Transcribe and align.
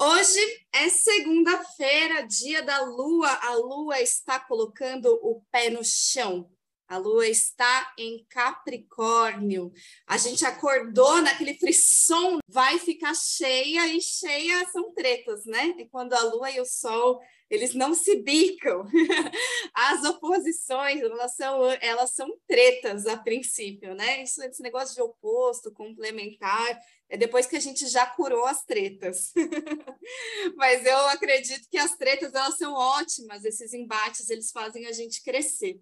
Hoje 0.00 0.66
é 0.72 0.88
segunda-feira, 0.88 2.26
dia 2.26 2.60
da 2.64 2.80
lua. 2.80 3.30
A 3.40 3.54
lua 3.54 4.00
está 4.00 4.40
colocando 4.40 5.06
o 5.22 5.44
pé 5.52 5.70
no 5.70 5.84
chão. 5.84 6.50
A 6.88 6.96
lua 6.96 7.28
está 7.28 7.92
em 7.98 8.24
Capricórnio. 8.30 9.70
A 10.06 10.16
gente 10.16 10.46
acordou 10.46 11.20
naquele 11.20 11.52
frisson, 11.52 12.38
vai 12.48 12.78
ficar 12.78 13.14
cheia 13.14 13.86
e 13.88 14.00
cheia 14.00 14.66
são 14.70 14.94
tretas, 14.94 15.44
né? 15.44 15.74
É 15.78 15.84
quando 15.84 16.14
a 16.14 16.22
lua 16.22 16.50
e 16.50 16.58
o 16.58 16.64
sol, 16.64 17.20
eles 17.50 17.74
não 17.74 17.94
se 17.94 18.16
bicam. 18.22 18.84
As 19.74 20.02
oposições, 20.04 21.02
elas 21.02 21.36
são, 21.36 21.62
elas 21.80 22.14
são 22.14 22.28
tretas 22.46 23.06
a 23.06 23.18
princípio, 23.18 23.94
né? 23.94 24.22
Isso, 24.22 24.42
esse 24.42 24.62
negócio 24.62 24.94
de 24.94 25.02
oposto, 25.02 25.70
complementar, 25.72 26.80
é 27.10 27.18
depois 27.18 27.46
que 27.46 27.56
a 27.56 27.60
gente 27.60 27.86
já 27.86 28.06
curou 28.06 28.46
as 28.46 28.64
tretas. 28.64 29.32
Mas 30.56 30.86
eu 30.86 30.98
acredito 31.08 31.68
que 31.70 31.76
as 31.76 31.94
tretas, 31.96 32.34
elas 32.34 32.56
são 32.56 32.72
ótimas, 32.72 33.44
esses 33.44 33.74
embates, 33.74 34.30
eles 34.30 34.50
fazem 34.50 34.86
a 34.86 34.92
gente 34.92 35.22
crescer. 35.22 35.78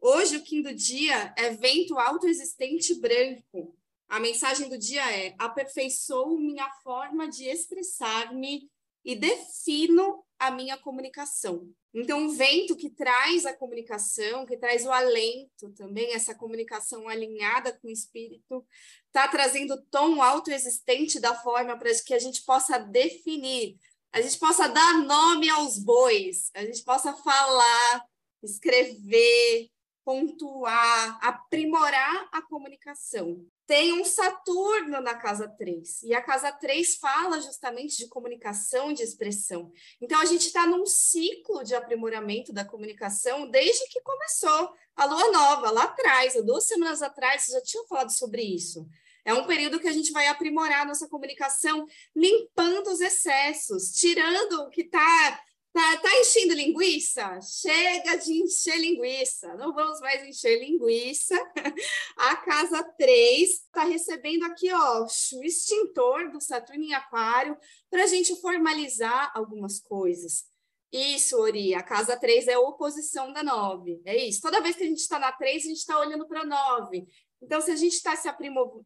Hoje, 0.00 0.38
o 0.38 0.62
do 0.62 0.74
dia 0.74 1.34
é 1.36 1.50
vento 1.50 1.98
autoexistente 1.98 2.94
branco. 2.94 3.76
A 4.08 4.18
mensagem 4.18 4.68
do 4.68 4.78
dia 4.78 5.02
é: 5.14 5.34
aperfeiçoo 5.38 6.38
minha 6.38 6.68
forma 6.82 7.28
de 7.28 7.46
expressar-me 7.46 8.70
e 9.04 9.14
defino 9.14 10.24
a 10.38 10.50
minha 10.50 10.78
comunicação. 10.78 11.70
Então, 11.92 12.24
o 12.24 12.30
vento 12.30 12.74
que 12.76 12.88
traz 12.88 13.44
a 13.44 13.52
comunicação, 13.52 14.46
que 14.46 14.56
traz 14.56 14.86
o 14.86 14.90
alento 14.90 15.70
também, 15.76 16.14
essa 16.14 16.34
comunicação 16.34 17.06
alinhada 17.06 17.78
com 17.78 17.88
o 17.88 17.90
espírito, 17.90 18.64
está 19.06 19.28
trazendo 19.28 19.74
o 19.74 19.82
tom 19.82 20.22
autoexistente 20.22 21.20
da 21.20 21.34
forma 21.34 21.76
para 21.76 21.90
que 22.02 22.14
a 22.14 22.18
gente 22.18 22.42
possa 22.42 22.78
definir, 22.78 23.76
a 24.12 24.20
gente 24.22 24.38
possa 24.38 24.66
dar 24.66 25.04
nome 25.04 25.48
aos 25.50 25.78
bois, 25.78 26.50
a 26.54 26.64
gente 26.64 26.82
possa 26.84 27.12
falar, 27.12 28.06
escrever, 28.42 29.68
pontuar, 30.10 31.20
aprimorar 31.22 32.28
a 32.32 32.42
comunicação. 32.42 33.46
Tem 33.64 33.92
um 33.92 34.04
Saturno 34.04 35.00
na 35.00 35.14
casa 35.14 35.46
3, 35.46 36.02
e 36.02 36.12
a 36.12 36.20
casa 36.20 36.50
3 36.50 36.96
fala 36.96 37.40
justamente 37.40 37.96
de 37.96 38.08
comunicação, 38.08 38.92
de 38.92 39.04
expressão. 39.04 39.70
Então, 40.00 40.20
a 40.20 40.24
gente 40.24 40.48
está 40.48 40.66
num 40.66 40.84
ciclo 40.84 41.62
de 41.62 41.76
aprimoramento 41.76 42.52
da 42.52 42.64
comunicação 42.64 43.48
desde 43.48 43.86
que 43.86 44.00
começou 44.00 44.74
a 44.96 45.04
lua 45.04 45.30
nova, 45.30 45.70
lá 45.70 45.84
atrás, 45.84 46.36
há 46.36 46.40
duas 46.40 46.64
semanas 46.66 47.02
atrás, 47.02 47.46
já 47.46 47.60
tinham 47.62 47.86
falado 47.86 48.10
sobre 48.10 48.42
isso. 48.42 48.88
É 49.24 49.32
um 49.32 49.46
período 49.46 49.78
que 49.78 49.86
a 49.86 49.92
gente 49.92 50.10
vai 50.10 50.26
aprimorar 50.26 50.84
nossa 50.84 51.06
comunicação, 51.06 51.86
limpando 52.16 52.88
os 52.88 53.00
excessos, 53.00 53.92
tirando 53.92 54.54
o 54.62 54.70
que 54.70 54.80
está 54.80 55.40
Tá, 55.72 55.96
tá 55.98 56.18
enchendo 56.18 56.54
linguiça? 56.54 57.40
Chega 57.42 58.16
de 58.16 58.42
encher 58.42 58.76
linguiça. 58.76 59.54
Não 59.54 59.72
vamos 59.72 60.00
mais 60.00 60.26
encher 60.26 60.58
linguiça. 60.58 61.36
A 62.18 62.36
casa 62.36 62.82
3 62.82 63.48
está 63.48 63.84
recebendo 63.84 64.44
aqui, 64.44 64.72
ó, 64.72 65.04
o 65.04 65.44
extintor 65.44 66.32
do 66.32 66.40
Saturno 66.40 66.82
em 66.82 66.94
Aquário 66.94 67.56
para 67.88 68.02
a 68.02 68.06
gente 68.06 68.34
formalizar 68.40 69.30
algumas 69.32 69.78
coisas. 69.80 70.44
Isso, 70.92 71.38
Ori, 71.38 71.72
a 71.72 71.84
casa 71.84 72.16
3 72.18 72.48
é 72.48 72.54
a 72.54 72.60
oposição 72.60 73.32
da 73.32 73.44
9. 73.44 74.02
É 74.04 74.16
isso. 74.16 74.40
Toda 74.40 74.60
vez 74.60 74.74
que 74.74 74.82
a 74.82 74.86
gente 74.86 74.98
está 74.98 75.20
na 75.20 75.30
3, 75.30 75.64
a 75.64 75.68
gente 75.68 75.76
está 75.76 75.96
olhando 76.00 76.26
para 76.26 76.40
a 76.40 76.44
9. 76.44 77.06
Então, 77.40 77.60
se 77.60 77.70
a 77.70 77.76
gente 77.76 77.94
está 77.94 78.16
se 78.16 78.28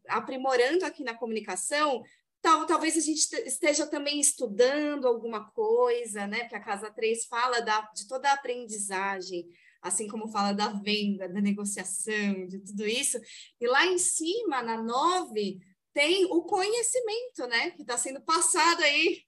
aprimorando 0.07 0.85
aqui 0.85 1.03
na 1.03 1.15
comunicação, 1.15 2.03
Tal, 2.45 2.63
talvez 2.67 2.95
a 2.95 2.99
gente 2.99 3.27
esteja 3.47 3.87
também 3.87 4.19
estudando 4.19 5.07
alguma 5.07 5.49
coisa, 5.49 6.27
né? 6.27 6.41
Porque 6.41 6.55
a 6.55 6.63
Casa 6.63 6.91
3 6.91 7.25
fala 7.25 7.59
da, 7.59 7.81
de 7.95 8.07
toda 8.07 8.29
a 8.29 8.33
aprendizagem, 8.33 9.47
assim 9.81 10.07
como 10.07 10.29
fala 10.29 10.53
da 10.53 10.67
venda, 10.67 11.27
da 11.27 11.41
negociação, 11.41 12.45
de 12.45 12.59
tudo 12.59 12.85
isso. 12.85 13.19
E 13.59 13.65
lá 13.65 13.87
em 13.87 13.97
cima, 13.97 14.61
na 14.61 14.79
9, 14.79 15.57
tem 15.91 16.25
o 16.25 16.43
conhecimento, 16.43 17.47
né? 17.47 17.71
Que 17.71 17.81
está 17.81 17.97
sendo 17.97 18.21
passado 18.21 18.83
aí. 18.83 19.23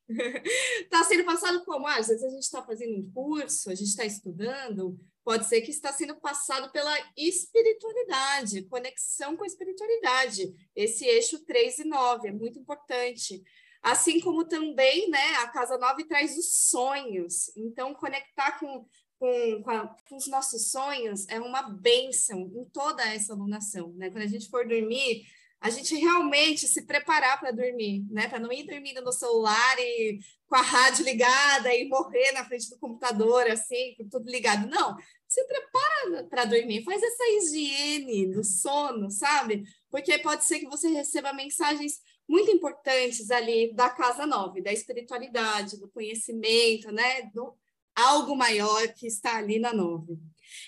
Está 0.84 1.02
sendo 1.10 1.26
passado 1.26 1.66
como? 1.66 1.88
Ah, 1.88 1.98
às 1.98 2.10
vezes 2.10 2.24
a 2.24 2.30
gente 2.30 2.44
está 2.44 2.64
fazendo 2.64 3.00
um 3.00 3.12
curso, 3.12 3.72
a 3.72 3.74
gente 3.74 3.90
está 3.90 4.06
estudando, 4.06 4.96
pode 5.28 5.46
ser 5.46 5.60
que 5.60 5.72
está 5.72 5.92
sendo 5.92 6.16
passado 6.16 6.72
pela 6.72 6.98
espiritualidade, 7.18 8.62
conexão 8.62 9.36
com 9.36 9.44
a 9.44 9.48
espiritualidade. 9.48 10.56
Esse 10.74 11.04
eixo 11.04 11.44
3 11.44 11.80
e 11.80 11.84
9 11.84 12.30
é 12.30 12.32
muito 12.32 12.58
importante. 12.58 13.44
Assim 13.84 14.22
como 14.22 14.46
também, 14.46 15.10
né, 15.10 15.34
a 15.40 15.50
casa 15.50 15.78
9 15.78 16.06
traz 16.06 16.38
os 16.38 16.70
sonhos. 16.70 17.52
Então, 17.58 17.94
conectar 17.94 18.58
com, 18.58 18.86
com, 19.20 19.64
com, 19.64 19.70
a, 19.70 19.94
com 20.08 20.16
os 20.16 20.28
nossos 20.28 20.72
sonhos 20.72 21.28
é 21.28 21.42
uma 21.42 21.64
benção 21.64 22.50
em 22.56 22.64
toda 22.72 23.04
essa 23.04 23.34
alunação. 23.34 23.92
Né? 23.98 24.10
Quando 24.10 24.24
a 24.24 24.28
gente 24.28 24.50
for 24.50 24.66
dormir, 24.66 25.26
a 25.60 25.70
gente 25.70 25.96
realmente 25.96 26.68
se 26.68 26.84
preparar 26.84 27.40
para 27.40 27.52
dormir, 27.52 28.06
né? 28.12 28.28
Para 28.28 28.40
não 28.40 28.52
ir 28.52 28.64
dormindo 28.64 29.02
no 29.02 29.12
celular 29.12 29.80
e 29.80 30.20
com 30.48 30.56
a 30.56 30.62
rádio 30.62 31.04
ligada 31.04 31.74
e 31.74 31.88
morrer 31.90 32.32
na 32.32 32.46
frente 32.46 32.70
do 32.70 32.78
computador, 32.78 33.48
assim, 33.48 33.96
com 33.98 34.08
tudo 34.08 34.30
ligado. 34.30 34.68
Não, 34.68 34.96
se 35.28 35.44
prepara 35.46 36.24
para 36.30 36.46
dormir, 36.46 36.84
faz 36.84 37.02
essa 37.04 37.24
higiene 37.30 38.32
do 38.32 38.44
sono, 38.44 39.12
sabe? 39.12 39.64
Porque 39.90 40.18
pode 40.20 40.46
ser 40.46 40.60
que 40.60 40.68
você 40.68 40.88
receba 40.90 41.34
mensagens 41.34 42.00
muito 42.28 42.50
importantes 42.52 43.30
ali 43.32 43.74
da 43.74 43.90
casa 43.90 44.26
nove, 44.26 44.62
da 44.62 44.72
espiritualidade, 44.72 45.80
do 45.80 45.90
conhecimento, 45.90 46.92
né? 46.92 47.24
Do 47.34 47.54
algo 47.96 48.36
maior 48.36 48.88
que 48.94 49.08
está 49.08 49.38
ali 49.38 49.60
na 49.60 49.74
nove. 49.74 50.18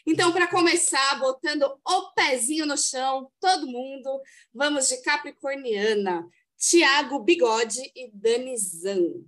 Então, 0.05 0.31
para 0.31 0.47
começar, 0.47 1.19
botando 1.19 1.63
o 1.87 2.13
pezinho 2.13 2.65
no 2.65 2.77
chão, 2.77 3.31
todo 3.39 3.67
mundo, 3.67 4.21
vamos 4.53 4.89
de 4.89 5.01
Capricorniana, 5.01 6.27
Tiago 6.57 7.19
Bigode 7.19 7.79
e 7.95 8.11
Danizan. 8.13 9.23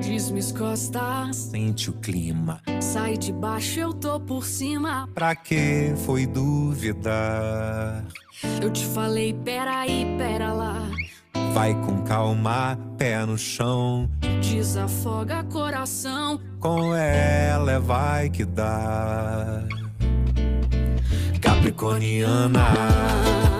Diz-me 0.00 0.40
Costa, 0.52 1.30
sente 1.32 1.90
o 1.90 1.92
clima. 1.92 2.60
Sai 2.80 3.16
de 3.16 3.32
baixo, 3.32 3.80
eu 3.80 3.92
tô 3.92 4.18
por 4.18 4.44
cima. 4.44 5.08
Pra 5.14 5.36
que 5.36 5.92
foi 6.04 6.26
duvidar? 6.26 8.04
Eu 8.62 8.70
te 8.70 8.84
falei, 8.86 9.34
peraí, 9.34 10.06
pera 10.16 10.52
lá. 10.52 10.88
Vai 11.52 11.74
com 11.82 12.02
calma, 12.02 12.78
pé 12.96 13.24
no 13.26 13.36
chão. 13.36 14.08
Desafoga 14.40 15.44
coração. 15.44 16.40
Com 16.58 16.94
ela 16.94 17.72
é 17.72 17.78
vai 17.78 18.30
que 18.30 18.44
dá. 18.44 19.64
Capricorniana. 21.40 23.59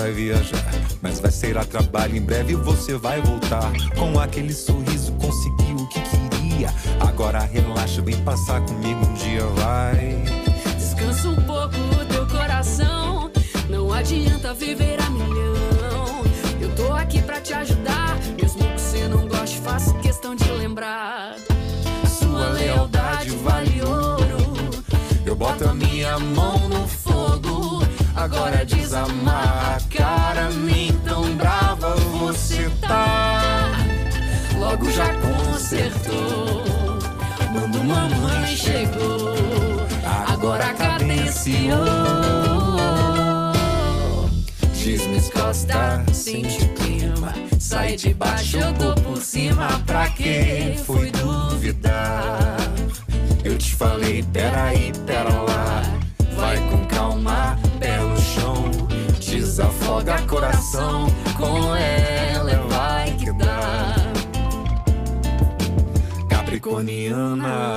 Vai 0.00 0.12
viajar, 0.12 0.64
mas 1.02 1.20
vai 1.20 1.30
ser 1.30 1.58
a 1.58 1.64
trabalho. 1.64 2.16
Em 2.16 2.22
breve 2.22 2.54
você 2.54 2.96
vai 2.96 3.20
voltar 3.20 3.70
com 3.98 4.18
aquele 4.18 4.54
sorriso. 4.54 5.12
Conseguiu 5.12 5.76
o 5.76 5.88
que 5.88 6.00
queria. 6.00 6.72
Agora 7.00 7.40
relaxa, 7.40 8.00
vem 8.00 8.16
passar 8.22 8.62
comigo 8.62 9.04
um 9.04 9.12
dia, 9.14 9.44
vai. 9.56 10.24
Descansa 10.74 11.28
um 11.28 11.36
pouco 11.36 11.76
o 12.00 12.06
teu 12.06 12.26
coração. 12.26 13.30
Não 13.68 13.92
adianta 13.92 14.54
viver 14.54 14.98
a 15.02 15.10
milhão. 15.10 16.24
Eu 16.58 16.74
tô 16.74 16.94
aqui 16.94 17.20
pra 17.20 17.38
te 17.38 17.52
ajudar. 17.52 18.18
Mesmo 18.40 18.64
que 18.64 18.80
você 18.80 19.06
não 19.06 19.28
goste, 19.28 19.58
faço 19.58 19.92
questão 19.98 20.34
de 20.34 20.50
lembrar. 20.50 21.36
Sua 22.18 22.48
lealdade 22.48 23.30
vale 23.36 23.82
ouro. 23.82 24.82
Eu 25.26 25.36
boto 25.36 25.68
a 25.68 25.74
minha 25.74 26.18
mão. 26.18 26.59
Agora 28.40 28.64
desamar 28.64 29.78
cara, 29.94 30.48
nem 30.48 30.90
tão 31.04 31.36
brava 31.36 31.94
você 32.18 32.70
tá. 32.80 33.70
Logo 34.58 34.90
já 34.90 35.12
consertou. 35.16 36.62
Quando 37.52 37.84
mamãe 37.84 38.56
chegou, 38.56 39.34
agora 40.26 40.72
cadenciou. 40.72 41.76
Diz 44.72 45.06
minhas 45.06 45.28
costas, 45.28 46.16
sente 46.16 46.64
o 46.64 46.68
clima. 46.76 47.34
Sai 47.58 47.94
de 47.94 48.14
baixo, 48.14 48.56
eu 48.56 48.72
tô 48.72 48.94
por 49.02 49.18
cima. 49.18 49.68
Pra 49.86 50.08
que 50.08 50.76
fui 50.86 51.10
duvidar? 51.10 52.56
Eu 53.44 53.58
te 53.58 53.74
falei, 53.74 54.22
peraí, 54.32 54.94
pera 55.04 55.28
lá. 55.28 55.82
Vai 56.34 56.56
com 56.70 56.86
calma. 56.86 57.58
Desafoga 60.00 60.26
coração, 60.26 61.06
com 61.36 61.76
ela 61.76 62.66
vai 62.68 63.12
que 63.12 63.32
dá. 63.32 63.94
Capricorniana. 66.28 67.74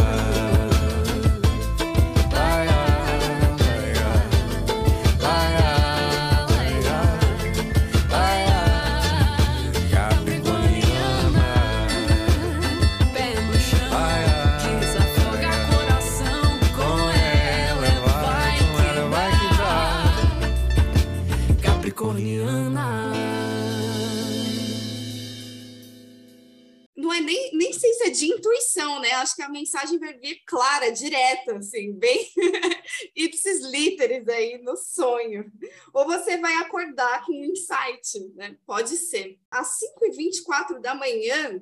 Intuição, 28.83 28.99
né? 28.99 29.11
Acho 29.13 29.35
que 29.35 29.41
a 29.41 29.49
mensagem 29.49 29.97
vai 29.97 30.13
vir 30.13 30.43
clara, 30.45 30.91
direta, 30.91 31.57
assim, 31.57 31.93
bem 31.93 32.29
ipsis 33.15 33.61
literis 33.61 34.27
aí 34.27 34.57
no 34.61 34.75
sonho. 34.75 35.51
Ou 35.93 36.05
você 36.05 36.37
vai 36.37 36.55
acordar 36.55 37.25
com 37.25 37.31
um 37.31 37.45
insight, 37.45 38.19
né? 38.35 38.57
Pode 38.65 38.97
ser. 38.97 39.39
Às 39.49 39.79
5h24 39.79 40.79
da 40.79 40.93
manhã, 40.93 41.61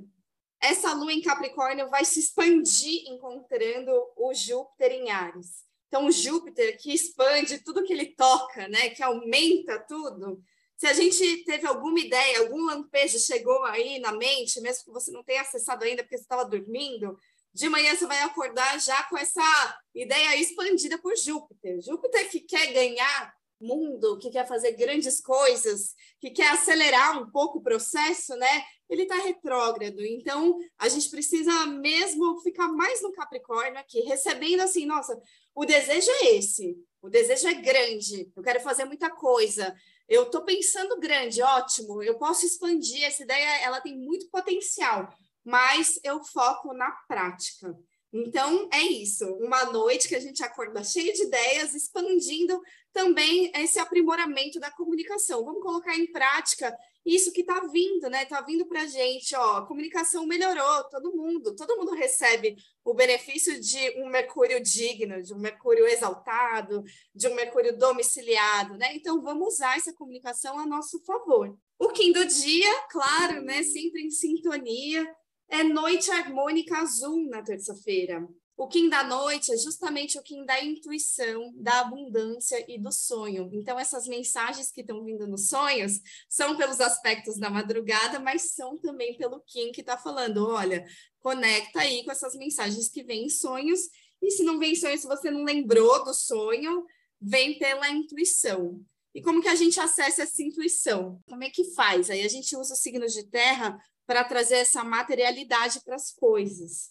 essa 0.60 0.94
lua 0.94 1.14
em 1.14 1.22
Capricórnio 1.22 1.90
vai 1.90 2.04
se 2.04 2.20
expandir 2.20 3.04
encontrando 3.08 3.92
o 4.18 4.34
Júpiter 4.34 4.92
em 4.92 5.10
Ares. 5.10 5.70
Então, 5.88 6.06
o 6.06 6.12
Júpiter 6.12 6.78
que 6.78 6.94
expande 6.94 7.60
tudo 7.60 7.84
que 7.84 7.92
ele 7.92 8.16
toca, 8.16 8.68
né? 8.68 8.90
Que 8.90 9.04
aumenta 9.04 9.80
tudo 9.80 10.42
se 10.82 10.88
a 10.88 10.94
gente 10.94 11.44
teve 11.44 11.68
alguma 11.68 12.00
ideia, 12.00 12.40
algum 12.40 12.66
lampejo 12.66 13.20
chegou 13.20 13.64
aí 13.66 14.00
na 14.00 14.14
mente, 14.14 14.60
mesmo 14.62 14.86
que 14.86 14.92
você 14.92 15.12
não 15.12 15.24
tenha 15.24 15.42
acessado 15.42 15.86
ainda 15.86 16.02
porque 16.02 16.18
você 16.18 16.24
estava 16.24 16.44
dormindo, 16.44 17.16
de 17.54 17.70
manhã 17.70 17.96
você 17.96 18.08
vai 18.08 18.20
acordar 18.24 18.82
já 18.82 19.04
com 19.04 19.16
essa 19.16 19.80
ideia 19.94 20.36
expandida 20.38 20.98
por 20.98 21.16
Júpiter. 21.16 21.80
Júpiter 21.84 22.28
que 22.32 22.40
quer 22.40 22.74
ganhar 22.74 23.32
mundo, 23.60 24.18
que 24.18 24.32
quer 24.32 24.48
fazer 24.48 24.72
grandes 24.72 25.22
coisas, 25.22 25.94
que 26.20 26.32
quer 26.32 26.48
acelerar 26.48 27.22
um 27.22 27.30
pouco 27.30 27.60
o 27.60 27.64
processo, 27.64 28.36
né? 28.38 28.64
Ele 28.90 29.04
está 29.04 29.18
retrógrado. 29.18 30.04
Então, 30.04 30.58
a 30.80 30.90
gente 30.90 31.12
precisa 31.12 31.68
mesmo 31.68 32.40
ficar 32.40 32.70
mais 32.70 33.04
no 33.04 33.12
Capricórnio 33.12 33.78
aqui, 33.78 34.00
recebendo 34.00 34.62
assim, 34.62 34.88
nossa, 34.88 35.16
o 35.54 35.64
desejo 35.64 36.10
é 36.10 36.38
esse. 36.38 36.76
O 37.04 37.08
desejo 37.08 37.48
é 37.48 37.54
grande. 37.54 38.32
Eu 38.36 38.42
quero 38.42 38.62
fazer 38.62 38.86
muita 38.86 39.12
coisa 39.12 39.76
eu 40.12 40.24
estou 40.24 40.42
pensando 40.42 41.00
grande, 41.00 41.42
ótimo, 41.42 42.04
eu 42.04 42.18
posso 42.18 42.46
expandir, 42.46 43.02
essa 43.02 43.24
ideia 43.24 43.62
ela 43.64 43.80
tem 43.80 43.98
muito 43.98 44.30
potencial, 44.30 45.08
mas 45.42 45.98
eu 46.04 46.22
foco 46.22 46.74
na 46.74 46.92
prática. 47.08 47.74
Então, 48.12 48.68
é 48.74 48.82
isso, 48.82 49.26
uma 49.36 49.64
noite 49.64 50.10
que 50.10 50.16
a 50.16 50.20
gente 50.20 50.44
acorda 50.44 50.84
cheia 50.84 51.14
de 51.14 51.24
ideias, 51.24 51.74
expandindo 51.74 52.62
também 52.92 53.54
esse 53.56 53.80
aprimoramento 53.80 54.60
da 54.60 54.70
comunicação. 54.70 55.46
Vamos 55.46 55.64
colocar 55.64 55.98
em 55.98 56.12
prática 56.12 56.78
isso 57.06 57.32
que 57.32 57.42
está 57.42 57.60
vindo, 57.68 58.10
né? 58.10 58.24
Está 58.24 58.42
vindo 58.42 58.66
para 58.66 58.82
a 58.82 58.86
gente, 58.86 59.36
ó, 59.36 59.58
a 59.58 59.66
comunicação 59.66 60.26
melhorou, 60.26 60.84
todo 60.90 61.16
mundo, 61.16 61.56
todo 61.56 61.78
mundo 61.78 61.94
recebe 61.94 62.56
o 62.84 62.94
benefício 62.94 63.60
de 63.60 64.02
um 64.02 64.10
Mercúrio 64.10 64.62
digno, 64.62 65.22
de 65.22 65.34
um 65.34 65.40
Mercúrio 65.40 65.88
exaltado, 65.88 66.84
de 67.14 67.28
um 67.28 67.36
Mercúrio 67.36 67.78
domiciliado, 67.78 68.78
né? 68.78 68.96
Então 68.96 69.22
vamos 69.22 69.56
usar 69.56 69.78
essa 69.78 69.94
comunicação 69.94 70.60
a 70.60 70.66
nosso 70.66 71.04
favor. 71.04 71.58
O 71.80 71.90
Kim 71.90 72.12
do 72.12 72.26
dia, 72.26 72.82
claro, 72.90 73.42
né? 73.42 73.64
Sempre 73.64 74.04
em 74.04 74.12
sintonia, 74.12 75.06
é 75.50 75.64
noite 75.64 76.12
harmônica 76.12 76.78
azul 76.78 77.28
na 77.28 77.42
terça-feira. 77.42 78.28
O 78.62 78.68
Kim 78.68 78.90
da 78.90 79.04
noite 79.04 79.52
é 79.52 79.58
justamente 79.58 80.20
o 80.20 80.22
Kim 80.22 80.46
da 80.46 80.64
intuição, 80.64 81.52
da 81.56 81.80
abundância 81.80 82.64
e 82.68 82.78
do 82.78 82.92
sonho. 82.92 83.50
Então, 83.54 83.80
essas 83.80 84.06
mensagens 84.06 84.72
que 84.72 84.82
estão 84.82 85.04
vindo 85.04 85.28
nos 85.28 85.48
sonhos 85.50 86.00
são 86.30 86.56
pelos 86.56 86.80
aspectos 86.80 87.40
da 87.40 87.50
madrugada, 87.50 88.20
mas 88.20 88.54
são 88.54 88.78
também 88.78 89.18
pelo 89.18 89.40
Kim 89.40 89.72
que 89.72 89.82
está 89.82 89.98
falando: 89.98 90.48
olha, 90.48 90.86
conecta 91.22 91.80
aí 91.80 92.06
com 92.06 92.12
essas 92.12 92.36
mensagens 92.36 92.88
que 92.88 93.02
vêm 93.02 93.26
em 93.26 93.30
sonhos. 93.32 93.80
E 94.22 94.30
se 94.30 94.44
não 94.44 94.60
vem 94.60 94.74
em 94.74 94.76
sonho, 94.76 94.96
se 94.96 95.08
você 95.08 95.32
não 95.32 95.44
lembrou 95.44 96.04
do 96.04 96.14
sonho, 96.14 96.86
vem 97.20 97.58
pela 97.58 97.90
intuição. 97.90 98.80
E 99.12 99.24
como 99.24 99.42
que 99.42 99.50
a 99.50 99.56
gente 99.56 99.80
acessa 99.80 100.22
essa 100.22 100.44
intuição? 100.44 101.20
Como 101.28 101.44
é 101.44 101.50
que 101.50 101.74
faz? 101.74 102.12
Aí 102.12 102.24
a 102.24 102.30
gente 102.30 102.56
usa 102.56 102.76
os 102.76 102.80
signos 102.80 103.12
de 103.12 103.24
terra 103.24 103.76
para 104.06 104.24
trazer 104.24 104.58
essa 104.58 104.84
materialidade 104.84 105.82
para 105.84 105.96
as 105.96 106.12
coisas. 106.12 106.91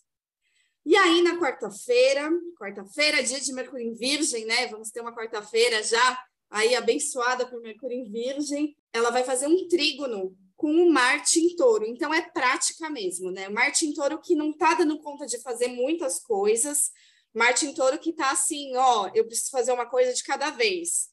E 0.85 0.97
aí, 0.97 1.23
na 1.23 1.39
quarta-feira, 1.39 2.31
quarta-feira, 2.59 3.23
dia 3.23 3.41
de 3.41 3.53
Mercúrio 3.53 3.87
em 3.87 3.95
Virgem, 3.95 4.47
né? 4.47 4.67
Vamos 4.69 4.91
ter 4.91 5.01
uma 5.01 5.15
quarta-feira 5.15 5.83
já 5.83 6.25
aí 6.51 6.75
abençoada 6.75 7.47
por 7.47 7.61
Mercúrio 7.61 7.99
em 7.99 8.11
Virgem. 8.11 8.77
Ela 8.93 9.11
vai 9.11 9.23
fazer 9.23 9.47
um 9.47 9.69
trígono 9.69 10.37
com 10.57 10.73
o 10.73 10.91
Marte 10.91 11.39
em 11.39 11.55
touro. 11.55 11.87
Então, 11.87 12.13
é 12.13 12.23
prática 12.23 12.89
mesmo, 12.91 13.31
né? 13.31 13.49
Marte 13.49 13.87
em 13.87 13.93
touro 13.93 14.21
que 14.21 14.35
não 14.35 14.53
tá 14.53 14.75
dando 14.75 15.01
conta 15.01 15.27
de 15.27 15.41
fazer 15.41 15.69
muitas 15.69 16.19
coisas. 16.19 16.91
Marte 17.33 17.67
em 17.67 17.75
touro 17.75 17.99
que 17.99 18.13
tá 18.13 18.31
assim, 18.31 18.75
ó, 18.77 19.11
eu 19.15 19.25
preciso 19.25 19.51
fazer 19.51 19.73
uma 19.73 19.87
coisa 19.87 20.13
de 20.13 20.23
cada 20.25 20.51
vez. 20.51 21.11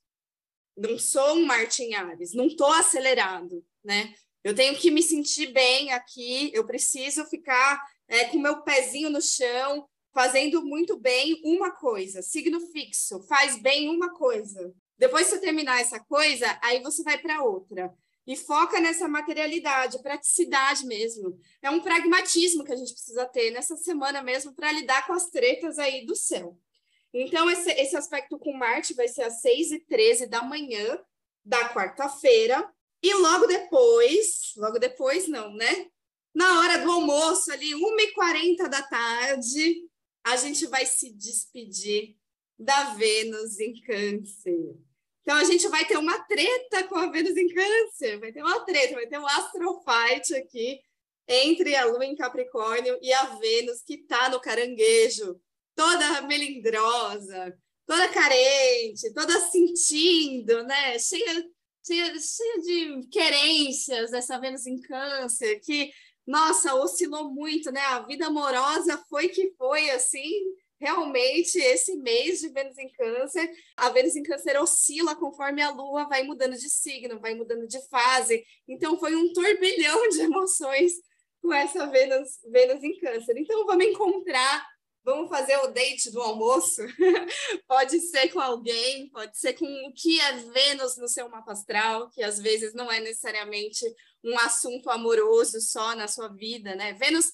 Não 0.76 0.98
sou 0.98 1.36
um 1.36 1.46
Marte 1.46 1.84
em 1.84 1.94
Ares, 1.94 2.34
não 2.34 2.56
tô 2.56 2.66
acelerado, 2.66 3.64
né? 3.84 4.14
Eu 4.44 4.56
tenho 4.56 4.76
que 4.78 4.90
me 4.90 5.04
sentir 5.04 5.48
bem 5.48 5.92
aqui, 5.92 6.52
eu 6.54 6.66
preciso 6.66 7.26
ficar 7.26 7.82
é, 8.08 8.26
com 8.26 8.40
meu 8.40 8.62
pezinho 8.62 9.10
no 9.10 9.22
chão, 9.22 9.88
fazendo 10.14 10.64
muito 10.66 10.98
bem 10.98 11.40
uma 11.44 11.72
coisa, 11.72 12.22
signo 12.22 12.60
fixo, 12.72 13.22
faz 13.28 13.62
bem 13.62 13.90
uma 13.90 14.14
coisa. 14.14 14.74
Depois 14.98 15.28
que 15.28 15.36
você 15.36 15.42
terminar 15.42 15.80
essa 15.80 16.00
coisa, 16.00 16.60
aí 16.64 16.82
você 16.82 17.04
vai 17.04 17.18
para 17.20 17.44
outra. 17.44 17.94
E 18.26 18.36
foca 18.36 18.82
nessa 18.82 19.08
materialidade, 19.08 20.02
praticidade 20.02 20.86
mesmo. 20.86 21.40
É 21.62 21.70
um 21.70 21.80
pragmatismo 21.80 22.64
que 22.64 22.74
a 22.74 22.76
gente 22.76 22.92
precisa 22.92 23.26
ter 23.26 23.52
nessa 23.52 23.78
semana 23.78 24.22
mesmo 24.22 24.54
para 24.54 24.72
lidar 24.72 25.06
com 25.08 25.14
as 25.14 25.30
tretas 25.30 25.78
aí 25.78 26.06
do 26.06 26.16
céu. 26.16 26.58
Então, 27.14 27.50
esse, 27.50 27.72
esse 27.72 27.96
aspecto 27.96 28.38
com 28.38 28.52
Marte 28.52 28.94
vai 28.94 29.08
ser 29.08 29.24
às 29.24 29.40
6 29.42 29.72
e 29.72 29.80
13 29.80 30.28
da 30.28 30.44
manhã 30.44 31.00
da 31.46 31.70
quarta-feira. 31.70 32.70
E 33.02 33.14
logo 33.14 33.46
depois, 33.46 34.54
logo 34.58 34.78
depois 34.78 35.28
não, 35.28 35.54
né? 35.54 35.88
Na 36.34 36.60
hora 36.60 36.78
do 36.80 36.92
almoço, 36.92 37.52
ali, 37.52 37.74
1h40 37.74 38.68
da 38.70 38.82
tarde, 38.82 39.88
a 40.24 40.36
gente 40.36 40.66
vai 40.68 40.86
se 40.86 41.14
despedir 41.14 42.16
da 42.60 42.96
Vênus 42.96 43.60
em 43.60 43.74
Câncer. 43.82 44.76
Então, 45.22 45.36
a 45.36 45.44
gente 45.44 45.68
vai 45.68 45.86
ter 45.86 45.98
uma 45.98 46.20
treta 46.20 46.84
com 46.88 46.96
a 46.96 47.08
Vênus 47.12 47.36
em 47.36 47.48
Câncer, 47.48 48.20
vai 48.20 48.32
ter 48.32 48.42
uma 48.42 48.60
treta, 48.62 48.94
vai 48.94 49.08
ter 49.08 49.20
um 49.20 49.28
astrofight 49.28 50.34
aqui 50.36 50.80
entre 51.28 51.76
a 51.76 51.86
Lua 51.86 52.06
em 52.06 52.16
Capricórnio 52.16 52.98
e 53.02 53.12
a 53.12 53.36
Vênus, 53.36 53.82
que 53.84 53.96
está 53.96 54.30
no 54.30 54.40
caranguejo, 54.40 55.40
toda 55.76 56.22
melindrosa, 56.22 57.58
toda 57.86 58.10
carente, 58.10 59.14
toda 59.14 59.40
sentindo, 59.50 60.64
né? 60.64 60.98
Cheia, 60.98 61.46
cheia, 61.86 62.14
cheia 62.20 62.62
de 62.62 63.08
querências, 63.10 64.14
essa 64.14 64.40
Vênus 64.40 64.66
em 64.66 64.80
Câncer, 64.80 65.60
que 65.60 65.92
nossa, 66.28 66.76
oscilou 66.76 67.34
muito, 67.34 67.72
né? 67.72 67.80
A 67.80 68.00
vida 68.02 68.28
amorosa 68.28 69.02
foi 69.10 69.30
que 69.30 69.54
foi 69.58 69.90
assim. 69.92 70.30
Realmente, 70.80 71.58
esse 71.58 71.96
mês 71.96 72.40
de 72.40 72.50
Vênus 72.50 72.78
em 72.78 72.92
Câncer, 72.92 73.50
a 73.76 73.90
Vênus 73.90 74.16
em 74.16 74.22
Câncer 74.22 74.62
oscila 74.62 75.16
conforme 75.16 75.62
a 75.62 75.72
Lua 75.72 76.08
vai 76.08 76.22
mudando 76.24 76.56
de 76.56 76.70
signo, 76.70 77.20
vai 77.20 77.34
mudando 77.34 77.66
de 77.66 77.82
fase. 77.88 78.44
Então, 78.68 79.00
foi 79.00 79.16
um 79.16 79.32
turbilhão 79.34 80.08
de 80.10 80.22
emoções 80.22 80.92
com 81.42 81.52
essa 81.54 81.88
Vênus, 81.88 82.40
Vênus 82.52 82.84
em 82.84 82.96
Câncer. 83.00 83.38
Então, 83.38 83.66
vamos 83.66 83.86
encontrar 83.86 84.68
Vamos 85.08 85.30
fazer 85.30 85.56
o 85.60 85.68
date 85.68 86.12
do 86.12 86.20
almoço? 86.20 86.82
pode 87.66 87.98
ser 88.02 88.28
com 88.28 88.42
alguém, 88.42 89.08
pode 89.08 89.38
ser 89.38 89.54
com 89.54 89.66
o 89.88 89.94
que 89.94 90.20
é 90.20 90.34
Vênus 90.34 90.98
no 90.98 91.08
seu 91.08 91.30
mapa 91.30 91.54
astral, 91.54 92.10
que 92.10 92.22
às 92.22 92.38
vezes 92.38 92.74
não 92.74 92.92
é 92.92 93.00
necessariamente 93.00 93.86
um 94.22 94.38
assunto 94.40 94.90
amoroso 94.90 95.62
só 95.62 95.96
na 95.96 96.10
sua 96.10 96.28
vida, 96.28 96.76
né? 96.76 96.92
Vênus 96.92 97.32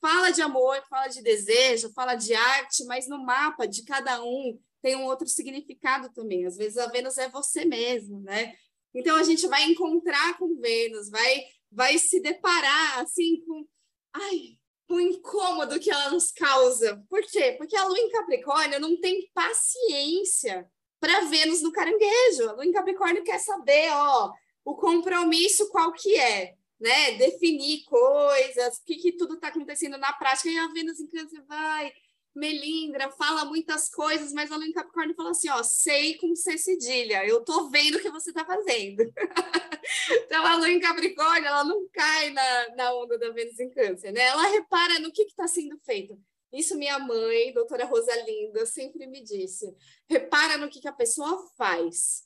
fala 0.00 0.30
de 0.30 0.40
amor, 0.40 0.80
fala 0.88 1.08
de 1.08 1.20
desejo, 1.20 1.92
fala 1.92 2.14
de 2.14 2.32
arte, 2.32 2.84
mas 2.84 3.08
no 3.08 3.18
mapa 3.18 3.66
de 3.66 3.82
cada 3.82 4.22
um 4.22 4.56
tem 4.80 4.94
um 4.94 5.06
outro 5.06 5.26
significado 5.26 6.12
também. 6.12 6.46
Às 6.46 6.56
vezes 6.56 6.78
a 6.78 6.86
Vênus 6.86 7.18
é 7.18 7.28
você 7.28 7.64
mesmo, 7.64 8.20
né? 8.20 8.54
Então 8.94 9.16
a 9.16 9.24
gente 9.24 9.48
vai 9.48 9.64
encontrar 9.64 10.38
com 10.38 10.60
Vênus, 10.60 11.10
vai 11.10 11.44
vai 11.72 11.98
se 11.98 12.20
deparar 12.20 13.00
assim 13.00 13.40
com 13.44 13.66
ai, 14.14 14.56
o 14.88 15.00
incômodo 15.00 15.80
que 15.80 15.90
ela 15.90 16.10
nos 16.10 16.30
causa. 16.30 17.02
Por 17.08 17.22
quê? 17.22 17.54
Porque 17.58 17.76
a 17.76 17.84
lua 17.84 17.98
em 17.98 18.10
Capricórnio 18.10 18.80
não 18.80 18.98
tem 19.00 19.28
paciência 19.34 20.68
para 21.00 21.22
Vênus 21.22 21.62
no 21.62 21.72
caranguejo. 21.72 22.48
A 22.48 22.52
lua 22.52 22.66
em 22.66 22.72
Capricórnio 22.72 23.24
quer 23.24 23.38
saber, 23.38 23.90
ó, 23.90 24.32
o 24.64 24.76
compromisso 24.76 25.68
qual 25.70 25.92
que 25.92 26.14
é, 26.16 26.54
né? 26.78 27.12
Definir 27.12 27.84
coisas, 27.84 28.78
o 28.78 28.84
que, 28.84 28.96
que 28.96 29.12
tudo 29.12 29.34
está 29.34 29.48
acontecendo 29.48 29.98
na 29.98 30.12
prática. 30.12 30.48
E 30.48 30.58
a 30.58 30.68
Vênus 30.68 31.00
em 31.00 31.06
Câncer 31.08 31.42
vai, 31.46 31.92
melindra, 32.36 33.10
fala 33.10 33.44
muitas 33.44 33.88
coisas, 33.88 34.32
mas 34.32 34.52
a 34.52 34.56
lua 34.56 34.66
em 34.66 34.72
Capricórnio 34.72 35.14
fala 35.14 35.30
assim, 35.30 35.48
ó, 35.48 35.62
sei 35.62 36.16
com 36.18 36.36
C 36.36 36.58
cedilha, 36.58 37.26
eu 37.26 37.42
tô 37.42 37.68
vendo 37.70 37.96
o 37.96 38.00
que 38.00 38.10
você 38.10 38.32
tá 38.32 38.44
fazendo. 38.44 39.02
então, 40.24 40.46
a 40.46 40.56
lua 40.56 40.70
em 40.70 40.78
Capricórnio, 40.78 41.46
ela 41.46 41.64
não 41.64 41.88
cai 41.88 42.30
na, 42.30 42.76
na 42.76 42.94
onda 42.94 43.18
da 43.18 43.30
Vênus 43.30 43.58
em 43.58 43.70
Câncer, 43.70 44.12
né? 44.12 44.20
Ela 44.20 44.46
repara 44.48 44.98
no 45.00 45.10
que 45.10 45.22
está 45.22 45.48
sendo 45.48 45.78
feito. 45.78 46.16
Isso 46.52 46.76
minha 46.76 46.98
mãe, 46.98 47.52
doutora 47.52 47.86
Rosalinda, 47.86 48.66
sempre 48.66 49.06
me 49.06 49.22
disse. 49.22 49.74
Repara 50.08 50.56
no 50.58 50.68
que, 50.68 50.80
que 50.80 50.88
a 50.88 50.92
pessoa 50.92 51.46
faz. 51.56 52.25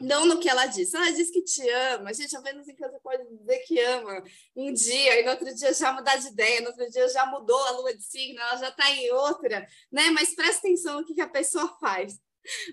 Não 0.00 0.26
no 0.26 0.40
que 0.40 0.48
ela 0.48 0.66
diz. 0.66 0.92
Ela 0.94 1.10
diz 1.10 1.30
que 1.30 1.42
te 1.42 1.68
ama. 1.68 2.12
Gente, 2.12 2.36
a 2.36 2.40
Vênus 2.40 2.68
em 2.68 2.74
Câncer 2.74 3.00
pode 3.00 3.24
dizer 3.36 3.58
que 3.60 3.78
ama 3.80 4.22
um 4.56 4.72
dia, 4.72 5.20
e 5.20 5.24
no 5.24 5.30
outro 5.30 5.54
dia 5.54 5.72
já 5.72 5.92
mudar 5.92 6.16
de 6.16 6.28
ideia, 6.28 6.60
no 6.60 6.68
outro 6.68 6.88
dia 6.90 7.08
já 7.08 7.26
mudou 7.26 7.62
a 7.66 7.70
lua 7.72 7.94
de 7.94 8.02
signo, 8.02 8.40
ela 8.40 8.56
já 8.56 8.68
está 8.68 8.90
em 8.90 9.10
outra, 9.12 9.66
né? 9.90 10.10
Mas 10.10 10.34
presta 10.34 10.58
atenção 10.58 11.00
no 11.00 11.06
que, 11.06 11.14
que 11.14 11.20
a 11.20 11.28
pessoa 11.28 11.68
faz. 11.80 12.18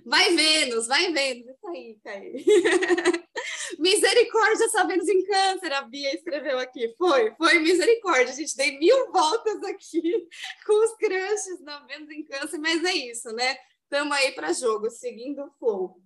Vai 0.06 0.36
Vênus, 0.36 0.88
vai 0.88 1.12
Vênus. 1.12 1.48
Isso 1.48 1.68
aí, 1.68 2.00
Caí. 2.04 2.46
misericórdia, 3.78 4.66
essa 4.66 4.86
Vênus 4.86 5.08
em 5.08 5.24
câncer, 5.24 5.72
a 5.74 5.82
Bia 5.82 6.14
escreveu 6.16 6.60
aqui. 6.60 6.94
Foi, 6.98 7.34
foi 7.36 7.60
misericórdia. 7.60 8.34
A 8.34 8.36
gente 8.36 8.56
dei 8.56 8.80
mil 8.80 9.12
voltas 9.12 9.64
aqui 9.64 10.28
com 10.66 10.84
os 10.84 10.96
crushes 10.96 11.62
na 11.62 11.80
Vênus 11.86 12.10
em 12.10 12.24
câncer, 12.24 12.58
mas 12.58 12.84
é 12.84 12.94
isso, 12.94 13.32
né? 13.34 13.58
Estamos 13.84 14.16
aí 14.18 14.32
para 14.34 14.54
jogo, 14.54 14.90
seguindo 14.90 15.44
o 15.44 15.52
flow. 15.58 16.02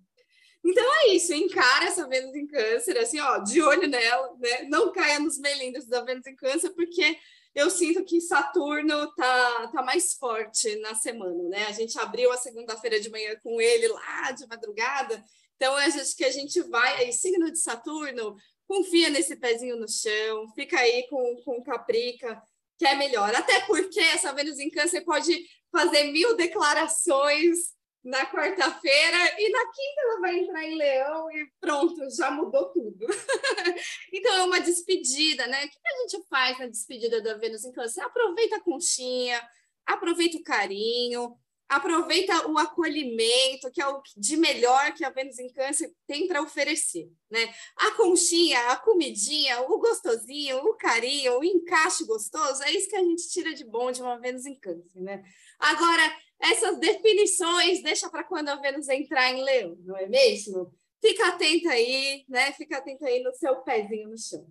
Então 0.64 0.84
é 1.02 1.08
isso, 1.08 1.34
encara 1.34 1.84
essa 1.84 2.08
Vênus 2.08 2.34
em 2.34 2.46
câncer, 2.46 2.96
assim, 2.96 3.20
ó, 3.20 3.38
de 3.38 3.60
olho 3.60 3.86
nela, 3.86 4.34
né? 4.38 4.62
Não 4.70 4.90
caia 4.92 5.20
nos 5.20 5.38
melindres 5.38 5.86
da 5.86 6.02
Vênus 6.02 6.26
em 6.26 6.34
câncer, 6.34 6.70
porque 6.70 7.18
eu 7.54 7.68
sinto 7.68 8.02
que 8.02 8.18
Saturno 8.20 9.12
tá, 9.14 9.68
tá 9.68 9.82
mais 9.82 10.14
forte 10.14 10.74
na 10.76 10.94
semana, 10.94 11.48
né? 11.50 11.66
A 11.66 11.72
gente 11.72 11.98
abriu 11.98 12.32
a 12.32 12.38
segunda-feira 12.38 12.98
de 12.98 13.10
manhã 13.10 13.36
com 13.42 13.60
ele 13.60 13.88
lá 13.88 14.32
de 14.32 14.46
madrugada, 14.46 15.22
então 15.54 15.78
é 15.78 15.88
que 16.16 16.24
a 16.24 16.30
gente 16.30 16.60
vai 16.62 16.96
aí, 16.96 17.12
signo 17.12 17.50
de 17.50 17.58
Saturno, 17.58 18.34
confia 18.66 19.10
nesse 19.10 19.36
pezinho 19.36 19.76
no 19.76 19.88
chão, 19.88 20.48
fica 20.54 20.78
aí 20.78 21.06
com, 21.08 21.36
com 21.44 21.62
Caprica, 21.62 22.42
que 22.78 22.86
é 22.86 22.94
melhor. 22.94 23.34
Até 23.34 23.60
porque 23.66 24.00
essa 24.00 24.32
Vênus 24.32 24.58
em 24.58 24.70
Câncer 24.70 25.02
pode 25.02 25.46
fazer 25.70 26.04
mil 26.04 26.34
declarações 26.36 27.74
na 28.04 28.26
quarta-feira 28.26 29.40
e 29.40 29.48
na 29.50 29.64
quinta 29.66 30.00
ela 30.02 30.20
vai 30.20 30.38
entrar 30.38 30.62
em 30.62 30.76
Leão 30.76 31.30
e 31.32 31.48
pronto, 31.58 32.10
já 32.14 32.30
mudou 32.30 32.70
tudo. 32.70 33.06
então 34.12 34.34
é 34.34 34.42
uma 34.42 34.60
despedida, 34.60 35.46
né? 35.46 35.64
O 35.64 35.68
que 35.68 35.78
a 35.82 36.02
gente 36.02 36.26
faz 36.28 36.58
na 36.58 36.66
despedida 36.66 37.22
da 37.22 37.38
Vênus 37.38 37.64
em 37.64 37.72
Câncer? 37.72 38.02
Aproveita 38.02 38.56
a 38.56 38.60
conchinha, 38.60 39.42
aproveita 39.86 40.36
o 40.36 40.44
carinho, 40.44 41.34
aproveita 41.66 42.46
o 42.46 42.58
acolhimento, 42.58 43.70
que 43.72 43.80
é 43.80 43.88
o 43.88 44.02
de 44.16 44.36
melhor 44.36 44.92
que 44.92 45.02
a 45.02 45.08
Vênus 45.08 45.38
em 45.38 45.50
Câncer 45.50 45.90
tem 46.06 46.28
para 46.28 46.42
oferecer, 46.42 47.10
né? 47.30 47.54
A 47.76 47.92
conchinha, 47.92 48.70
a 48.70 48.76
comidinha, 48.76 49.62
o 49.62 49.78
gostosinho, 49.78 50.58
o 50.58 50.74
carinho, 50.74 51.38
o 51.38 51.44
encaixe 51.44 52.04
gostoso, 52.04 52.62
é 52.64 52.70
isso 52.70 52.88
que 52.90 52.96
a 52.96 53.02
gente 53.02 53.30
tira 53.30 53.54
de 53.54 53.64
bom 53.64 53.90
de 53.90 54.02
uma 54.02 54.18
Vênus 54.18 54.44
em 54.44 54.54
Câncer, 54.54 55.00
né? 55.00 55.24
Agora, 55.58 56.16
essas 56.50 56.78
definições 56.78 57.82
deixa 57.82 58.08
para 58.08 58.24
quando 58.24 58.48
a 58.48 58.56
Vênus 58.56 58.88
entrar 58.88 59.30
em 59.30 59.42
Leão, 59.42 59.76
não 59.84 59.96
é 59.96 60.06
mesmo? 60.06 60.72
Fica 61.00 61.28
atenta 61.28 61.70
aí, 61.70 62.24
né? 62.28 62.52
Fica 62.52 62.78
atenta 62.78 63.06
aí 63.06 63.22
no 63.22 63.34
seu 63.34 63.56
pezinho 63.56 64.08
no 64.08 64.18
chão. 64.18 64.46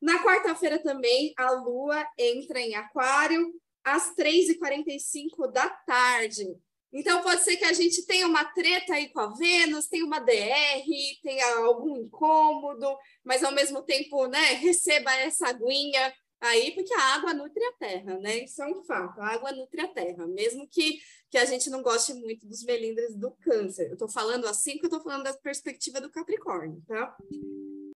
Na 0.00 0.22
quarta-feira 0.22 0.82
também, 0.82 1.32
a 1.36 1.50
Lua 1.52 2.06
entra 2.18 2.60
em 2.60 2.74
Aquário 2.74 3.54
às 3.84 4.14
3h45 4.14 5.52
da 5.52 5.68
tarde. 5.68 6.46
Então, 6.92 7.22
pode 7.22 7.42
ser 7.42 7.56
que 7.56 7.64
a 7.64 7.72
gente 7.72 8.04
tenha 8.04 8.26
uma 8.26 8.44
treta 8.44 8.94
aí 8.94 9.08
com 9.08 9.20
a 9.20 9.34
Vênus, 9.34 9.88
tenha 9.88 10.04
uma 10.04 10.18
DR, 10.18 10.84
tenha 11.22 11.56
algum 11.58 11.96
incômodo, 11.96 12.96
mas 13.24 13.42
ao 13.42 13.52
mesmo 13.52 13.82
tempo, 13.82 14.26
né, 14.26 14.54
receba 14.54 15.12
essa 15.14 15.48
aguinha 15.48 16.12
aí, 16.42 16.72
porque 16.72 16.92
a 16.92 17.14
água 17.14 17.32
nutre 17.32 17.64
a 17.64 17.72
terra, 17.72 18.18
né? 18.18 18.38
Isso 18.44 18.60
é 18.60 18.66
um 18.66 18.82
fato, 18.82 19.20
a 19.20 19.28
água 19.28 19.52
nutre 19.52 19.80
a 19.80 19.88
terra, 19.88 20.26
mesmo 20.26 20.68
que, 20.68 20.98
que 21.30 21.38
a 21.38 21.44
gente 21.44 21.70
não 21.70 21.82
goste 21.82 22.12
muito 22.14 22.46
dos 22.46 22.64
melindres 22.64 23.14
do 23.16 23.30
câncer. 23.30 23.90
Eu 23.90 23.96
tô 23.96 24.08
falando 24.08 24.46
assim 24.46 24.72
porque 24.72 24.86
eu 24.86 24.98
tô 24.98 25.00
falando 25.00 25.22
da 25.24 25.32
perspectiva 25.34 26.00
do 26.00 26.10
Capricórnio, 26.10 26.82
tá? 26.86 27.16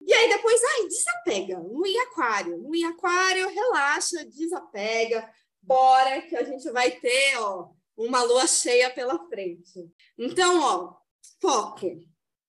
E 0.02 0.14
aí 0.14 0.30
depois, 0.30 0.62
ai, 0.64 0.88
desapega, 0.88 1.60
no 1.60 1.84
aquário, 2.04 2.58
no 2.58 2.88
aquário, 2.88 3.50
relaxa, 3.50 4.24
desapega, 4.26 5.28
bora 5.60 6.22
que 6.22 6.36
a 6.36 6.44
gente 6.44 6.70
vai 6.70 6.92
ter, 6.92 7.38
ó, 7.38 7.72
uma 7.98 8.22
lua 8.22 8.46
cheia 8.46 8.92
pela 8.92 9.28
frente. 9.28 9.92
Então, 10.18 10.62
ó, 10.62 10.96
foco. 11.42 11.88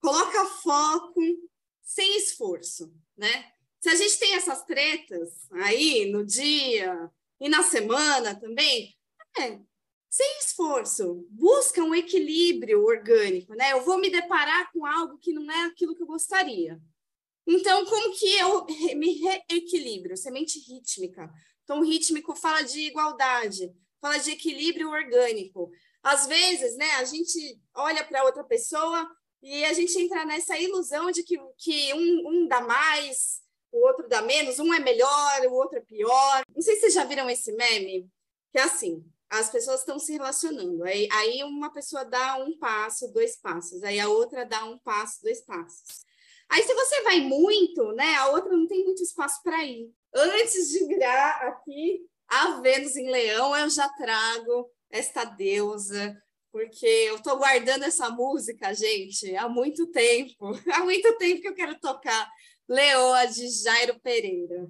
Coloca 0.01 0.45
foco 0.63 1.21
sem 1.83 2.19
esforço, 2.19 2.95
né? 3.17 3.56
Se 3.87 3.91
a 3.91 3.95
gente 3.95 4.19
tem 4.19 4.35
essas 4.35 4.65
tretas 4.65 5.47
aí 5.53 6.11
no 6.11 6.27
dia 6.27 7.09
e 7.39 7.49
na 7.49 7.63
semana 7.63 8.35
também, 8.35 8.93
é, 9.39 9.61
sem 10.11 10.39
esforço, 10.41 11.25
busca 11.31 11.81
um 11.85 11.95
equilíbrio 11.95 12.85
orgânico, 12.85 13.55
né? 13.55 13.71
Eu 13.71 13.83
vou 13.83 14.01
me 14.01 14.11
deparar 14.11 14.73
com 14.73 14.85
algo 14.85 15.19
que 15.19 15.33
não 15.33 15.49
é 15.49 15.67
aquilo 15.67 15.95
que 15.95 16.03
eu 16.03 16.07
gostaria. 16.09 16.81
Então, 17.47 17.87
como 17.87 18.13
que 18.13 18.37
eu 18.37 18.67
me 18.99 19.21
reequilibro? 19.21 20.17
Semente 20.17 20.59
rítmica. 20.59 21.33
Então, 21.63 21.81
rítmico 21.81 22.35
fala 22.35 22.63
de 22.63 22.89
igualdade, 22.89 23.73
fala 24.01 24.19
de 24.19 24.33
equilíbrio 24.33 24.91
orgânico. 24.91 25.71
Às 26.03 26.27
vezes, 26.27 26.77
né, 26.77 26.91
a 26.97 27.05
gente 27.05 27.61
olha 27.73 28.03
para 28.03 28.25
outra 28.25 28.43
pessoa 28.43 29.09
e 29.41 29.65
a 29.65 29.73
gente 29.73 29.97
entra 29.97 30.25
nessa 30.25 30.59
ilusão 30.59 31.13
de 31.13 31.23
que, 31.23 31.39
que 31.57 31.95
um, 31.95 32.29
um 32.31 32.49
dá 32.49 32.61
mais, 32.61 33.46
o 33.73 33.87
outro 33.87 34.09
dá 34.09 34.23
menos, 34.23 34.59
um 34.59 34.73
é 34.73 34.79
melhor, 34.79 35.47
o 35.47 35.55
outro 35.55 35.79
é 35.79 35.83
pior. 35.83 36.43
Não 36.55 36.63
sei 36.63 36.75
se 36.75 36.83
vocês 36.83 36.95
já 36.95 37.05
viram 37.05 37.29
esse 37.29 37.53
meme, 37.53 38.09
que 38.53 38.59
é 38.59 38.63
assim, 38.63 39.05
as 39.29 39.51
pessoas 39.51 39.81
estão 39.81 39.99
se 39.99 40.13
relacionando. 40.13 40.85
Aí, 40.85 41.09
aí 41.13 41.45
uma 41.45 41.73
pessoa 41.73 42.05
dá 42.05 42.37
um 42.37 42.57
passo, 42.59 43.13
dois 43.13 43.37
passos, 43.37 43.83
aí 43.83 43.99
a 43.99 44.09
outra 44.09 44.45
dá 44.45 44.65
um 44.65 44.79
passo, 44.79 45.23
dois 45.23 45.41
passos. 45.45 46.05
Aí 46.49 46.63
se 46.63 46.75
você 46.75 47.03
vai 47.03 47.21
muito, 47.21 47.93
né, 47.93 48.15
a 48.17 48.29
outra 48.29 48.57
não 48.57 48.67
tem 48.67 48.85
muito 48.85 49.03
espaço 49.03 49.43
para 49.43 49.65
ir. 49.65 49.91
Antes 50.15 50.69
de 50.71 50.87
virar 50.87 51.43
aqui 51.49 52.01
a 52.29 52.61
Vênus 52.61 52.97
em 52.97 53.11
Leão, 53.11 53.57
eu 53.57 53.69
já 53.69 53.89
trago 53.89 54.71
esta 54.91 55.25
deusa, 55.25 56.17
porque 56.53 56.87
eu 56.87 57.17
estou 57.17 57.37
guardando 57.37 57.83
essa 57.83 58.09
música, 58.09 58.73
gente, 58.73 59.35
há 59.37 59.49
muito 59.49 59.89
tempo. 59.89 60.53
Há 60.73 60.85
muito 60.85 61.17
tempo 61.19 61.43
que 61.43 61.49
eu 61.49 61.55
quero 61.55 61.79
tocar 61.79 62.31
Leoa 62.69 63.27
de 63.27 63.49
Jairo 63.49 63.99
Pereira. 64.01 64.69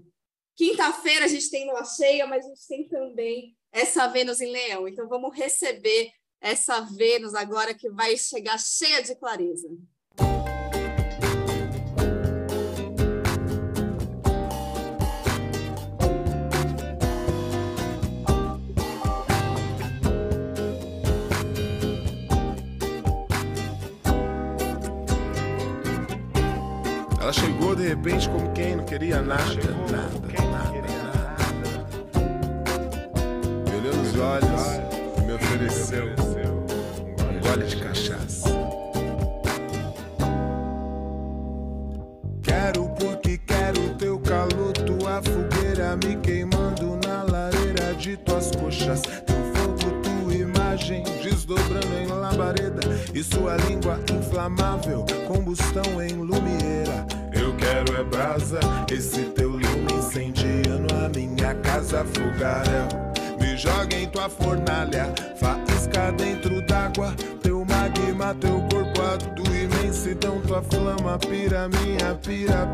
Quinta-feira 0.54 1.26
a 1.26 1.28
gente 1.28 1.50
tem 1.50 1.66
lua 1.66 1.84
cheia, 1.84 2.26
mas 2.26 2.44
a 2.44 2.48
gente 2.48 2.66
tem 2.66 2.88
também 2.88 3.56
essa 3.70 4.06
Vênus 4.06 4.40
em 4.40 4.50
Leão. 4.50 4.88
Então 4.88 5.08
vamos 5.08 5.36
receber 5.36 6.10
essa 6.40 6.80
Vênus 6.80 7.34
agora 7.34 7.74
que 7.74 7.90
vai 7.90 8.16
chegar 8.16 8.58
cheia 8.58 9.02
de 9.02 9.14
clareza. 9.16 9.68
Ela 27.26 27.32
chegou 27.32 27.74
de 27.74 27.88
repente 27.88 28.28
como 28.28 28.52
quem 28.52 28.76
não 28.76 28.84
queria 28.84 29.20
nada, 29.20 29.42
nada, 29.90 30.12
nada, 30.48 30.80
nada. 30.80 31.86
Me 33.64 33.76
olhou 33.80 33.96
nos 33.96 34.16
olhos 34.16 34.62
e 35.18 35.22
me 35.22 35.32
ofereceu 35.32 36.04
um 36.04 37.40
gole 37.40 37.66
de 37.66 37.76
cachaça. 37.78 37.95
Tua 64.16 64.30
fornalha, 64.30 65.12
faísca 65.38 66.10
dentro 66.12 66.62
d'água, 66.62 67.14
teu 67.42 67.62
magma, 67.66 68.34
teu 68.40 68.62
corpo 68.70 69.02
a 69.02 69.18
tua 69.18 69.54
imensidão, 69.54 70.40
tua 70.40 70.62
flama 70.62 71.18
pira 71.18 71.68
minha 71.68 72.14
pira, 72.14 72.64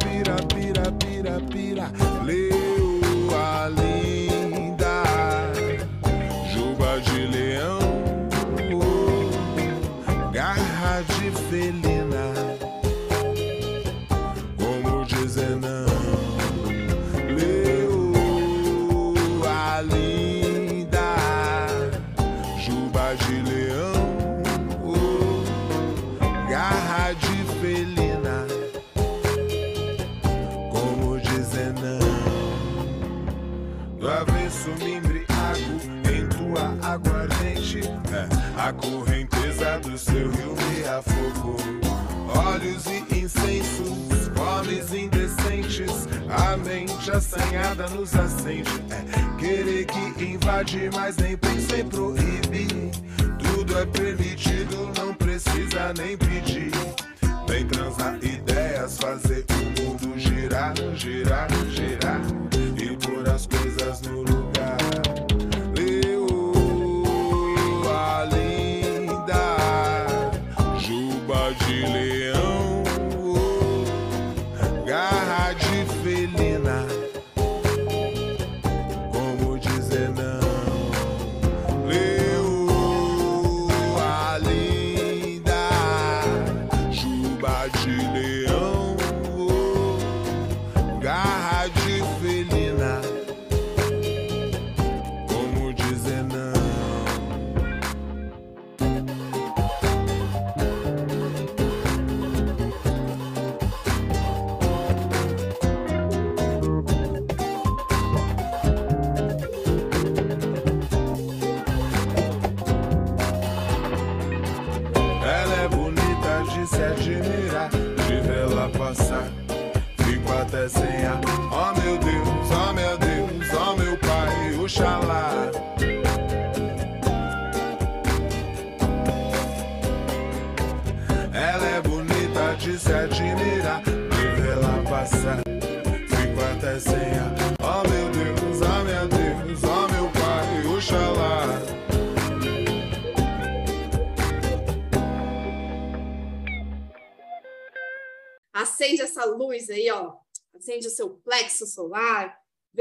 nos 48.02 48.16
acende. 48.16 48.68
É, 48.90 49.38
querer 49.38 49.86
que 49.86 50.24
invade, 50.24 50.90
mas 50.92 51.16
nem 51.16 51.31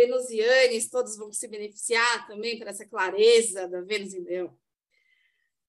Venusianes, 0.01 0.89
todos 0.89 1.15
vão 1.15 1.31
se 1.31 1.47
beneficiar 1.47 2.27
também 2.27 2.57
por 2.57 2.67
essa 2.67 2.87
clareza 2.87 3.67
da 3.67 3.81
Vênus 3.81 4.13
em 4.13 4.23
Leão. 4.23 4.57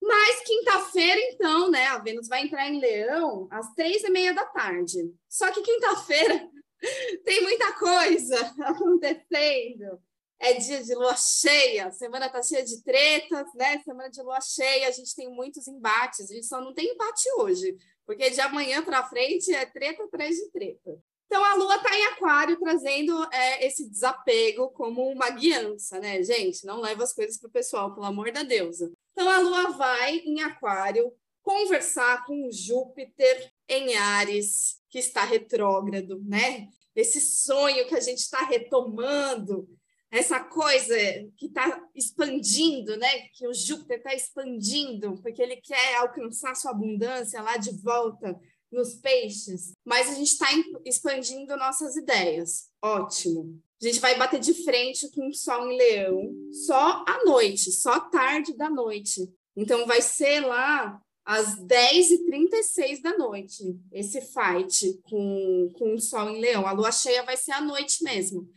Mas 0.00 0.40
quinta-feira, 0.40 1.20
então, 1.32 1.70
né? 1.70 1.86
A 1.86 1.98
Vênus 1.98 2.28
vai 2.28 2.42
entrar 2.42 2.66
em 2.68 2.80
Leão 2.80 3.46
às 3.50 3.72
três 3.74 4.02
e 4.02 4.10
meia 4.10 4.32
da 4.32 4.46
tarde. 4.46 4.98
Só 5.28 5.52
que 5.52 5.60
quinta-feira 5.60 6.48
tem 7.24 7.42
muita 7.42 7.72
coisa 7.74 8.36
acontecendo. 8.64 10.02
É 10.40 10.54
dia 10.54 10.82
de 10.82 10.92
lua 10.94 11.14
cheia, 11.14 11.92
semana 11.92 12.28
tá 12.28 12.42
cheia 12.42 12.64
de 12.64 12.82
tretas, 12.82 13.46
né? 13.54 13.80
Semana 13.84 14.10
de 14.10 14.20
lua 14.22 14.40
cheia, 14.40 14.88
a 14.88 14.90
gente 14.90 15.14
tem 15.14 15.30
muitos 15.30 15.68
embates. 15.68 16.30
A 16.30 16.34
gente 16.34 16.46
só 16.46 16.60
não 16.60 16.74
tem 16.74 16.94
embate 16.94 17.28
hoje, 17.36 17.76
porque 18.04 18.28
de 18.30 18.40
amanhã 18.40 18.82
para 18.82 19.08
frente 19.08 19.54
é 19.54 19.64
treta 19.66 20.02
atrás 20.02 20.34
de 20.34 20.50
treta. 20.50 20.98
Então 21.32 21.42
a 21.42 21.54
Lua 21.54 21.76
está 21.76 21.96
em 21.96 22.04
Aquário, 22.08 22.60
trazendo 22.60 23.26
é, 23.32 23.66
esse 23.66 23.88
desapego 23.88 24.68
como 24.72 25.08
uma 25.08 25.30
guiança, 25.30 25.98
né, 25.98 26.22
gente? 26.22 26.66
Não 26.66 26.78
leva 26.78 27.04
as 27.04 27.14
coisas 27.14 27.38
para 27.38 27.48
o 27.48 27.50
pessoal, 27.50 27.94
pelo 27.94 28.04
amor 28.04 28.30
da 28.30 28.42
deusa. 28.42 28.92
Então 29.12 29.30
a 29.30 29.38
Lua 29.38 29.70
vai 29.70 30.16
em 30.16 30.42
Aquário 30.42 31.10
conversar 31.40 32.26
com 32.26 32.50
Júpiter 32.52 33.50
em 33.66 33.96
Ares, 33.96 34.76
que 34.90 34.98
está 34.98 35.24
retrógrado, 35.24 36.20
né? 36.22 36.68
Esse 36.94 37.18
sonho 37.18 37.88
que 37.88 37.94
a 37.94 38.00
gente 38.00 38.18
está 38.18 38.44
retomando, 38.44 39.66
essa 40.10 40.38
coisa 40.38 40.94
que 41.38 41.46
está 41.46 41.82
expandindo, 41.94 42.94
né? 42.98 43.28
Que 43.32 43.48
o 43.48 43.54
Júpiter 43.54 43.96
está 43.96 44.12
expandindo, 44.12 45.14
porque 45.22 45.40
ele 45.40 45.56
quer 45.56 45.96
alcançar 45.96 46.54
sua 46.54 46.72
abundância 46.72 47.40
lá 47.40 47.56
de 47.56 47.74
volta 47.82 48.38
nos 48.72 48.94
peixes, 48.94 49.72
mas 49.84 50.08
a 50.08 50.14
gente 50.14 50.32
está 50.32 50.46
expandindo 50.84 51.56
nossas 51.56 51.94
ideias. 51.94 52.70
Ótimo. 52.82 53.62
A 53.80 53.84
gente 53.84 54.00
vai 54.00 54.16
bater 54.16 54.40
de 54.40 54.54
frente 54.64 55.10
com 55.10 55.28
o 55.28 55.34
Sol 55.34 55.70
em 55.70 55.76
Leão 55.76 56.32
só 56.52 57.04
à 57.06 57.24
noite, 57.24 57.70
só 57.70 58.00
tarde 58.00 58.56
da 58.56 58.70
noite. 58.70 59.28
Então 59.56 59.86
vai 59.86 60.00
ser 60.00 60.40
lá 60.40 61.00
às 61.24 61.56
10h36 61.60 63.02
da 63.02 63.16
noite, 63.16 63.62
esse 63.92 64.20
fight 64.20 65.00
com, 65.04 65.70
com 65.74 65.94
o 65.94 66.00
Sol 66.00 66.30
em 66.30 66.40
Leão. 66.40 66.66
A 66.66 66.72
lua 66.72 66.90
cheia 66.90 67.22
vai 67.22 67.36
ser 67.36 67.52
à 67.52 67.60
noite 67.60 68.02
mesmo. 68.02 68.40
O 68.40 68.48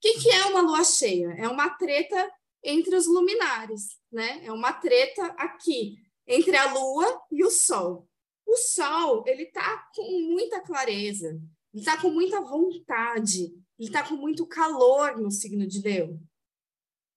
que, 0.00 0.20
que 0.20 0.30
é 0.30 0.44
uma 0.46 0.60
lua 0.60 0.84
cheia? 0.84 1.34
É 1.38 1.48
uma 1.48 1.70
treta 1.70 2.30
entre 2.62 2.94
os 2.94 3.06
luminares, 3.06 3.98
né? 4.12 4.42
É 4.44 4.52
uma 4.52 4.72
treta 4.72 5.24
aqui 5.38 5.96
entre 6.26 6.56
a 6.56 6.72
lua 6.72 7.20
e 7.30 7.44
o 7.44 7.50
sol. 7.50 8.08
O 8.46 8.56
sol, 8.56 9.24
ele 9.26 9.46
tá 9.46 9.88
com 9.94 10.20
muita 10.20 10.60
clareza, 10.60 11.40
ele 11.72 11.84
tá 11.84 12.00
com 12.00 12.10
muita 12.10 12.40
vontade, 12.40 13.54
ele 13.78 13.90
tá 13.90 14.06
com 14.06 14.16
muito 14.16 14.46
calor 14.46 15.20
no 15.20 15.30
signo 15.30 15.66
de 15.66 15.80
Leão. 15.80 16.20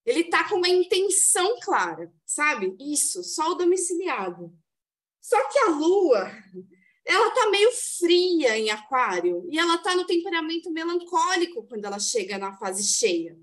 Ele 0.04 0.24
tá 0.24 0.48
com 0.48 0.56
uma 0.56 0.68
intenção 0.68 1.58
clara, 1.60 2.10
sabe? 2.24 2.74
Isso, 2.80 3.22
sol 3.22 3.56
domiciliado. 3.56 4.52
Só 5.20 5.36
que 5.50 5.58
a 5.58 5.68
lua, 5.68 6.32
ela 7.04 7.30
tá 7.32 7.50
meio 7.50 7.70
fria 7.72 8.58
em 8.58 8.70
aquário 8.70 9.46
e 9.50 9.58
ela 9.58 9.78
tá 9.78 9.94
no 9.94 10.06
temperamento 10.06 10.70
melancólico 10.70 11.66
quando 11.66 11.84
ela 11.84 11.98
chega 11.98 12.38
na 12.38 12.56
fase 12.56 12.82
cheia. 12.84 13.38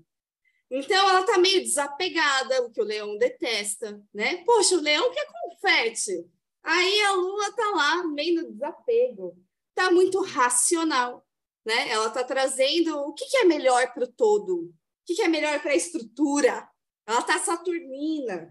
Então 0.70 1.08
ela 1.08 1.22
tá 1.24 1.38
meio 1.38 1.62
desapegada, 1.62 2.62
o 2.64 2.70
que 2.72 2.80
o 2.80 2.84
leão 2.84 3.16
detesta, 3.16 4.02
né? 4.12 4.38
Poxa, 4.44 4.76
o 4.76 4.80
leão 4.80 5.12
quer 5.12 5.26
confete. 5.26 6.28
Aí 6.66 7.00
a 7.02 7.12
lua 7.12 7.52
tá 7.52 7.70
lá 7.70 8.04
meio 8.08 8.42
no 8.42 8.52
desapego. 8.52 9.38
Tá 9.72 9.88
muito 9.92 10.20
racional, 10.20 11.24
né? 11.64 11.90
Ela 11.90 12.10
tá 12.10 12.24
trazendo 12.24 12.98
o 12.98 13.14
que, 13.14 13.24
que 13.26 13.36
é 13.36 13.44
melhor 13.44 13.92
para 13.94 14.02
o 14.02 14.12
todo, 14.12 14.64
o 14.64 14.74
que, 15.06 15.14
que 15.14 15.22
é 15.22 15.28
melhor 15.28 15.62
para 15.62 15.70
a 15.70 15.76
estrutura. 15.76 16.68
Ela 17.06 17.22
tá 17.22 17.38
saturnina. 17.38 18.50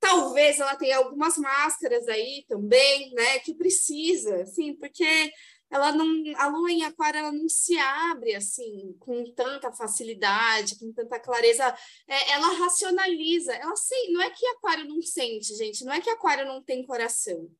Talvez 0.00 0.58
ela 0.58 0.74
tenha 0.74 0.96
algumas 0.96 1.38
máscaras 1.38 2.08
aí 2.08 2.44
também, 2.48 3.12
né? 3.14 3.38
Que 3.38 3.54
precisa, 3.54 4.42
assim, 4.42 4.74
porque 4.74 5.32
ela 5.72 5.90
não, 5.90 6.06
a 6.36 6.48
lua 6.48 6.70
em 6.70 6.84
aquário 6.84 7.18
ela 7.18 7.32
não 7.32 7.48
se 7.48 7.78
abre 7.78 8.34
assim 8.34 8.94
com 9.00 9.24
tanta 9.32 9.72
facilidade, 9.72 10.78
com 10.78 10.92
tanta 10.92 11.18
clareza. 11.18 11.74
É, 12.06 12.32
ela 12.32 12.48
racionaliza. 12.58 13.54
Ela 13.54 13.74
sim, 13.74 14.12
não 14.12 14.20
é 14.20 14.28
que 14.28 14.46
aquário 14.48 14.84
não 14.86 15.00
sente, 15.00 15.56
gente. 15.56 15.82
Não 15.82 15.94
é 15.94 15.98
que 15.98 16.10
aquário 16.10 16.44
não 16.44 16.62
tem 16.62 16.84
coração. 16.84 17.50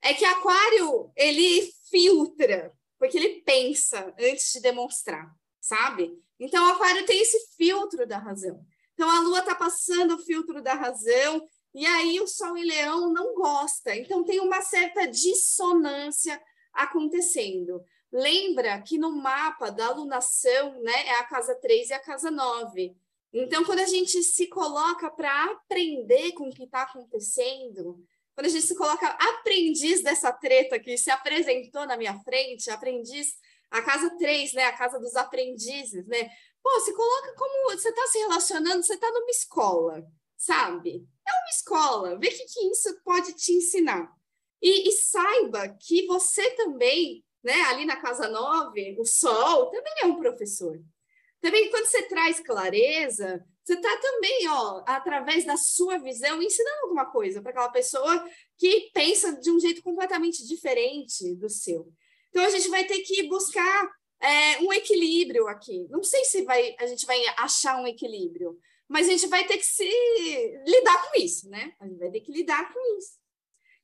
É 0.00 0.14
que 0.14 0.24
aquário 0.24 1.10
ele 1.16 1.74
filtra, 1.90 2.72
porque 2.96 3.18
ele 3.18 3.42
pensa 3.42 4.14
antes 4.20 4.52
de 4.52 4.60
demonstrar, 4.60 5.28
sabe? 5.60 6.16
Então 6.38 6.64
aquário 6.64 7.04
tem 7.06 7.20
esse 7.20 7.56
filtro 7.56 8.06
da 8.06 8.18
razão. 8.18 8.64
Então 8.94 9.10
a 9.10 9.18
lua 9.18 9.40
está 9.40 9.56
passando 9.56 10.14
o 10.14 10.24
filtro 10.24 10.62
da 10.62 10.74
razão 10.74 11.44
e 11.74 11.84
aí 11.84 12.20
o 12.20 12.28
sol 12.28 12.56
em 12.56 12.64
leão 12.64 13.12
não 13.12 13.34
gosta. 13.34 13.96
Então 13.96 14.22
tem 14.22 14.38
uma 14.38 14.62
certa 14.62 15.08
dissonância 15.08 16.40
acontecendo. 16.78 17.82
Lembra 18.10 18.80
que 18.80 18.96
no 18.96 19.12
mapa 19.12 19.70
da 19.70 19.86
alunação, 19.86 20.80
né, 20.82 21.06
é 21.08 21.14
a 21.16 21.24
casa 21.24 21.54
3 21.54 21.90
e 21.90 21.92
a 21.92 22.00
casa 22.00 22.30
9. 22.30 22.96
Então, 23.32 23.64
quando 23.64 23.80
a 23.80 23.86
gente 23.86 24.22
se 24.22 24.46
coloca 24.46 25.10
para 25.10 25.44
aprender 25.44 26.32
com 26.32 26.48
o 26.48 26.52
que 26.52 26.64
está 26.64 26.82
acontecendo, 26.82 28.02
quando 28.34 28.46
a 28.46 28.50
gente 28.50 28.66
se 28.66 28.74
coloca 28.74 29.06
aprendiz 29.06 30.02
dessa 30.02 30.32
treta 30.32 30.78
que 30.78 30.96
se 30.96 31.10
apresentou 31.10 31.86
na 31.86 31.96
minha 31.96 32.18
frente, 32.20 32.70
aprendiz, 32.70 33.36
a 33.70 33.82
casa 33.82 34.16
3, 34.16 34.54
né, 34.54 34.64
a 34.64 34.76
casa 34.76 34.98
dos 34.98 35.14
aprendizes, 35.14 36.06
né? 36.06 36.30
Pô, 36.62 36.80
se 36.80 36.94
coloca 36.94 37.34
como 37.34 37.70
você 37.70 37.90
está 37.90 38.06
se 38.06 38.18
relacionando, 38.18 38.82
você 38.82 38.94
está 38.94 39.10
numa 39.10 39.30
escola, 39.30 40.02
sabe? 40.36 41.06
É 41.26 41.30
uma 41.30 41.50
escola, 41.50 42.18
vê 42.18 42.28
o 42.28 42.30
que, 42.30 42.44
que 42.46 42.66
isso 42.70 42.98
pode 43.04 43.34
te 43.34 43.52
ensinar. 43.52 44.10
E, 44.60 44.88
e, 44.88 44.92
saiba 44.92 45.68
que 45.68 46.06
você 46.06 46.50
também, 46.50 47.24
né, 47.42 47.60
ali 47.62 47.84
na 47.84 47.96
casa 47.96 48.28
9, 48.28 48.96
o 48.98 49.04
sol 49.04 49.70
também 49.70 49.92
é 50.02 50.06
um 50.06 50.16
professor. 50.16 50.80
Também 51.40 51.70
quando 51.70 51.86
você 51.86 52.02
traz 52.02 52.40
clareza, 52.40 53.44
você 53.64 53.74
está 53.74 53.96
também, 53.98 54.48
ó, 54.48 54.82
através 54.86 55.44
da 55.44 55.56
sua 55.56 55.98
visão, 55.98 56.42
ensinando 56.42 56.80
alguma 56.82 57.06
coisa 57.06 57.40
para 57.40 57.50
aquela 57.50 57.68
pessoa 57.68 58.24
que 58.56 58.90
pensa 58.92 59.38
de 59.40 59.50
um 59.50 59.60
jeito 59.60 59.82
completamente 59.82 60.46
diferente 60.46 61.34
do 61.36 61.48
seu. 61.48 61.92
Então 62.30 62.42
a 62.42 62.50
gente 62.50 62.68
vai 62.68 62.84
ter 62.84 63.00
que 63.00 63.24
buscar 63.24 63.88
é, 64.20 64.58
um 64.62 64.72
equilíbrio 64.72 65.46
aqui. 65.46 65.86
Não 65.90 66.02
sei 66.02 66.24
se 66.24 66.42
vai, 66.42 66.74
a 66.78 66.86
gente 66.86 67.06
vai 67.06 67.22
achar 67.36 67.80
um 67.80 67.86
equilíbrio, 67.86 68.58
mas 68.88 69.06
a 69.06 69.12
gente 69.12 69.26
vai 69.28 69.46
ter 69.46 69.58
que 69.58 69.66
se 69.66 69.84
lidar 70.66 71.10
com 71.10 71.20
isso, 71.20 71.48
né? 71.48 71.72
A 71.78 71.86
gente 71.86 71.98
vai 71.98 72.10
ter 72.10 72.20
que 72.20 72.32
lidar 72.32 72.72
com 72.72 72.98
isso. 72.98 73.18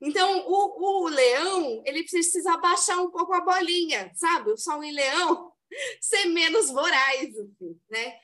Então, 0.00 0.44
o, 0.46 1.04
o 1.04 1.08
leão, 1.08 1.82
ele 1.86 2.04
precisa 2.04 2.56
baixar 2.56 3.00
um 3.00 3.10
pouco 3.10 3.32
a 3.32 3.40
bolinha, 3.40 4.10
sabe? 4.14 4.50
O 4.50 4.56
sol 4.56 4.82
em 4.82 4.92
leão 4.92 5.52
ser 6.00 6.26
menos 6.26 6.70
voraz, 6.70 7.30
assim, 7.38 7.80
né? 7.90 8.18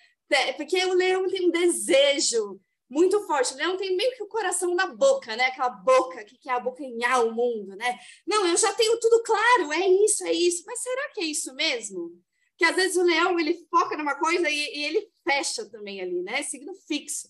Porque 0.57 0.85
o 0.85 0.95
leão 0.95 1.27
tem 1.27 1.49
um 1.49 1.51
desejo 1.51 2.61
muito 2.89 3.21
forte. 3.27 3.55
O 3.55 3.57
leão 3.57 3.77
tem 3.77 3.97
meio 3.97 4.13
que 4.17 4.23
o 4.23 4.29
coração 4.29 4.75
na 4.75 4.87
boca, 4.87 5.37
né? 5.37 5.47
Aquela 5.47 5.71
boca 5.71 6.25
que 6.25 6.37
quer 6.39 6.53
abocanhar 6.53 7.25
o 7.25 7.33
mundo, 7.33 7.77
né? 7.77 7.99
Não, 8.27 8.47
eu 8.47 8.57
já 8.57 8.73
tenho 8.75 8.99
tudo 8.99 9.23
claro, 9.23 9.73
é 9.73 9.87
isso, 9.87 10.25
é 10.25 10.33
isso. 10.33 10.65
Mas 10.67 10.83
será 10.83 11.09
que 11.11 11.21
é 11.21 11.25
isso 11.25 11.55
mesmo? 11.55 12.21
Que 12.59 12.65
às 12.65 12.75
vezes 12.75 12.97
o 12.97 13.03
leão 13.03 13.39
ele 13.39 13.67
foca 13.71 13.97
numa 13.97 14.17
coisa 14.17 14.51
e, 14.51 14.55
e 14.55 14.85
ele 14.85 15.09
fecha 15.27 15.65
também 15.71 16.01
ali, 16.01 16.23
né? 16.23 16.43
Signo 16.43 16.75
fixo. 16.87 17.29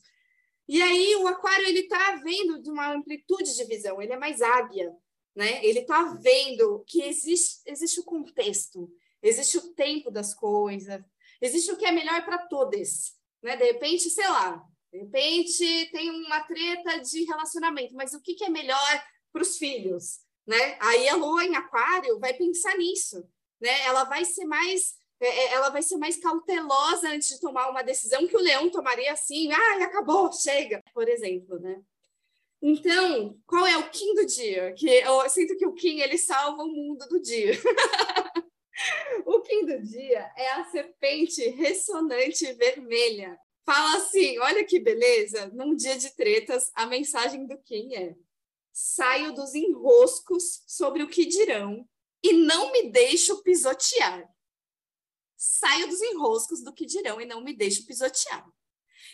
E 0.73 0.81
aí 0.81 1.17
o 1.17 1.27
aquário 1.27 1.67
ele 1.67 1.81
está 1.81 2.15
vendo 2.23 2.63
de 2.63 2.71
uma 2.71 2.95
amplitude 2.95 3.57
de 3.57 3.65
visão, 3.65 4.01
ele 4.01 4.13
é 4.13 4.17
mais 4.17 4.41
águia, 4.41 4.97
né? 5.35 5.59
Ele 5.67 5.81
está 5.81 6.15
vendo 6.15 6.85
que 6.87 7.03
existe, 7.03 7.61
existe 7.67 7.99
o 7.99 8.05
contexto, 8.05 8.89
existe 9.21 9.59
o 9.59 9.75
tempo 9.75 10.13
das 10.13 10.33
coisas, 10.33 11.03
existe 11.43 11.73
o 11.73 11.77
que 11.77 11.85
é 11.85 11.91
melhor 11.91 12.25
para 12.25 12.47
todos, 12.47 13.17
né? 13.43 13.57
De 13.57 13.65
repente, 13.65 14.09
sei 14.11 14.29
lá, 14.29 14.63
de 14.93 15.01
repente 15.01 15.91
tem 15.91 16.09
uma 16.09 16.45
treta 16.45 17.01
de 17.01 17.25
relacionamento, 17.25 17.93
mas 17.97 18.15
o 18.15 18.23
que, 18.23 18.37
que 18.37 18.45
é 18.45 18.49
melhor 18.49 19.05
para 19.33 19.43
os 19.43 19.59
filhos, 19.59 20.21
né? 20.47 20.79
Aí 20.81 21.09
a 21.09 21.17
lua 21.17 21.45
em 21.45 21.57
aquário 21.57 22.21
vai 22.21 22.33
pensar 22.35 22.79
nisso, 22.79 23.29
né? 23.61 23.87
Ela 23.87 24.05
vai 24.05 24.25
ser 24.25 24.45
mais 24.45 24.95
ela 25.21 25.69
vai 25.69 25.83
ser 25.83 25.97
mais 25.97 26.17
cautelosa 26.17 27.11
antes 27.11 27.29
de 27.29 27.41
tomar 27.41 27.69
uma 27.69 27.83
decisão 27.83 28.27
que 28.27 28.37
o 28.37 28.41
leão 28.41 28.71
tomaria 28.71 29.13
assim, 29.13 29.53
ah, 29.53 29.85
acabou, 29.85 30.33
chega, 30.33 30.83
por 30.95 31.09
exemplo, 31.09 31.59
né? 31.59 31.81
Então, 32.63 33.39
qual 33.47 33.67
é 33.67 33.77
o 33.77 33.91
Kim 33.91 34.15
do 34.15 34.27
dia? 34.27 34.73
Que 34.75 34.89
eu 34.89 35.29
sinto 35.29 35.57
que 35.57 35.67
o 35.67 35.73
Kim 35.73 36.01
ele 36.01 36.19
salva 36.19 36.63
o 36.63 36.69
mundo 36.69 37.07
do 37.09 37.21
dia. 37.21 37.53
o 39.25 39.41
Kim 39.41 39.65
do 39.65 39.81
dia 39.83 40.31
é 40.37 40.53
a 40.53 40.65
serpente 40.65 41.49
ressonante 41.49 42.53
vermelha. 42.55 43.39
Fala 43.65 43.97
assim: 43.97 44.39
olha 44.39 44.65
que 44.65 44.79
beleza, 44.79 45.51
num 45.55 45.75
dia 45.75 45.97
de 45.97 46.15
tretas, 46.15 46.71
a 46.75 46.87
mensagem 46.87 47.47
do 47.47 47.59
Kim 47.63 47.95
é: 47.95 48.15
saio 48.73 49.33
dos 49.33 49.55
enroscos 49.55 50.63
sobre 50.67 51.03
o 51.03 51.09
que 51.09 51.25
dirão 51.25 51.89
e 52.23 52.35
não 52.35 52.73
me 52.73 52.91
deixo 52.91 53.43
pisotear 53.43 54.29
saio 55.41 55.89
dos 55.89 56.03
enroscos 56.03 56.63
do 56.63 56.71
que 56.71 56.85
dirão 56.85 57.19
e 57.19 57.25
não 57.25 57.41
me 57.41 57.57
deixo 57.57 57.87
pisotear. 57.87 58.47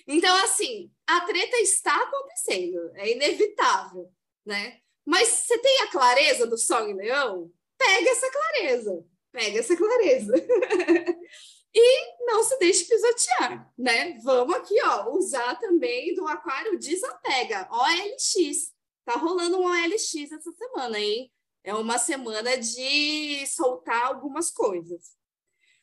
Então, 0.08 0.34
assim, 0.42 0.90
a 1.06 1.20
treta 1.20 1.56
está 1.58 1.94
acontecendo, 2.02 2.90
é 2.96 3.12
inevitável, 3.12 4.12
né? 4.44 4.80
Mas 5.04 5.28
você 5.28 5.56
tem 5.58 5.82
a 5.82 5.90
clareza 5.90 6.44
do 6.44 6.58
Sol 6.58 6.88
em 6.88 6.94
Leão? 6.94 7.52
Pega 7.78 8.10
essa 8.10 8.28
clareza, 8.28 9.06
pega 9.30 9.60
essa 9.60 9.76
clareza. 9.76 10.34
e 11.72 12.24
não 12.26 12.42
se 12.42 12.58
deixe 12.58 12.86
pisotear, 12.86 13.72
né? 13.78 14.18
Vamos 14.24 14.56
aqui, 14.56 14.74
ó, 14.82 15.10
usar 15.12 15.54
também 15.60 16.12
do 16.12 16.26
Aquário 16.26 16.76
Desapega, 16.76 17.68
OLX. 17.70 18.72
Tá 19.04 19.14
rolando 19.14 19.58
um 19.58 19.66
OLX 19.66 20.32
essa 20.32 20.50
semana, 20.50 20.98
hein? 20.98 21.32
É 21.62 21.72
uma 21.72 21.98
semana 21.98 22.56
de 22.56 23.46
soltar 23.46 24.06
algumas 24.06 24.50
coisas. 24.50 25.16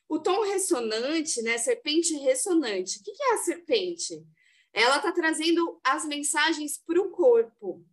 O 0.08 0.18
tom 0.18 0.42
ressonante, 0.42 1.42
né? 1.42 1.58
Serpente 1.58 2.14
ressonante. 2.18 2.98
O 2.98 3.02
que 3.02 3.22
é 3.22 3.34
a 3.34 3.38
serpente? 3.38 4.24
Ela 4.72 4.96
está 4.96 5.12
trazendo 5.12 5.80
as 5.84 6.04
mensagens 6.04 6.78
para 6.84 7.00
o 7.00 7.10
corpo. 7.10 7.84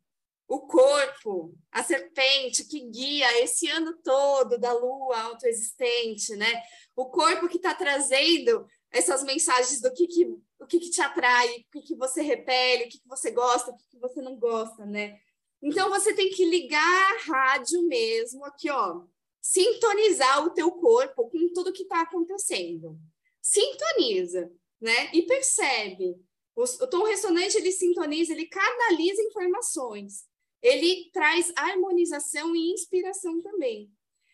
O 0.47 0.59
corpo, 0.67 1.55
a 1.71 1.81
serpente 1.81 2.65
que 2.65 2.81
guia 2.89 3.41
esse 3.41 3.69
ano 3.69 3.93
todo 4.03 4.57
da 4.57 4.73
lua 4.73 5.21
autoexistente, 5.21 6.35
né? 6.35 6.61
O 6.93 7.05
corpo 7.05 7.47
que 7.47 7.55
está 7.55 7.73
trazendo 7.73 8.67
essas 8.91 9.23
mensagens 9.23 9.79
do 9.79 9.93
que, 9.93 10.07
que, 10.07 10.25
o 10.59 10.67
que, 10.67 10.79
que 10.79 10.89
te 10.89 11.01
atrai, 11.01 11.47
o 11.47 11.71
que, 11.71 11.81
que 11.81 11.95
você 11.95 12.21
repele, 12.21 12.83
o 12.83 12.89
que, 12.89 12.99
que 12.99 13.07
você 13.07 13.31
gosta, 13.31 13.71
o 13.71 13.77
que, 13.77 13.85
que 13.91 13.99
você 13.99 14.21
não 14.21 14.35
gosta, 14.35 14.85
né? 14.85 15.17
Então 15.61 15.89
você 15.89 16.13
tem 16.13 16.29
que 16.31 16.43
ligar 16.43 17.13
a 17.13 17.31
rádio 17.31 17.81
mesmo 17.83 18.43
aqui, 18.43 18.69
ó 18.69 19.01
sintonizar 19.41 20.45
o 20.45 20.51
teu 20.51 20.71
corpo 20.71 21.29
com 21.29 21.51
tudo 21.53 21.73
que 21.73 21.83
está 21.83 22.01
acontecendo. 22.01 22.97
Sintoniza, 23.41 24.51
né? 24.79 25.09
E 25.13 25.23
percebe. 25.23 26.15
O, 26.55 26.87
tom 26.87 27.03
ressonante 27.03 27.57
ele 27.57 27.71
sintoniza, 27.71 28.33
ele 28.33 28.45
canaliza 28.45 29.21
informações. 29.23 30.25
Ele 30.61 31.09
traz 31.11 31.51
harmonização 31.55 32.55
e 32.55 32.71
inspiração 32.71 33.41
também. 33.41 33.91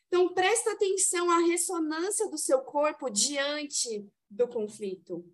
Então, 0.08 0.34
presta 0.34 0.72
atenção 0.72 1.30
à 1.30 1.40
ressonância 1.40 2.30
do 2.30 2.38
seu 2.38 2.60
corpo 2.62 3.10
diante 3.10 4.06
do 4.30 4.48
conflito. 4.48 5.26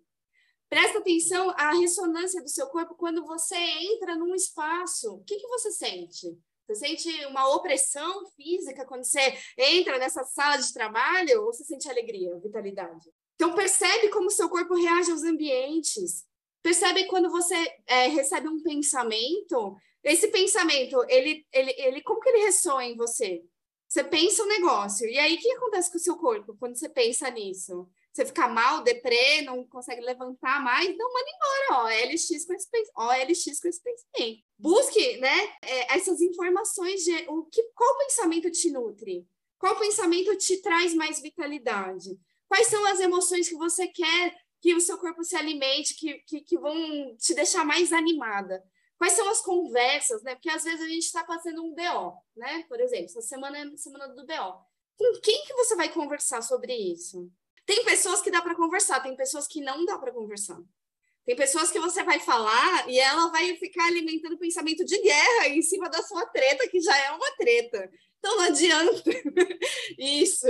Presta 0.68 0.98
atenção 0.98 1.50
à 1.50 1.72
ressonância 1.72 2.42
do 2.42 2.48
seu 2.48 2.66
corpo 2.68 2.94
quando 2.94 3.24
você 3.24 3.56
entra 3.56 4.16
num 4.16 4.34
espaço. 4.34 5.14
O 5.14 5.24
que, 5.24 5.36
que 5.36 5.46
você 5.48 5.70
sente? 5.70 6.36
Você 6.66 6.74
sente 6.74 7.26
uma 7.26 7.54
opressão 7.54 8.26
física 8.36 8.86
quando 8.86 9.04
você 9.04 9.36
entra 9.58 9.98
nessa 9.98 10.24
sala 10.24 10.56
de 10.56 10.72
trabalho 10.72 11.42
ou 11.42 11.52
você 11.52 11.64
sente 11.64 11.88
alegria, 11.88 12.38
vitalidade? 12.38 13.10
Então, 13.34 13.54
percebe 13.54 14.08
como 14.08 14.30
seu 14.30 14.48
corpo 14.48 14.74
reage 14.74 15.10
aos 15.10 15.24
ambientes. 15.24 16.24
Percebe 16.62 17.04
quando 17.06 17.30
você 17.30 17.54
é, 17.86 18.06
recebe 18.06 18.48
um 18.48 18.62
pensamento. 18.62 19.76
Esse 20.02 20.28
pensamento, 20.28 21.04
ele, 21.08 21.46
ele, 21.52 21.74
ele, 21.76 22.02
como 22.02 22.20
que 22.20 22.28
ele 22.30 22.44
ressoa 22.44 22.84
em 22.84 22.96
você? 22.96 23.42
Você 23.86 24.02
pensa 24.02 24.42
um 24.42 24.46
negócio. 24.46 25.06
E 25.06 25.18
aí, 25.18 25.34
o 25.34 25.38
que 25.38 25.52
acontece 25.52 25.90
com 25.90 25.98
o 25.98 26.00
seu 26.00 26.16
corpo 26.16 26.56
quando 26.58 26.76
você 26.76 26.88
pensa 26.88 27.30
nisso? 27.30 27.86
Você 28.14 28.26
fica 28.26 28.46
mal, 28.48 28.84
deprê, 28.84 29.42
não 29.42 29.66
consegue 29.66 30.00
levantar 30.00 30.62
mais, 30.62 30.88
então 30.88 31.12
manda 31.12 31.26
embora, 31.30 31.82
ó, 31.82 32.08
LX 32.08 32.46
com 32.46 32.54
esse, 32.54 32.68
ó, 32.96 33.12
LX 33.12 33.60
com 33.60 33.68
esse 33.68 33.82
pensamento. 33.82 34.44
Busque, 34.56 35.16
né, 35.16 35.52
é, 35.62 35.96
essas 35.96 36.20
informações 36.20 37.02
de 37.02 37.12
o 37.28 37.44
que, 37.46 37.60
qual 37.74 37.98
pensamento 37.98 38.50
te 38.52 38.70
nutre, 38.70 39.26
qual 39.58 39.76
pensamento 39.76 40.36
te 40.36 40.62
traz 40.62 40.94
mais 40.94 41.20
vitalidade, 41.20 42.16
quais 42.46 42.68
são 42.68 42.84
as 42.86 43.00
emoções 43.00 43.48
que 43.48 43.56
você 43.56 43.88
quer 43.88 44.32
que 44.60 44.74
o 44.74 44.80
seu 44.80 44.96
corpo 44.96 45.22
se 45.22 45.36
alimente, 45.36 45.94
que, 45.94 46.14
que, 46.20 46.40
que 46.40 46.58
vão 46.58 47.14
te 47.18 47.34
deixar 47.34 47.66
mais 47.66 47.92
animada. 47.92 48.64
Quais 48.96 49.12
são 49.12 49.28
as 49.28 49.42
conversas, 49.42 50.22
né? 50.22 50.34
Porque 50.34 50.48
às 50.48 50.64
vezes 50.64 50.80
a 50.80 50.88
gente 50.88 51.02
está 51.02 51.22
passando 51.22 51.62
um 51.62 51.74
BO, 51.74 52.14
né? 52.34 52.64
Por 52.66 52.80
exemplo, 52.80 53.04
essa 53.04 53.20
semana 53.20 53.58
é 53.58 53.76
semana 53.76 54.08
do 54.08 54.24
BO. 54.24 54.64
Com 54.96 55.20
quem 55.20 55.44
que 55.44 55.52
você 55.52 55.76
vai 55.76 55.92
conversar 55.92 56.40
sobre 56.40 56.74
isso? 56.74 57.30
Tem 57.66 57.84
pessoas 57.84 58.20
que 58.20 58.30
dá 58.30 58.42
para 58.42 58.54
conversar, 58.54 59.00
tem 59.00 59.16
pessoas 59.16 59.46
que 59.46 59.60
não 59.60 59.84
dá 59.84 59.98
para 59.98 60.12
conversar. 60.12 60.60
Tem 61.24 61.34
pessoas 61.34 61.70
que 61.70 61.80
você 61.80 62.02
vai 62.02 62.20
falar 62.20 62.88
e 62.88 62.98
ela 62.98 63.28
vai 63.28 63.56
ficar 63.56 63.86
alimentando 63.86 64.36
pensamento 64.36 64.84
de 64.84 65.00
guerra 65.00 65.48
em 65.48 65.62
cima 65.62 65.88
da 65.88 66.02
sua 66.02 66.26
treta, 66.26 66.68
que 66.68 66.80
já 66.80 66.96
é 66.98 67.10
uma 67.12 67.30
treta. 67.36 67.90
Então 68.18 68.36
não 68.36 68.44
adianta. 68.44 69.10
Isso, 69.98 70.46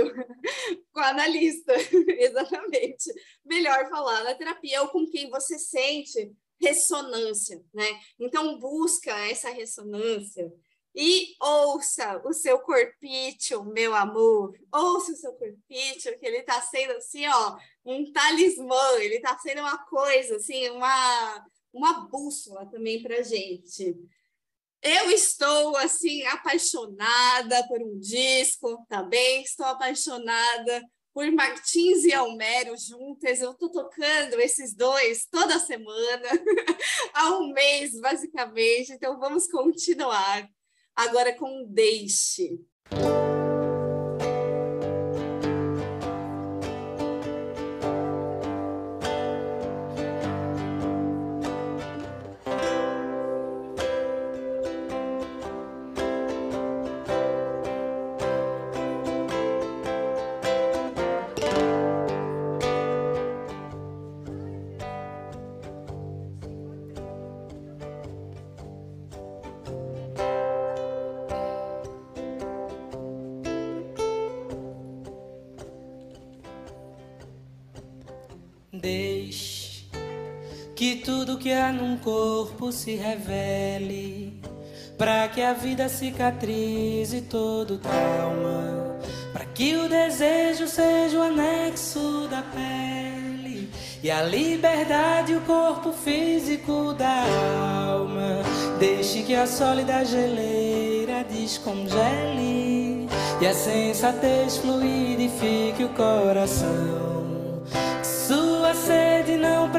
com 0.91 0.99
a 0.99 1.09
analista, 1.09 1.73
exatamente. 2.19 3.09
Melhor 3.45 3.89
falar 3.89 4.23
na 4.23 4.35
terapia 4.35 4.81
ou 4.81 4.89
com 4.89 5.07
quem 5.07 5.29
você 5.29 5.57
sente 5.57 6.33
ressonância, 6.59 7.61
né? 7.73 7.99
Então 8.19 8.59
busca 8.59 9.11
essa 9.27 9.49
ressonância 9.49 10.51
e 10.95 11.35
ouça 11.41 12.21
o 12.23 12.31
seu 12.31 12.57
corpício, 12.59 13.65
meu 13.65 13.93
amor. 13.93 14.57
Ouça 14.71 15.11
o 15.11 15.15
seu 15.15 15.33
corpício, 15.33 16.17
que 16.17 16.25
ele 16.25 16.37
está 16.37 16.61
sendo 16.61 16.93
assim, 16.93 17.27
ó, 17.27 17.57
um 17.85 18.09
talismã, 18.13 18.93
ele 18.99 19.15
está 19.15 19.37
sendo 19.39 19.59
uma 19.59 19.77
coisa, 19.87 20.37
assim, 20.37 20.69
uma, 20.69 21.45
uma 21.73 22.07
bússola 22.07 22.65
também 22.67 23.03
para 23.03 23.21
gente. 23.21 23.93
Eu 24.81 25.11
estou, 25.11 25.75
assim, 25.77 26.23
apaixonada 26.27 27.67
por 27.67 27.81
um 27.81 27.99
disco, 27.99 28.85
também 28.87 29.41
estou 29.41 29.65
apaixonada 29.65 30.81
por 31.13 31.29
Martins 31.31 32.05
e 32.05 32.13
Almero 32.13 32.73
juntas. 32.77 33.41
Eu 33.41 33.51
estou 33.51 33.69
tocando 33.69 34.39
esses 34.39 34.73
dois 34.73 35.25
toda 35.25 35.59
semana, 35.59 36.29
há 37.13 37.37
um 37.37 37.51
mês, 37.51 37.99
basicamente. 37.99 38.93
Então, 38.93 39.19
vamos 39.19 39.47
continuar 39.47 40.49
agora 40.95 41.33
com 41.33 41.65
Deixe. 41.67 42.59
Que 80.75 81.53
há 81.53 81.71
num 81.71 81.97
corpo 81.97 82.69
se 82.69 82.95
revele, 82.95 84.41
para 84.97 85.25
que 85.29 85.41
a 85.41 85.53
vida 85.53 85.87
cicatrize 85.87 87.21
todo 87.21 87.77
trauma, 87.77 88.99
para 89.31 89.45
que 89.45 89.77
o 89.77 89.87
desejo 89.87 90.67
seja 90.67 91.17
o 91.17 91.21
anexo 91.21 92.27
da 92.29 92.41
pele 92.41 93.69
e 94.03 94.11
a 94.11 94.21
liberdade 94.21 95.33
o 95.33 95.41
corpo 95.41 95.93
físico 95.93 96.93
da 96.93 97.23
alma. 97.87 98.43
Deixe 98.77 99.23
que 99.23 99.33
a 99.33 99.47
sólida 99.47 100.03
geleira 100.03 101.23
descongele 101.23 103.07
e 103.41 103.47
a 103.47 103.53
sensatez 103.53 104.57
fluidifique 104.57 105.85
o 105.85 105.89
coração 105.89 107.14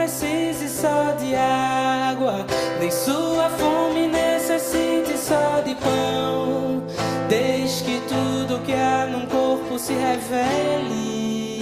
precise 0.06 0.68
só 0.68 1.16
de 1.18 1.34
água, 1.34 2.46
nem 2.78 2.88
sua 2.92 3.50
fome 3.50 4.06
necessite 4.06 5.18
só 5.18 5.60
de 5.64 5.74
pão. 5.74 6.84
Desde 7.28 7.82
que 7.82 8.00
tudo 8.06 8.60
que 8.60 8.72
há 8.72 9.06
num 9.06 9.26
corpo 9.26 9.76
se 9.76 9.94
revele. 9.94 11.60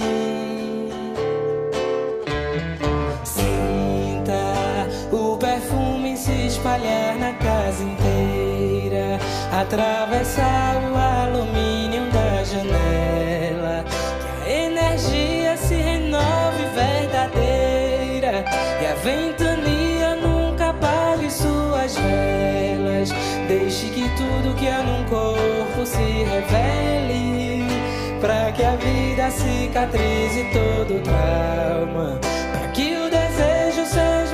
Sinta 3.23 4.87
o 5.11 5.37
perfume 5.37 6.15
se 6.15 6.45
espalhar 6.45 7.15
na 7.15 7.33
casa 7.33 7.83
inteira, 7.83 9.19
atravessar 9.59 10.83
o 10.83 10.84
que 24.55 24.67
há 24.67 24.81
num 24.81 25.03
corpo 25.05 25.85
se 25.85 26.23
revele, 26.23 27.67
para 28.21 28.51
que 28.51 28.63
a 28.63 28.75
vida 28.75 29.29
cicatrize 29.29 30.45
todo 30.53 31.01
trauma, 31.03 32.19
para 32.51 32.67
que 32.71 32.95
o 32.95 33.09
desejo 33.09 33.85
seja 33.85 34.24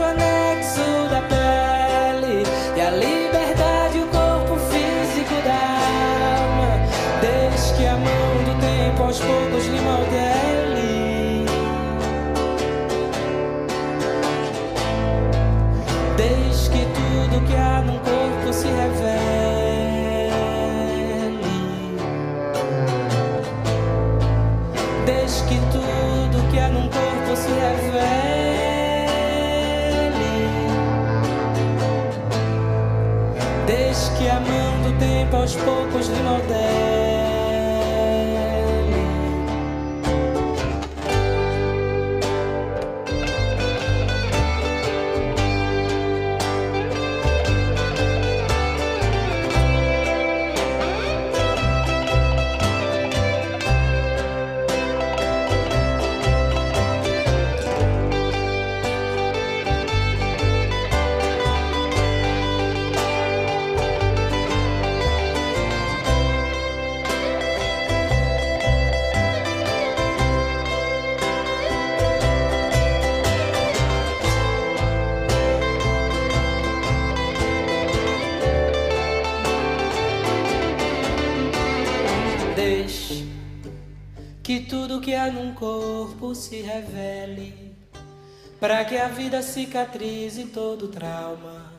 a 89.02 89.08
vida 89.08 89.42
cicatrize 89.42 90.46
todo 90.46 90.88
trauma, 90.88 91.74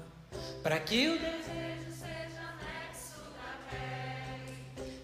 para 0.60 0.80
que 0.80 1.08
o 1.08 1.12
desejo 1.12 1.92
seja 1.92 2.40
anexo 2.50 3.20
da 3.36 3.70
pele 3.70 4.58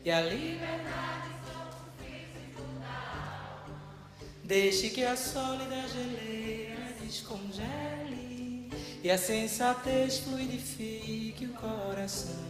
e 0.05 0.11
a 0.11 0.21
liberdade 0.23 1.31
corpo 1.47 1.85
físico 2.03 2.63
da 2.81 2.89
alma. 2.89 3.81
Deixe 4.43 4.91
que 4.91 5.05
a 5.05 5.17
sólida 5.17 5.87
geleira 5.87 6.93
descongele 7.01 8.69
e 9.05 9.11
a 9.11 9.17
sensatez 9.17 10.19
fluidifique 10.19 11.47
o 11.47 11.53
coração. 11.55 12.49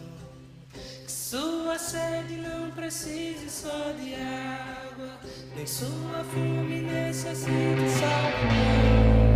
Sua 1.07 1.79
sede 1.79 2.37
não 2.37 2.71
precise 2.71 3.51
só 3.51 3.93
de 3.93 4.15
água, 4.15 5.19
nem 5.55 5.67
sua 5.67 6.25
fome 6.25 6.81
necessite 6.81 7.51
de 7.51 8.01
pão. 8.01 9.28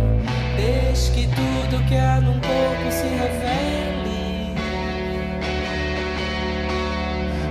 Deixe 0.55 1.11
que 1.13 1.27
tudo 1.27 1.83
que 1.87 1.95
há 1.95 2.21
num 2.21 2.39
pouco 2.39 2.91
se 2.91 3.07
revele. 3.07 4.55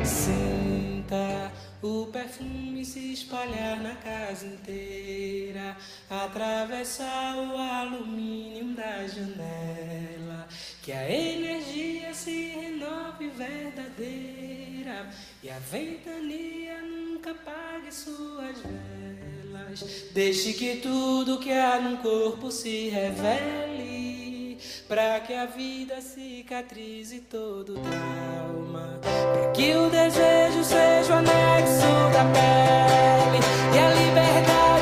Sinta 0.04 1.52
o 1.82 2.06
perfume 2.06 2.84
se 2.84 3.12
espalhar 3.12 3.80
na 3.80 3.96
casa 3.96 4.46
inteira, 4.46 5.76
atravessar 6.08 7.36
o 7.36 7.56
alumínio 7.56 8.74
da 8.74 9.06
janela, 9.08 10.46
que 10.82 10.92
a 10.92 11.10
energia 11.10 12.14
se 12.14 12.48
renove 12.48 13.28
verdadeira 13.28 15.10
e 15.42 15.50
a 15.50 15.58
ventania 15.58 16.80
nunca 16.82 17.34
pague 17.34 17.92
suas 17.92 18.60
velas. 18.60 19.21
Deixe 20.12 20.52
que 20.52 20.76
tudo 20.76 21.38
que 21.38 21.52
há 21.52 21.80
no 21.80 21.98
corpo 21.98 22.50
se 22.50 22.88
revele, 22.88 24.58
para 24.88 25.20
que 25.20 25.35
a 25.35 25.46
vida 25.46 26.00
cicatrize 26.00 27.20
todo 27.20 27.74
trauma, 27.74 29.00
para 29.02 29.50
que 29.52 29.74
o 29.74 29.88
desejo 29.88 30.62
seja 30.62 31.14
o 31.14 31.16
anexo 31.16 31.92
da 32.12 32.24
pele 32.32 33.40
e 33.74 33.78
a 33.78 33.88
liberdade 33.94 34.81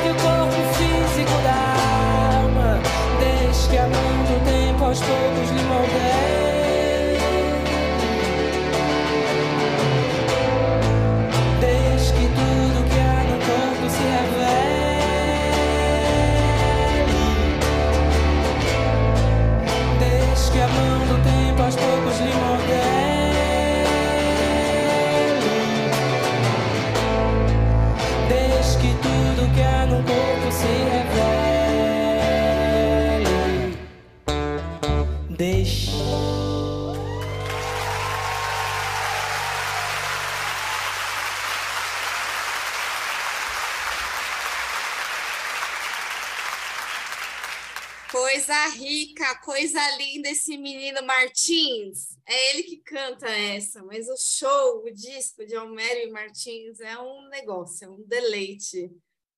Coisa 48.41 48.67
rica, 48.69 49.35
coisa 49.41 49.97
linda 49.97 50.27
esse 50.27 50.57
menino 50.57 51.05
Martins. 51.05 52.17
É 52.25 52.49
ele 52.49 52.63
que 52.63 52.77
canta 52.77 53.29
essa, 53.29 53.83
mas 53.83 54.09
o 54.09 54.17
show, 54.17 54.83
o 54.83 54.91
disco 54.91 55.45
de 55.45 55.55
Almério 55.55 56.07
e 56.07 56.11
Martins 56.11 56.79
é 56.79 56.97
um 56.97 57.29
negócio, 57.29 57.85
é 57.85 57.87
um 57.87 58.01
deleite. 58.01 58.91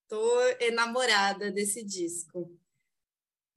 Tô 0.07 0.39
enamorada 0.61 1.51
desse 1.51 1.83
disco. 1.83 2.49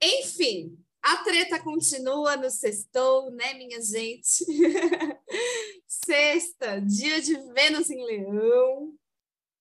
Enfim, 0.02 0.76
a 1.00 1.18
treta 1.18 1.62
continua 1.62 2.37
no 2.37 2.50
sextou, 2.50 3.30
né, 3.30 3.54
minha 3.54 3.80
gente? 3.80 4.44
Sexta, 5.87 6.80
dia 6.80 7.20
de 7.22 7.35
Vênus 7.52 7.88
em 7.88 8.04
Leão. 8.04 8.88
O 8.88 8.98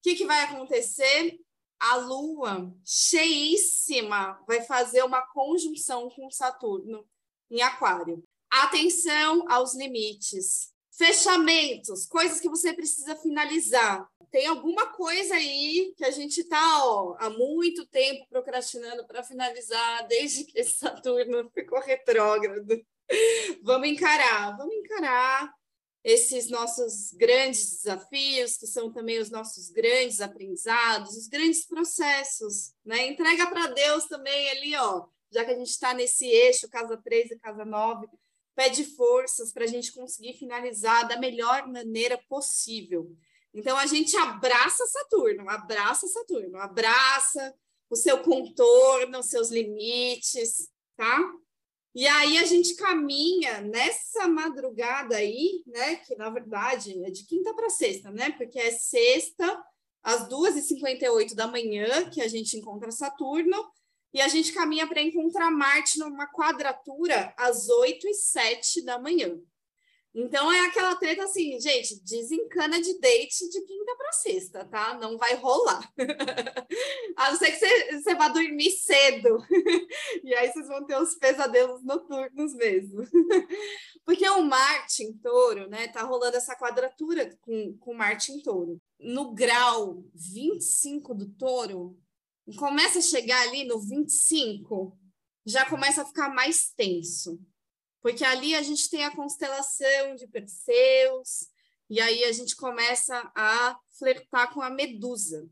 que, 0.02 0.16
que 0.16 0.26
vai 0.26 0.46
acontecer? 0.46 1.40
A 1.86 1.98
Lua, 1.98 2.74
cheíssima, 2.84 4.42
vai 4.48 4.62
fazer 4.62 5.04
uma 5.04 5.22
conjunção 5.22 6.10
com 6.10 6.32
Saturno 6.32 7.08
em 7.50 7.62
Aquário. 7.62 8.24
Atenção 8.50 9.46
aos 9.52 9.76
limites. 9.76 10.74
Fechamentos, 10.98 12.08
coisas 12.08 12.40
que 12.40 12.50
você 12.50 12.74
precisa 12.74 13.16
finalizar. 13.16 14.10
Tem 14.32 14.48
alguma 14.48 14.88
coisa 14.94 15.36
aí 15.36 15.94
que 15.96 16.04
a 16.04 16.10
gente 16.10 16.42
está 16.42 16.58
há 17.20 17.30
muito 17.30 17.86
tempo 17.86 18.26
procrastinando 18.30 19.06
para 19.06 19.22
finalizar, 19.22 20.08
desde 20.08 20.44
que 20.46 20.64
Saturno 20.66 21.52
ficou 21.54 21.80
retrógrado. 21.82 22.84
Vamos 23.62 23.88
encarar, 23.90 24.58
vamos 24.58 24.74
encarar 24.74 25.54
esses 26.06 26.52
nossos 26.52 27.12
grandes 27.14 27.82
desafios, 27.82 28.58
que 28.58 28.68
são 28.68 28.94
também 28.94 29.18
os 29.18 29.32
nossos 29.32 29.72
grandes 29.72 30.22
aprendizados, 30.22 31.18
os 31.18 31.28
grandes 31.28 31.66
processos, 31.66 32.76
né? 32.86 33.08
Entrega 33.08 33.48
para 33.48 33.74
Deus 33.74 34.06
também 34.06 34.52
ali, 34.52 34.76
ó, 34.76 35.08
já 35.32 35.44
que 35.44 35.50
a 35.50 35.58
gente 35.58 35.72
está 35.72 35.96
nesse 35.96 36.28
eixo, 36.28 36.70
casa 36.70 36.96
3 36.96 37.32
e 37.32 37.40
casa 37.40 37.66
9, 37.66 38.08
pede 38.56 38.86
forças 38.86 39.52
para 39.52 39.64
a 39.64 39.68
gente 39.68 39.92
conseguir 39.94 40.34
finalizar 40.34 41.08
da 41.08 41.18
melhor 41.18 41.68
maneira 41.68 42.22
possível. 42.30 43.12
Então 43.52 43.76
a 43.76 43.88
gente 43.88 44.16
abraça 44.16 44.86
Saturno, 44.86 45.50
abraça 45.50 46.08
Saturno, 46.08 46.60
abraça 46.60 47.52
o 47.90 47.96
seu 47.96 48.20
contorno, 48.22 49.18
os 49.18 49.30
seus 49.30 49.50
limites, 49.50 50.70
tá? 50.96 51.20
E 51.96 52.06
aí 52.06 52.38
a 52.38 52.44
gente 52.44 52.76
caminha 52.76 53.62
nessa 53.62 54.28
madrugada 54.28 55.16
aí, 55.16 55.64
né? 55.66 55.96
Que 55.96 56.14
na 56.18 56.30
verdade 56.30 57.02
é 57.06 57.10
de 57.10 57.26
quinta 57.26 57.54
para 57.54 57.70
sexta, 57.70 58.12
né? 58.12 58.32
Porque 58.32 58.60
é 58.60 58.70
sexta, 58.72 59.64
às 60.04 60.28
2h58 60.28 61.34
da 61.34 61.48
manhã, 61.48 62.10
que 62.10 62.22
a 62.22 62.28
gente 62.28 62.58
encontra 62.58 62.92
Saturno, 62.92 63.66
e 64.14 64.20
a 64.20 64.28
gente 64.28 64.52
caminha 64.52 64.86
para 64.88 65.02
encontrar 65.02 65.50
Marte 65.50 65.98
numa 65.98 66.28
quadratura 66.28 67.34
às 67.38 67.70
8 67.70 68.08
e 68.08 68.14
7 68.14 68.84
da 68.84 69.00
manhã. 69.00 69.38
Então 70.18 70.50
é 70.50 70.62
aquela 70.62 70.96
treta 70.96 71.26
assim, 71.26 71.60
gente, 71.60 72.02
desencana 72.02 72.82
de 72.82 72.98
date 73.02 73.50
de 73.50 73.62
quinta 73.66 73.98
para 73.98 74.14
sexta, 74.14 74.64
tá? 74.64 74.98
Não 74.98 75.18
vai 75.18 75.36
rolar. 75.36 75.92
A 77.18 77.32
não 77.32 77.38
ser 77.38 77.52
que 77.52 78.00
você, 78.00 78.16
vá 78.16 78.30
dormir 78.30 78.72
cedo. 78.72 79.38
E 80.24 80.34
aí 80.34 80.52
vocês 80.52 80.68
vão 80.68 80.86
ter 80.86 80.98
os 81.00 81.16
pesadelos 81.16 81.84
noturnos 81.84 82.56
mesmo. 82.56 83.04
Porque 84.06 84.28
o 84.28 84.42
Marte 84.42 85.04
em 85.04 85.14
touro, 85.18 85.70
né? 85.70 85.90
Tá 85.90 86.04
rolando 86.04 86.38
essa 86.38 86.56
quadratura 86.56 87.38
com, 87.42 87.78
com 87.78 87.94
Marte 87.94 88.32
em 88.32 88.42
touro. 88.42 88.82
No 89.00 89.34
grau 89.34 90.04
25 90.14 91.14
do 91.14 91.30
touro, 91.34 92.00
começa 92.58 93.00
a 93.00 93.02
chegar 93.02 93.42
ali 93.42 93.66
no 93.66 93.80
25, 93.80 94.98
já 95.46 95.66
começa 95.66 96.02
a 96.02 96.06
ficar 96.06 96.30
mais 96.30 96.72
tenso 96.72 97.40
porque 98.06 98.24
ali 98.24 98.54
a 98.54 98.62
gente 98.62 98.88
tem 98.88 99.04
a 99.04 99.16
constelação 99.16 100.16
de 100.16 100.28
Perseus, 100.28 101.50
e 101.90 102.00
aí 102.00 102.24
a 102.26 102.32
gente 102.32 102.56
começa 102.56 103.32
a 103.36 103.80
flertar 103.98 104.54
com 104.54 104.62
a 104.62 104.70
Medusa. 104.70 105.50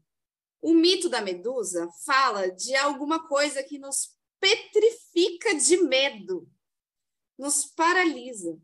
O 0.61 0.71
mito 0.71 1.09
da 1.09 1.19
Medusa 1.19 1.89
fala 2.05 2.51
de 2.51 2.75
alguma 2.75 3.27
coisa 3.27 3.63
que 3.63 3.79
nos 3.79 4.15
petrifica 4.39 5.55
de 5.55 5.77
medo, 5.77 6.47
nos 7.39 7.65
paralisa. 7.65 8.55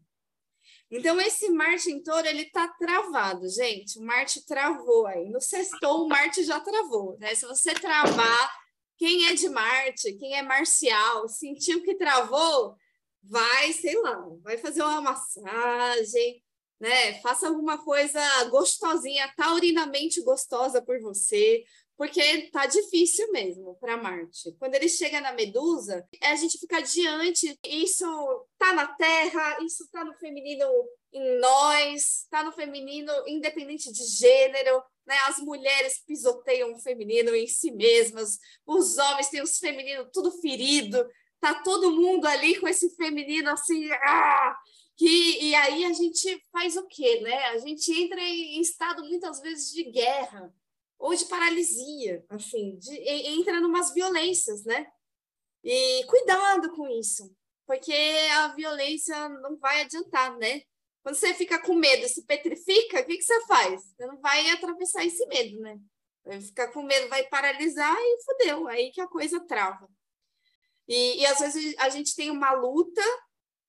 Então, 0.92 1.20
esse 1.20 1.50
Marte 1.50 1.90
em 1.90 2.04
touro, 2.04 2.28
ele 2.28 2.46
tá 2.46 2.68
travado, 2.68 3.50
gente. 3.50 3.98
O 3.98 4.04
Marte 4.04 4.46
travou 4.46 5.08
aí. 5.08 5.32
No 5.32 5.42
sextou, 5.42 6.06
o 6.06 6.08
Marte 6.08 6.44
já 6.44 6.60
travou, 6.60 7.18
né? 7.18 7.34
Se 7.34 7.48
você 7.48 7.74
travar, 7.74 8.56
quem 9.00 9.26
é 9.30 9.34
de 9.34 9.50
Marte, 9.50 10.14
quem 10.14 10.38
é 10.38 10.44
marcial, 10.44 11.28
sentiu 11.28 11.82
que 11.82 11.96
travou, 11.96 12.78
vai, 13.30 13.72
sei 13.74 13.96
lá, 14.02 14.26
vai 14.42 14.58
fazer 14.58 14.82
uma 14.82 15.02
massagem, 15.02 16.44
né? 16.80 17.22
Faça 17.22 17.48
alguma 17.48 17.78
coisa 17.78 18.20
gostosinha, 18.46 19.32
taurinamente 19.38 20.22
gostosa 20.24 20.82
por 20.82 21.00
você, 21.00 21.64
porque 21.96 22.50
tá 22.50 22.66
difícil 22.66 23.30
mesmo 23.32 23.76
para 23.76 23.98
Marte. 23.98 24.56
Quando 24.58 24.74
ele 24.76 24.88
chega 24.88 25.22
na 25.22 25.34
Medusa, 25.34 26.08
a 26.24 26.36
gente 26.36 26.58
fica 26.58 26.82
diante, 26.82 27.60
isso 27.64 28.06
tá 28.58 28.74
na 28.74 28.88
Terra, 28.88 29.64
isso 29.64 29.88
tá 29.92 30.04
no 30.04 30.14
feminino 30.16 30.66
em 31.12 31.40
nós, 31.40 32.26
tá 32.32 32.44
no 32.44 32.52
feminino 32.52 33.12
independente 33.28 33.92
de 33.92 34.06
gênero, 34.06 34.82
né? 35.06 35.16
As 35.28 35.40
mulheres 35.40 36.02
pisoteiam 36.08 36.74
o 36.74 36.80
feminino 36.80 37.36
em 37.36 37.48
si 37.48 37.72
mesmas, 37.72 38.40
os 38.66 38.98
homens 38.98 39.28
têm 39.30 39.42
os 39.42 39.58
femininos 39.58 40.08
tudo 40.14 40.32
ferido, 40.40 41.06
tá 41.40 41.56
todo 41.64 41.92
mundo 41.92 42.26
ali 42.26 42.60
com 42.60 42.68
esse 42.68 42.96
feminino 42.96 43.50
assim, 43.50 43.90
ah! 43.92 44.56
que 45.00 45.46
e 45.46 45.56
aí 45.56 45.86
a 45.86 45.94
gente 45.94 46.44
faz 46.52 46.76
o 46.76 46.86
quê, 46.88 47.22
né? 47.22 47.46
A 47.46 47.58
gente 47.60 47.90
entra 47.92 48.20
em 48.20 48.60
estado 48.60 49.02
muitas 49.06 49.40
vezes 49.40 49.72
de 49.72 49.84
guerra 49.86 50.54
ou 51.00 51.16
de 51.16 51.24
paralisia, 51.26 52.24
assim, 52.28 52.78
de, 52.78 52.94
entra 53.08 53.62
numas 53.62 53.94
violências, 53.94 54.66
né? 54.66 54.86
E 55.64 56.04
cuidado 56.06 56.72
com 56.74 56.86
isso, 56.90 57.34
porque 57.66 57.94
a 58.34 58.50
violência 58.50 59.30
não 59.30 59.58
vai 59.58 59.82
adiantar, 59.82 60.38
né? 60.38 60.64
Quando 61.02 61.16
você 61.16 61.34
fica 61.34 61.58
com 61.60 61.76
medo, 61.76 62.06
se 62.10 62.26
petrifica, 62.26 63.00
o 63.00 63.06
que, 63.06 63.18
que 63.18 63.24
você 63.24 63.46
faz? 63.46 63.82
Você 63.82 64.06
não 64.06 64.20
vai 64.20 64.50
atravessar 64.50 65.06
esse 65.06 65.26
medo, 65.28 65.62
né? 65.62 65.80
Vai 66.26 66.42
ficar 66.42 66.74
com 66.74 66.84
medo, 66.84 67.08
vai 67.08 67.24
paralisar 67.24 67.96
e 67.98 68.24
fodeu, 68.24 68.68
aí 68.68 68.92
que 68.92 69.00
a 69.00 69.08
coisa 69.08 69.40
trava. 69.40 69.90
E, 70.90 71.22
e 71.22 71.26
às 71.28 71.40
vezes 71.40 71.76
a 71.78 71.88
gente 71.90 72.16
tem 72.16 72.32
uma 72.32 72.52
luta 72.52 73.04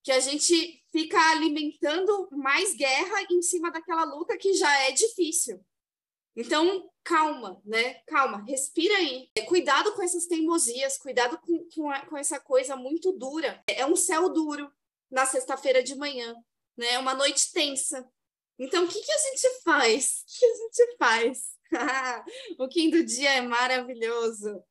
que 0.03 0.11
a 0.11 0.19
gente 0.19 0.83
fica 0.91 1.19
alimentando 1.31 2.27
mais 2.31 2.73
guerra 2.73 3.21
em 3.29 3.41
cima 3.41 3.71
daquela 3.71 4.03
luta 4.03 4.35
que 4.35 4.53
já 4.53 4.75
é 4.79 4.91
difícil. 4.91 5.63
Então, 6.35 6.89
calma, 7.03 7.61
né? 7.63 7.95
Calma, 8.07 8.43
respira 8.47 8.95
aí. 8.95 9.29
Cuidado 9.47 9.93
com 9.93 10.01
essas 10.01 10.25
teimosias, 10.25 10.97
cuidado 10.97 11.37
com, 11.39 11.69
com, 11.75 11.91
a, 11.91 12.05
com 12.05 12.17
essa 12.17 12.39
coisa 12.39 12.75
muito 12.75 13.11
dura. 13.11 13.63
É 13.67 13.85
um 13.85 13.95
céu 13.95 14.29
duro 14.29 14.71
na 15.09 15.25
sexta-feira 15.25 15.83
de 15.83 15.93
manhã, 15.95 16.35
né? 16.75 16.93
É 16.93 16.99
uma 16.99 17.13
noite 17.13 17.51
tensa. 17.51 18.09
Então, 18.57 18.85
o 18.85 18.87
que, 18.87 18.99
que 18.99 19.11
a 19.11 19.17
gente 19.17 19.61
faz? 19.63 20.23
O 20.23 20.39
que 20.39 20.45
a 20.45 20.55
gente 20.55 20.97
faz? 20.97 21.51
o 22.57 22.67
Kim 22.67 22.89
do 22.89 23.03
dia 23.03 23.33
é 23.33 23.41
maravilhoso. 23.41 24.63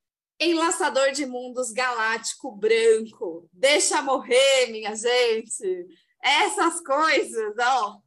Enlaçador 0.43 1.13
de 1.13 1.27
mundos 1.27 1.71
galáctico 1.71 2.51
branco. 2.51 3.47
Deixa 3.53 4.01
morrer, 4.01 4.69
minha 4.71 4.95
gente. 4.95 5.87
Essas 6.23 6.81
coisas, 6.81 7.55
ó. 7.59 8.01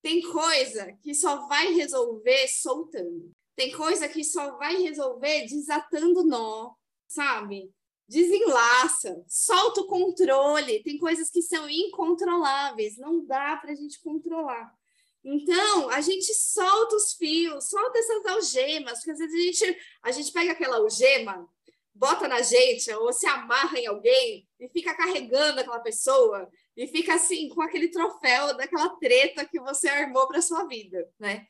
Tem 0.00 0.22
coisa 0.22 0.92
que 1.02 1.12
só 1.12 1.48
vai 1.48 1.72
resolver 1.72 2.46
soltando. 2.46 3.32
Tem 3.56 3.72
coisa 3.72 4.08
que 4.08 4.22
só 4.22 4.56
vai 4.58 4.76
resolver 4.76 5.46
desatando 5.46 6.24
nó, 6.24 6.72
sabe? 7.08 7.68
Desenlaça, 8.08 9.24
solta 9.26 9.80
o 9.80 9.86
controle. 9.86 10.84
Tem 10.84 10.98
coisas 10.98 11.30
que 11.30 11.42
são 11.42 11.68
incontroláveis, 11.68 12.96
não 12.96 13.24
dá 13.24 13.56
para 13.56 13.72
a 13.72 13.74
gente 13.74 14.00
controlar. 14.00 14.72
Então, 15.24 15.88
a 15.88 16.02
gente 16.02 16.34
solta 16.34 16.96
os 16.96 17.14
fios, 17.14 17.70
solta 17.70 17.98
essas 17.98 18.26
algemas, 18.26 18.98
porque 18.98 19.12
às 19.12 19.18
vezes 19.18 19.34
a 19.34 19.38
gente, 19.38 19.78
a 20.02 20.10
gente 20.10 20.32
pega 20.32 20.52
aquela 20.52 20.76
algema, 20.76 21.48
bota 21.94 22.28
na 22.28 22.42
gente, 22.42 22.92
ou 22.92 23.10
se 23.10 23.26
amarra 23.26 23.78
em 23.78 23.86
alguém 23.86 24.46
e 24.60 24.68
fica 24.68 24.94
carregando 24.94 25.60
aquela 25.60 25.80
pessoa, 25.80 26.50
e 26.76 26.86
fica 26.86 27.14
assim, 27.14 27.48
com 27.48 27.62
aquele 27.62 27.88
troféu 27.88 28.54
daquela 28.54 28.90
treta 28.96 29.46
que 29.46 29.58
você 29.60 29.88
armou 29.88 30.28
para 30.28 30.42
sua 30.42 30.66
vida, 30.66 31.08
né? 31.18 31.46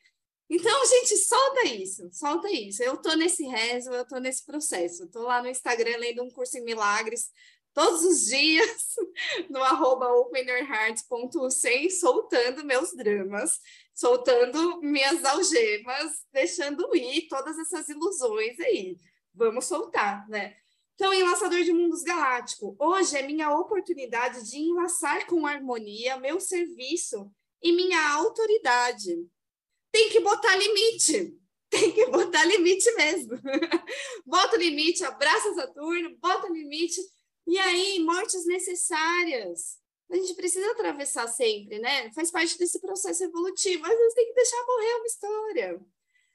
Então, 0.48 0.86
gente, 0.86 1.16
solta 1.16 1.66
isso, 1.66 2.08
solta 2.12 2.50
isso. 2.50 2.82
Eu 2.82 2.98
tô 2.98 3.14
nesse 3.14 3.44
rezo, 3.46 3.90
eu 3.90 4.06
tô 4.06 4.18
nesse 4.18 4.44
processo. 4.44 5.08
Tô 5.08 5.22
lá 5.22 5.42
no 5.42 5.48
Instagram 5.48 5.96
lendo 5.96 6.22
um 6.22 6.30
curso 6.30 6.58
em 6.58 6.62
milagres 6.62 7.30
todos 7.74 8.04
os 8.04 8.26
dias 8.26 8.94
no 9.50 9.62
arroba 9.62 10.06
openyourheart.100, 10.12 11.90
soltando 11.90 12.64
meus 12.64 12.94
dramas, 12.96 13.58
soltando 13.92 14.80
minhas 14.80 15.24
algemas, 15.24 16.24
deixando 16.32 16.94
ir 16.94 17.28
todas 17.28 17.58
essas 17.58 17.88
ilusões 17.88 18.58
aí. 18.60 18.96
Vamos 19.34 19.66
soltar, 19.66 20.26
né? 20.28 20.56
Então, 20.94 21.12
enlaçador 21.12 21.60
de 21.64 21.72
mundos 21.72 22.04
galáctico, 22.04 22.76
hoje 22.78 23.16
é 23.16 23.22
minha 23.22 23.50
oportunidade 23.50 24.48
de 24.48 24.58
enlaçar 24.58 25.26
com 25.26 25.44
harmonia 25.44 26.16
meu 26.18 26.38
serviço 26.38 27.28
e 27.60 27.72
minha 27.72 28.12
autoridade. 28.12 29.26
Tem 29.90 30.08
que 30.10 30.20
botar 30.20 30.54
limite, 30.54 31.36
tem 31.68 31.90
que 31.90 32.06
botar 32.06 32.44
limite 32.44 32.88
mesmo. 32.92 33.36
bota 34.24 34.56
limite, 34.56 35.02
abraça 35.02 35.52
Saturno, 35.54 36.16
bota 36.18 36.48
limite, 36.48 37.00
e 37.46 37.58
aí, 37.58 38.00
mortes 38.00 38.46
necessárias. 38.46 39.78
A 40.10 40.16
gente 40.16 40.34
precisa 40.34 40.70
atravessar 40.70 41.26
sempre, 41.28 41.78
né? 41.78 42.12
Faz 42.12 42.30
parte 42.30 42.58
desse 42.58 42.80
processo 42.80 43.24
evolutivo. 43.24 43.84
Às 43.84 43.98
vezes 43.98 44.14
tem 44.14 44.26
que 44.26 44.34
deixar 44.34 44.66
morrer 44.66 44.94
uma 44.94 45.06
história. 45.06 45.80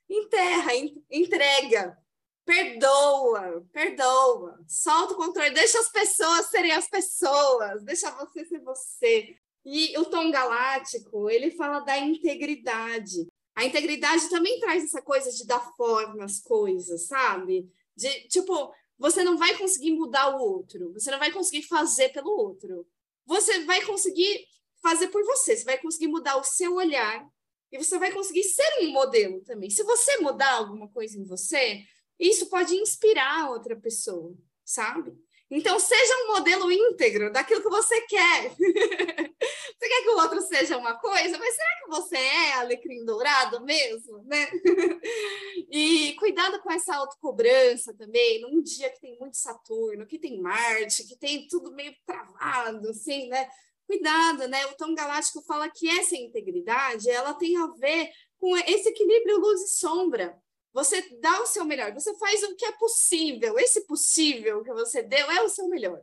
Enterra, 0.09 0.71
entrega, 1.09 1.97
perdoa, 2.45 3.63
perdoa, 3.71 4.59
solta 4.67 5.13
o 5.13 5.17
controle, 5.17 5.51
deixa 5.51 5.79
as 5.79 5.91
pessoas 5.91 6.47
serem 6.47 6.71
as 6.71 6.89
pessoas, 6.89 7.83
deixa 7.83 8.09
você 8.11 8.43
ser 8.43 8.59
você. 8.63 9.35
E 9.63 9.95
o 9.99 10.05
tom 10.05 10.31
galáctico, 10.31 11.29
ele 11.29 11.51
fala 11.51 11.81
da 11.81 11.97
integridade. 11.99 13.27
A 13.55 13.65
integridade 13.65 14.29
também 14.29 14.59
traz 14.59 14.83
essa 14.83 15.01
coisa 15.01 15.31
de 15.31 15.45
dar 15.45 15.59
forma 15.75 16.23
às 16.23 16.39
coisas, 16.39 17.05
sabe? 17.05 17.69
De, 17.95 18.27
tipo, 18.27 18.73
você 18.99 19.23
não 19.23 19.37
vai 19.37 19.57
conseguir 19.57 19.91
mudar 19.91 20.35
o 20.35 20.41
outro, 20.41 20.91
você 20.91 21.09
não 21.09 21.17
vai 21.17 21.31
conseguir 21.31 21.63
fazer 21.63 22.09
pelo 22.09 22.29
outro. 22.29 22.85
Você 23.25 23.63
vai 23.63 23.83
conseguir 23.85 24.45
fazer 24.81 25.07
por 25.07 25.23
você, 25.23 25.55
você 25.55 25.63
vai 25.63 25.77
conseguir 25.77 26.07
mudar 26.07 26.35
o 26.37 26.43
seu 26.43 26.75
olhar 26.75 27.25
e 27.71 27.77
você 27.77 27.97
vai 27.97 28.11
conseguir 28.11 28.43
ser 28.43 28.81
um 28.81 28.91
modelo 28.91 29.41
também. 29.41 29.69
Se 29.69 29.83
você 29.83 30.17
mudar 30.17 30.51
alguma 30.53 30.89
coisa 30.89 31.17
em 31.17 31.23
você, 31.23 31.83
isso 32.19 32.49
pode 32.49 32.75
inspirar 32.75 33.49
outra 33.49 33.75
pessoa, 33.75 34.35
sabe? 34.65 35.13
Então, 35.51 35.79
seja 35.79 36.15
um 36.23 36.27
modelo 36.27 36.71
íntegro 36.71 37.31
daquilo 37.31 37.63
que 37.63 37.69
você 37.69 38.01
quer. 38.01 38.51
você 38.59 39.87
quer 39.87 40.03
que 40.03 40.09
o 40.09 40.17
outro 40.19 40.41
seja 40.41 40.77
uma 40.77 40.93
coisa, 40.99 41.39
mas 41.39 41.55
será 41.55 41.79
que 41.79 41.89
você 41.89 42.17
é 42.17 42.53
alecrim 42.53 43.03
dourado 43.03 43.65
mesmo, 43.65 44.23
né? 44.25 44.47
e 45.71 46.13
cuidado 46.19 46.61
com 46.61 46.71
essa 46.71 46.95
autocobrança 46.95 47.95
também, 47.95 48.41
num 48.41 48.61
dia 48.61 48.91
que 48.91 49.01
tem 49.01 49.17
muito 49.17 49.37
Saturno, 49.37 50.05
que 50.05 50.19
tem 50.19 50.39
Marte, 50.39 51.07
que 51.07 51.17
tem 51.17 51.47
tudo 51.47 51.71
meio 51.71 51.95
travado, 52.05 52.89
assim, 52.89 53.27
né? 53.27 53.49
Cuidado, 53.87 54.47
né? 54.47 54.67
O 54.67 54.77
tom 54.77 54.93
galáctico 54.93 55.41
fala 55.41 55.67
que 55.67 55.89
essa 55.89 56.15
integridade, 56.15 57.09
ela 57.09 57.33
tem 57.33 57.57
a 57.57 57.65
ver 57.65 58.11
com 58.37 58.55
esse 58.55 58.89
equilíbrio 58.89 59.39
luz 59.39 59.61
e 59.61 59.79
sombra. 59.79 60.39
Você 60.73 61.01
dá 61.19 61.41
o 61.41 61.45
seu 61.45 61.65
melhor, 61.65 61.93
você 61.93 62.15
faz 62.17 62.43
o 62.43 62.55
que 62.55 62.65
é 62.65 62.71
possível. 62.73 63.57
Esse 63.57 63.85
possível 63.87 64.63
que 64.63 64.71
você 64.71 65.01
deu 65.01 65.29
é 65.31 65.41
o 65.41 65.49
seu 65.49 65.67
melhor. 65.67 66.01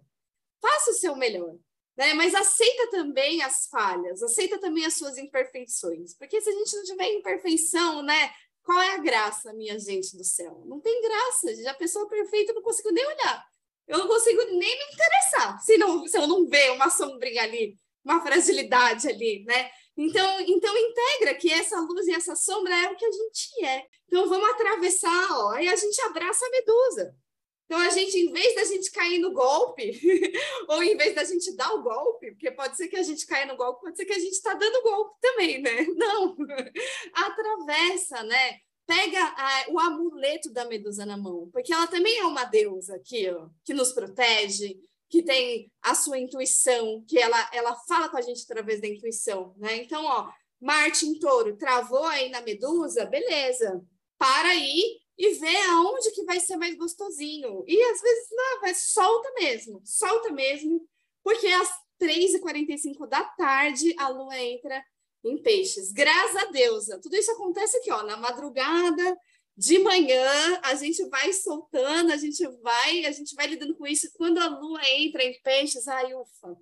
Faça 0.61 0.91
o 0.91 0.95
seu 0.95 1.15
melhor, 1.15 1.55
né? 1.97 2.15
Mas 2.15 2.35
aceita 2.35 2.91
também 2.91 3.43
as 3.43 3.67
falhas, 3.69 4.23
aceita 4.23 4.59
também 4.59 4.85
as 4.85 4.95
suas 4.95 5.17
imperfeições. 5.19 6.15
Porque 6.15 6.41
se 6.41 6.51
a 6.51 6.53
gente 6.53 6.77
não 6.77 6.85
tiver 6.85 7.13
imperfeição, 7.13 8.03
né? 8.03 8.33
Qual 8.63 8.81
é 8.83 8.95
a 8.95 8.99
graça, 8.99 9.53
minha 9.53 9.79
gente 9.79 10.17
do 10.17 10.25
céu? 10.25 10.65
Não 10.67 10.81
tem 10.81 11.01
graça. 11.01 11.55
Já 11.55 11.71
a 11.71 11.75
pessoa 11.75 12.09
perfeita 12.09 12.53
não 12.53 12.63
consigo 12.63 12.91
nem 12.91 13.07
olhar. 13.07 13.47
Eu 13.87 13.99
não 13.99 14.09
consigo 14.09 14.43
nem 14.47 14.79
me 14.79 14.93
interessar 14.93 15.61
se, 15.63 15.79
não, 15.79 16.05
se 16.09 16.19
eu 16.19 16.27
não 16.27 16.45
ver 16.49 16.73
uma 16.73 16.91
sombrinha 16.91 17.43
ali, 17.43 17.79
uma 18.05 18.21
fragilidade 18.21 19.09
ali, 19.09 19.45
né? 19.45 19.71
Então, 19.97 20.41
então 20.41 20.77
integra 20.77 21.35
que 21.35 21.51
essa 21.51 21.81
luz 21.81 22.07
e 22.07 22.13
essa 22.13 22.37
sombra 22.37 22.75
é 22.75 22.91
o 22.91 22.97
que 22.97 23.05
a 23.05 23.11
gente 23.11 23.65
é. 23.65 23.87
Então 24.07 24.29
vamos 24.29 24.51
atravessar, 24.51 25.29
ó, 25.31 25.59
e 25.59 25.69
a 25.69 25.77
gente 25.77 26.01
abraça 26.03 26.45
a 26.45 26.51
medusa. 26.51 27.17
Então 27.67 27.81
a 27.81 27.91
gente, 27.91 28.17
em 28.17 28.31
vez 28.31 28.55
da 28.55 28.65
gente 28.65 28.91
cair 28.93 29.19
no 29.19 29.33
golpe, 29.33 29.91
ou 30.69 30.83
em 30.83 30.97
vez 30.97 31.15
da 31.15 31.25
gente 31.25 31.55
dar 31.57 31.73
o 31.75 31.83
golpe, 31.83 32.31
porque 32.31 32.51
pode 32.51 32.77
ser 32.77 32.89
que 32.89 32.97
a 32.97 33.03
gente 33.03 33.27
caia 33.27 33.47
no 33.47 33.57
golpe, 33.57 33.83
pode 33.83 33.97
ser 33.97 34.05
que 34.05 34.13
a 34.13 34.19
gente 34.19 34.33
está 34.33 34.55
dando 34.55 34.83
golpe 34.83 35.17
também, 35.21 35.61
né? 35.61 35.85
Não, 35.97 36.37
atravessa, 37.13 38.23
né? 38.23 38.61
Pega 38.87 39.19
a, 39.21 39.65
o 39.71 39.81
amuleto 39.81 40.53
da 40.53 40.65
medusa 40.65 41.05
na 41.05 41.17
mão, 41.17 41.51
porque 41.53 41.73
ela 41.73 41.89
também 41.89 42.19
é 42.19 42.25
uma 42.25 42.45
deusa 42.45 42.95
aqui, 42.95 43.29
ó, 43.31 43.49
que 43.65 43.75
nos 43.75 43.93
protege, 43.93 44.79
que 45.09 45.23
tem 45.23 45.71
a 45.83 45.95
sua 45.95 46.19
intuição, 46.19 47.05
que 47.07 47.19
ela, 47.19 47.51
ela 47.53 47.75
fala 47.87 48.09
com 48.09 48.17
a 48.17 48.23
gente 48.23 48.43
através 48.43 48.81
da 48.81 48.89
intuição, 48.89 49.55
né? 49.57 49.77
Então, 49.77 50.05
ó, 50.05 50.31
Marte 50.61 51.07
em 51.07 51.19
touro, 51.19 51.57
travou 51.57 52.05
aí 52.05 52.31
na 52.31 52.41
medusa, 52.41 53.05
beleza. 53.05 53.85
Para 54.19 54.49
aí 54.49 54.99
e 55.19 55.35
vê 55.35 55.57
aonde 55.69 56.11
que 56.13 56.25
vai 56.25 56.41
ser 56.41 56.57
mais 56.57 56.77
gostosinho. 56.77 57.65
E 57.67 57.81
às 57.83 58.01
vezes, 58.01 58.29
não, 58.33 58.61
vai, 58.61 58.75
solta 58.75 59.33
mesmo, 59.35 59.83
solta 59.85 60.33
mesmo, 60.33 60.87
porque 61.23 61.47
às 61.47 61.71
3h45 62.01 63.07
da 63.07 63.23
tarde 63.23 63.95
a 63.99 64.09
lua 64.09 64.39
entra 64.39 64.83
em 65.25 65.41
peixes. 65.43 65.93
Graças 65.93 66.37
a 66.37 66.47
Deus, 66.47 66.87
tudo 67.03 67.17
isso 67.17 67.33
acontece 67.33 67.77
aqui, 67.79 67.91
ó, 67.91 68.03
na 68.03 68.17
madrugada, 68.17 69.17
de 69.57 69.79
manhã 69.79 70.61
a 70.63 70.75
gente 70.75 71.03
vai 71.09 71.33
soltando, 71.33 72.13
a 72.13 72.17
gente 72.17 72.47
vai, 72.63 73.07
a 73.07 73.13
gente 73.13 73.35
vai 73.35 73.47
lidando 73.47 73.75
com 73.75 73.87
isso. 73.87 74.13
Quando 74.15 74.39
a 74.39 74.49
lua 74.49 74.81
entra 74.91 75.23
em 75.25 75.41
peixes, 75.41 75.89
ai, 75.89 76.15
ufa, 76.15 76.57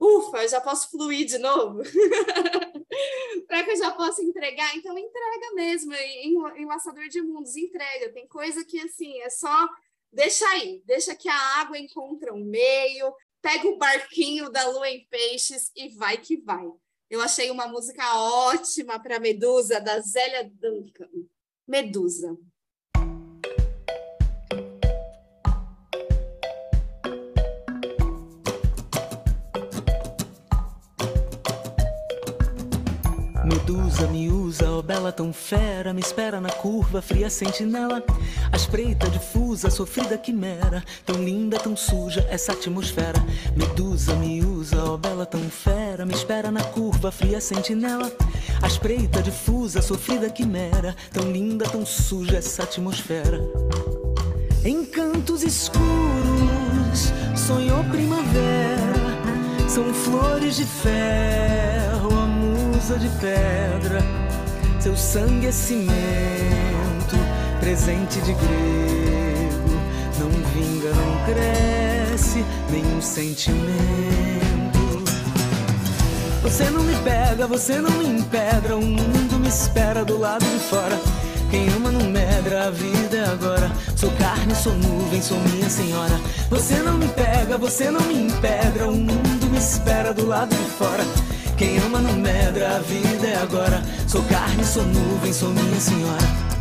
ufa, 0.00 0.42
eu 0.42 0.48
já 0.48 0.60
posso 0.60 0.90
fluir 0.90 1.24
de 1.26 1.38
novo. 1.38 1.82
Para 3.46 3.62
que 3.62 3.70
eu 3.70 3.76
já 3.76 3.92
possa 3.92 4.22
entregar, 4.22 4.76
então 4.76 4.98
entrega 4.98 5.54
mesmo, 5.54 5.94
em, 5.94 6.34
em 6.56 6.66
laçador 6.66 7.08
de 7.08 7.22
mundos, 7.22 7.56
entrega. 7.56 8.12
Tem 8.12 8.26
coisa 8.26 8.64
que 8.64 8.80
assim, 8.80 9.20
é 9.20 9.30
só 9.30 9.68
deixa 10.12 10.46
aí, 10.48 10.82
deixa 10.84 11.14
que 11.14 11.28
a 11.28 11.60
água 11.60 11.78
encontra 11.78 12.34
um 12.34 12.44
meio, 12.44 13.14
pega 13.40 13.68
o 13.68 13.78
barquinho 13.78 14.50
da 14.50 14.68
lua 14.68 14.90
em 14.90 15.06
peixes 15.08 15.70
e 15.76 15.90
vai 15.90 16.18
que 16.18 16.36
vai. 16.38 16.66
Eu 17.08 17.20
achei 17.20 17.52
uma 17.52 17.68
música 17.68 18.02
ótima 18.18 18.98
para 18.98 19.20
Medusa, 19.20 19.80
da 19.80 20.00
Zélia 20.00 20.42
Duncan. 20.42 21.08
Medusa. 21.68 22.36
Medusa 33.66 34.06
me 34.06 34.30
usa, 34.30 34.70
ó 34.70 34.80
bela 34.80 35.10
tão 35.10 35.32
fera, 35.32 35.92
me 35.92 36.00
espera 36.00 36.40
na 36.40 36.50
curva, 36.50 37.02
fria 37.02 37.28
sentinela. 37.28 38.00
A 38.52 38.56
espreita 38.56 39.10
difusa, 39.10 39.70
sofrida 39.70 40.16
quimera, 40.16 40.84
tão 41.04 41.16
linda, 41.16 41.58
tão 41.58 41.74
suja 41.74 42.24
essa 42.30 42.52
atmosfera. 42.52 43.18
Medusa 43.56 44.14
me 44.14 44.40
usa, 44.40 44.84
ó 44.84 44.96
bela 44.96 45.26
tão 45.26 45.40
fera, 45.50 46.06
me 46.06 46.14
espera 46.14 46.52
na 46.52 46.62
curva, 46.62 47.10
fria 47.10 47.40
sentinela. 47.40 48.12
A 48.62 48.68
espreita 48.68 49.20
difusa, 49.20 49.82
sofrida 49.82 50.30
quimera, 50.30 50.94
tão 51.12 51.32
linda, 51.32 51.68
tão 51.68 51.84
suja 51.84 52.36
essa 52.36 52.62
atmosfera. 52.62 53.40
Encantos 54.64 55.42
escuros, 55.42 57.12
sonhou 57.34 57.82
primavera, 57.90 58.94
são 59.68 59.92
flores 59.92 60.54
de 60.54 60.64
ferro, 60.64 61.95
a 62.86 62.88
musa 62.88 62.98
de 62.98 63.08
pedra, 63.18 64.00
seu 64.78 64.96
sangue 64.96 65.48
é 65.48 65.50
cimento, 65.50 67.16
presente 67.58 68.20
de 68.20 68.32
grego, 68.32 69.80
não 70.20 70.30
vinga, 70.52 70.90
não 70.94 71.24
cresce 71.24 72.44
nenhum 72.70 73.02
sentimento. 73.02 73.56
Você 76.42 76.70
não 76.70 76.84
me 76.84 76.94
pega, 76.98 77.48
você 77.48 77.80
não 77.80 77.90
me 77.90 78.20
impedra, 78.20 78.76
o 78.76 78.82
mundo 78.82 79.36
me 79.40 79.48
espera 79.48 80.04
do 80.04 80.16
lado 80.18 80.44
de 80.44 80.58
fora. 80.60 80.96
Quem 81.50 81.68
ama 81.70 81.90
não 81.90 82.08
medra, 82.08 82.66
a 82.66 82.70
vida 82.70 83.16
é 83.16 83.24
agora. 83.24 83.68
Sou 83.96 84.12
carne, 84.12 84.54
sou 84.54 84.74
nuvem, 84.74 85.20
sou 85.20 85.38
minha 85.40 85.68
senhora. 85.68 86.20
Você 86.50 86.76
não 86.76 86.96
me 86.98 87.08
pega, 87.08 87.58
você 87.58 87.90
não 87.90 88.00
me 88.02 88.28
impedra, 88.28 88.88
o 88.88 88.94
mundo 88.94 89.50
me 89.50 89.58
espera 89.58 90.14
do 90.14 90.24
lado 90.26 90.54
de 90.54 90.70
fora. 90.70 91.04
Quem 91.56 91.78
ama 91.78 92.00
não 92.00 92.12
medra, 92.12 92.76
a 92.76 92.78
vida 92.80 93.26
é 93.26 93.36
agora. 93.36 93.82
Sou 94.06 94.22
carne, 94.24 94.62
sou 94.62 94.84
nuvem, 94.84 95.32
sou 95.32 95.48
minha 95.50 95.80
senhora. 95.80 96.55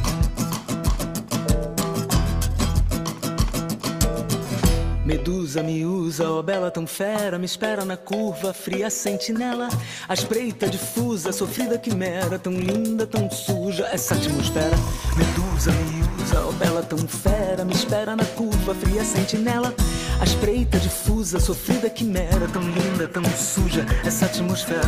Medusa 5.06 5.62
me 5.62 5.86
usa, 5.86 6.28
ó 6.28 6.42
bela 6.42 6.72
tão 6.72 6.88
fera, 6.88 7.38
me 7.38 7.46
espera 7.46 7.86
na 7.86 7.96
curva, 7.96 8.52
fria 8.56 8.90
sentinela. 8.90 9.70
A 10.10 10.16
espreita 10.16 10.68
difusa, 10.68 11.32
sofrida 11.32 11.78
quimera, 11.78 12.40
tão 12.40 12.52
linda, 12.52 13.06
tão 13.06 13.30
suja 13.30 13.88
essa 13.94 14.16
atmosfera. 14.16 14.76
Medusa 15.16 15.72
me 15.72 16.24
usa, 16.24 16.42
ó 16.42 16.52
bela 16.54 16.82
tão 16.82 16.98
fera, 16.98 17.64
me 17.64 17.74
espera 17.74 18.16
na 18.16 18.26
curva, 18.26 18.74
fria 18.74 19.06
sentinela. 19.06 19.72
A 20.20 20.24
espreita 20.24 20.80
difusa, 20.80 21.40
sofrida 21.40 21.88
quimera, 21.88 22.48
tão 22.52 22.64
linda, 22.64 23.08
tão 23.08 23.24
suja 23.26 23.86
essa 24.04 24.26
atmosfera. 24.26 24.82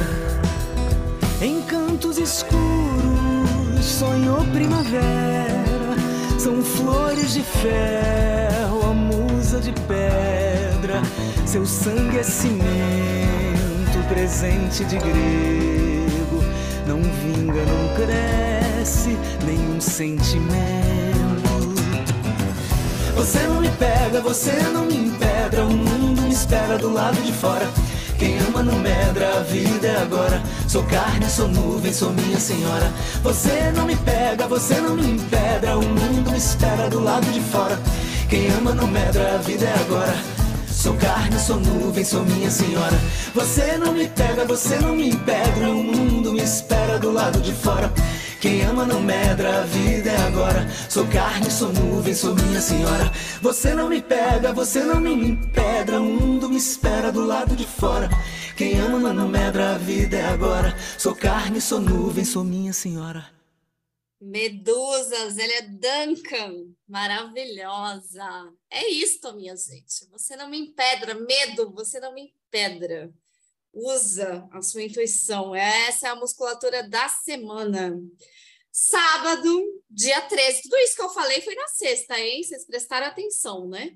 Encantos 1.40 2.18
escuros, 2.18 3.86
sonhou 3.86 4.44
primavera, 4.46 5.96
são 6.40 6.64
flores 6.64 7.34
de 7.34 7.44
ferro, 7.44 8.87
a 9.58 9.60
musa 9.60 9.62
de 9.62 9.72
pedra, 9.82 11.02
seu 11.46 11.66
sangue 11.66 12.20
é 12.20 12.24
cimento, 12.24 14.08
presente 14.08 14.86
de 14.86 14.98
grego, 14.98 16.44
não 16.86 17.02
vinga, 17.02 17.64
não 17.66 17.96
cresce 17.96 19.18
nenhum 19.46 19.82
sentimento. 19.82 20.48
Você 23.16 23.40
não 23.48 23.62
me 23.62 23.70
pega, 23.70 24.22
você 24.22 24.52
não 24.72 24.86
me 24.86 24.96
impedra, 24.96 25.66
o 25.66 25.72
mundo 25.72 26.22
me 26.22 26.32
espera 26.32 26.78
do 26.78 26.94
lado 26.94 27.20
de 27.24 27.34
fora. 27.34 27.68
Quem 28.20 28.38
ama 28.40 28.62
não 28.64 28.78
medra, 28.80 29.40
a 29.40 29.42
vida 29.42 29.88
é 29.88 30.02
agora. 30.02 30.42
Sou 30.68 30.84
carne, 30.84 31.28
sou 31.30 31.48
nuvem, 31.48 31.94
sou 31.94 32.12
minha 32.12 32.40
senhora. 32.40 32.92
Você 33.24 33.72
não 33.76 33.86
me 33.86 33.96
pega, 33.96 34.48
você 34.48 34.76
não 34.76 34.96
me 34.96 35.12
impedra, 35.12 35.78
o 35.78 35.84
mundo 35.84 36.32
me 36.32 36.38
espera 36.38 36.90
do 36.90 37.00
lado 37.00 37.26
de 37.32 37.42
fora. 37.42 37.80
Quem 38.30 38.50
ama 38.50 38.74
não 38.74 38.88
medra, 38.88 39.36
a 39.36 39.38
vida 39.38 39.66
é 39.66 39.74
agora. 39.80 40.14
Sou 40.70 40.94
carne, 40.96 41.40
sou 41.40 41.60
nuvem, 41.60 42.04
sou 42.04 42.26
minha 42.26 42.52
senhora. 42.52 42.96
Você 43.34 43.78
não 43.78 43.94
me 43.94 44.08
pega, 44.10 44.44
você 44.46 44.78
não 44.80 44.96
me 44.96 45.10
impedra, 45.10 45.70
o 45.70 45.82
mundo 45.82 46.34
me 46.34 46.42
espera 46.42 47.00
do 47.00 47.12
lado 47.12 47.40
de 47.40 47.54
fora. 47.54 47.92
Quem 48.42 48.62
ama 48.64 48.86
não 48.86 49.00
medra, 49.00 49.62
a 49.62 49.62
vida 49.64 50.10
é 50.12 50.28
agora. 50.28 50.68
Sou 50.90 51.08
carne, 51.08 51.50
sou 51.50 51.72
nuvem, 51.72 52.14
sou 52.14 52.36
minha 52.36 52.60
senhora. 52.60 53.12
Você 53.42 53.74
não 53.74 53.88
me 53.90 54.02
pega, 54.02 54.52
você 54.52 54.84
não 54.84 55.00
me 55.00 55.14
impedra, 55.14 56.00
o 56.00 56.06
mundo 56.06 56.50
me 56.50 56.58
espera 56.58 57.12
do 57.12 57.26
lado 57.26 57.56
de 57.56 57.66
fora. 57.66 58.10
Quem 58.58 58.78
ama 58.80 59.14
não 59.14 59.28
medra, 59.30 59.76
a 59.76 59.78
vida 59.78 60.18
é 60.18 60.26
agora. 60.26 60.76
Sou 60.98 61.16
carne, 61.16 61.62
sou 61.62 61.80
nuvem, 61.80 62.26
sou 62.26 62.44
minha 62.44 62.74
senhora. 62.74 63.37
Medusas, 64.20 65.38
ele 65.38 65.54
é 65.54 65.62
Duncan, 65.62 66.74
maravilhosa. 66.88 68.52
É 68.70 68.88
isto, 68.90 69.36
minha 69.36 69.56
gente. 69.56 70.08
Você 70.10 70.36
não 70.36 70.50
me 70.50 70.58
impedra, 70.58 71.14
medo, 71.14 71.72
você 71.72 72.00
não 72.00 72.14
me 72.14 72.34
impedra. 72.34 73.14
Usa 73.72 74.48
a 74.52 74.62
sua 74.62 74.82
intuição. 74.82 75.54
Essa 75.54 76.08
é 76.08 76.10
a 76.10 76.16
musculatura 76.16 76.88
da 76.90 77.08
semana. 77.08 77.96
Sábado, 78.72 79.84
dia 79.90 80.20
13. 80.22 80.64
Tudo 80.64 80.78
isso 80.78 80.96
que 80.96 81.02
eu 81.02 81.10
falei 81.10 81.42
foi 81.42 81.54
na 81.54 81.68
sexta, 81.68 82.20
hein? 82.20 82.44
Vocês 82.44 82.66
prestaram 82.66 83.08
atenção, 83.08 83.68
né? 83.68 83.96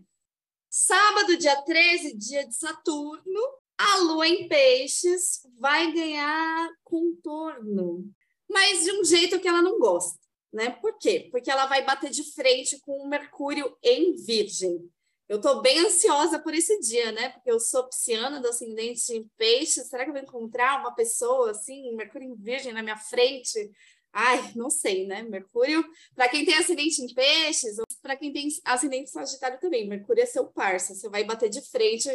Sábado, 0.69 1.35
dia 1.35 1.59
13, 1.63 2.15
dia 2.15 2.47
de 2.47 2.55
Saturno, 2.55 3.41
a 3.75 3.97
lua 3.97 4.27
em 4.27 4.47
peixes 4.47 5.41
vai 5.59 5.91
ganhar 5.91 6.69
contorno 6.83 8.13
mas 8.51 8.83
de 8.83 8.91
um 8.91 9.03
jeito 9.03 9.39
que 9.39 9.47
ela 9.47 9.61
não 9.61 9.79
gosta, 9.79 10.19
né? 10.51 10.71
Por 10.81 10.97
quê? 10.97 11.29
Porque 11.31 11.49
ela 11.49 11.65
vai 11.65 11.83
bater 11.83 12.09
de 12.09 12.23
frente 12.33 12.79
com 12.81 12.97
o 12.97 13.07
Mercúrio 13.07 13.75
em 13.81 14.15
Virgem. 14.15 14.89
Eu 15.27 15.37
estou 15.37 15.61
bem 15.61 15.79
ansiosa 15.79 16.39
por 16.39 16.53
esse 16.53 16.77
dia, 16.81 17.11
né? 17.13 17.29
Porque 17.29 17.49
eu 17.49 17.59
sou 17.59 17.87
pisciana 17.87 18.41
do 18.41 18.49
ascendente 18.49 19.13
em 19.13 19.25
peixe. 19.37 19.81
Será 19.85 20.03
que 20.03 20.09
eu 20.09 20.13
vou 20.13 20.21
encontrar 20.21 20.81
uma 20.81 20.93
pessoa 20.93 21.51
assim, 21.51 21.95
Mercúrio 21.95 22.27
em 22.27 22.35
Virgem 22.35 22.73
na 22.73 22.83
minha 22.83 22.97
frente? 22.97 23.71
Ai, 24.11 24.51
não 24.57 24.69
sei, 24.69 25.07
né? 25.07 25.23
Mercúrio, 25.23 25.85
para 26.13 26.27
quem 26.27 26.43
tem 26.43 26.55
ascendente 26.55 27.01
em 27.01 27.13
peixes, 27.13 27.79
ou 27.79 27.85
para 28.01 28.17
quem 28.17 28.33
tem 28.33 28.49
ascendente 28.65 29.09
Sagitário 29.09 29.57
também, 29.59 29.87
Mercúrio 29.87 30.21
é 30.21 30.25
seu 30.25 30.47
parça, 30.47 30.93
você 30.93 31.07
vai 31.07 31.23
bater 31.23 31.49
de 31.49 31.61
frente 31.61 32.09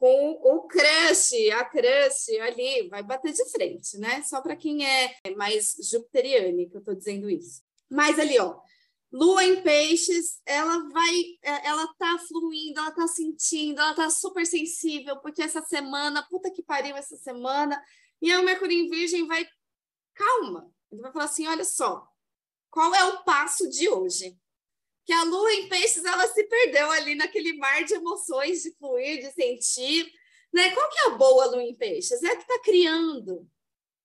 com 0.00 0.30
o 0.42 0.62
crush, 0.62 1.50
a 1.50 1.62
crush 1.62 2.30
ali, 2.40 2.88
vai 2.88 3.02
bater 3.02 3.34
de 3.34 3.44
frente, 3.50 3.98
né? 3.98 4.22
Só 4.22 4.40
para 4.40 4.56
quem 4.56 4.82
é 4.86 5.14
mais 5.36 5.76
jupiteriano 5.78 6.70
que 6.70 6.74
eu 6.74 6.78
estou 6.78 6.94
dizendo 6.94 7.28
isso. 7.28 7.62
Mas 7.90 8.18
ali, 8.18 8.38
ó, 8.38 8.58
Lua 9.12 9.44
em 9.44 9.62
peixes, 9.62 10.40
ela 10.46 10.88
vai, 10.88 11.20
é, 11.42 11.66
ela 11.68 11.86
tá 11.98 12.16
fluindo, 12.26 12.80
ela 12.80 12.92
tá 12.92 13.06
sentindo, 13.08 13.78
ela 13.78 13.92
tá 13.92 14.08
super 14.08 14.46
sensível, 14.46 15.18
porque 15.18 15.42
essa 15.42 15.60
semana, 15.60 16.26
puta 16.30 16.50
que 16.50 16.62
pariu 16.62 16.96
essa 16.96 17.16
semana, 17.16 17.78
e 18.22 18.32
aí 18.32 18.38
o 18.38 18.44
Mercúrio 18.44 18.78
em 18.78 18.88
Virgem 18.88 19.26
vai, 19.26 19.46
calma, 20.14 20.72
ele 20.90 21.02
vai 21.02 21.12
falar 21.12 21.26
assim: 21.26 21.46
olha 21.46 21.64
só, 21.64 22.08
qual 22.70 22.94
é 22.94 23.04
o 23.04 23.22
passo 23.22 23.68
de 23.68 23.86
hoje? 23.86 24.34
Que 25.04 25.12
a 25.12 25.22
lua 25.24 25.52
em 25.54 25.68
peixes 25.68 26.04
ela 26.04 26.26
se 26.28 26.44
perdeu 26.44 26.90
ali 26.90 27.14
naquele 27.14 27.54
mar 27.56 27.84
de 27.84 27.94
emoções, 27.94 28.62
de 28.62 28.72
fluir, 28.76 29.20
de 29.20 29.32
sentir. 29.32 30.12
Né? 30.52 30.70
Qual 30.70 30.88
que 30.88 30.98
é 30.98 31.06
a 31.06 31.16
boa 31.16 31.46
lua 31.46 31.62
em 31.62 31.74
peixes? 31.74 32.22
É 32.22 32.30
a 32.30 32.36
que 32.36 32.42
está 32.42 32.58
criando, 32.60 33.48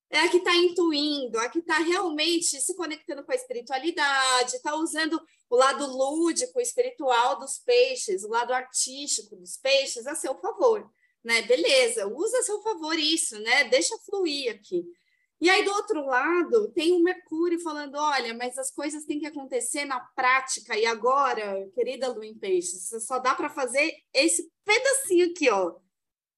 é 0.09 0.19
a 0.19 0.29
que 0.29 0.37
está 0.37 0.55
intuindo, 0.55 1.39
a 1.39 1.49
que 1.49 1.59
está 1.59 1.79
realmente 1.79 2.61
se 2.61 2.75
conectando 2.75 3.23
com 3.23 3.31
a 3.31 3.35
espiritualidade, 3.35 4.55
está 4.55 4.75
usando 4.75 5.21
o 5.49 5.55
lado 5.55 5.85
lúdico, 5.85 6.59
espiritual 6.59 7.39
dos 7.39 7.59
peixes, 7.59 8.23
o 8.23 8.29
lado 8.29 8.53
artístico 8.53 9.35
dos 9.35 9.57
peixes 9.57 10.07
a 10.07 10.15
seu 10.15 10.35
favor. 10.35 10.89
Né? 11.23 11.41
Beleza, 11.41 12.07
usa 12.07 12.39
a 12.39 12.43
seu 12.43 12.61
favor 12.61 12.97
isso, 12.97 13.39
né? 13.39 13.63
Deixa 13.65 13.97
fluir 13.99 14.51
aqui. 14.51 14.85
E 15.41 15.49
aí, 15.49 15.63
do 15.63 15.71
outro 15.71 16.05
lado, 16.05 16.71
tem 16.71 16.93
o 16.93 17.03
Mercúrio 17.03 17.59
falando: 17.59 17.95
olha, 17.95 18.33
mas 18.33 18.57
as 18.57 18.71
coisas 18.71 19.05
têm 19.05 19.19
que 19.19 19.25
acontecer 19.25 19.85
na 19.85 19.99
prática, 19.99 20.77
e 20.77 20.85
agora, 20.85 21.69
querida 21.73 22.07
Lu 22.07 22.23
em 22.23 22.37
Peixes, 22.37 22.89
só 23.05 23.19
dá 23.19 23.35
para 23.35 23.49
fazer 23.49 23.93
esse 24.13 24.49
pedacinho 24.63 25.29
aqui, 25.29 25.49
ó. 25.49 25.75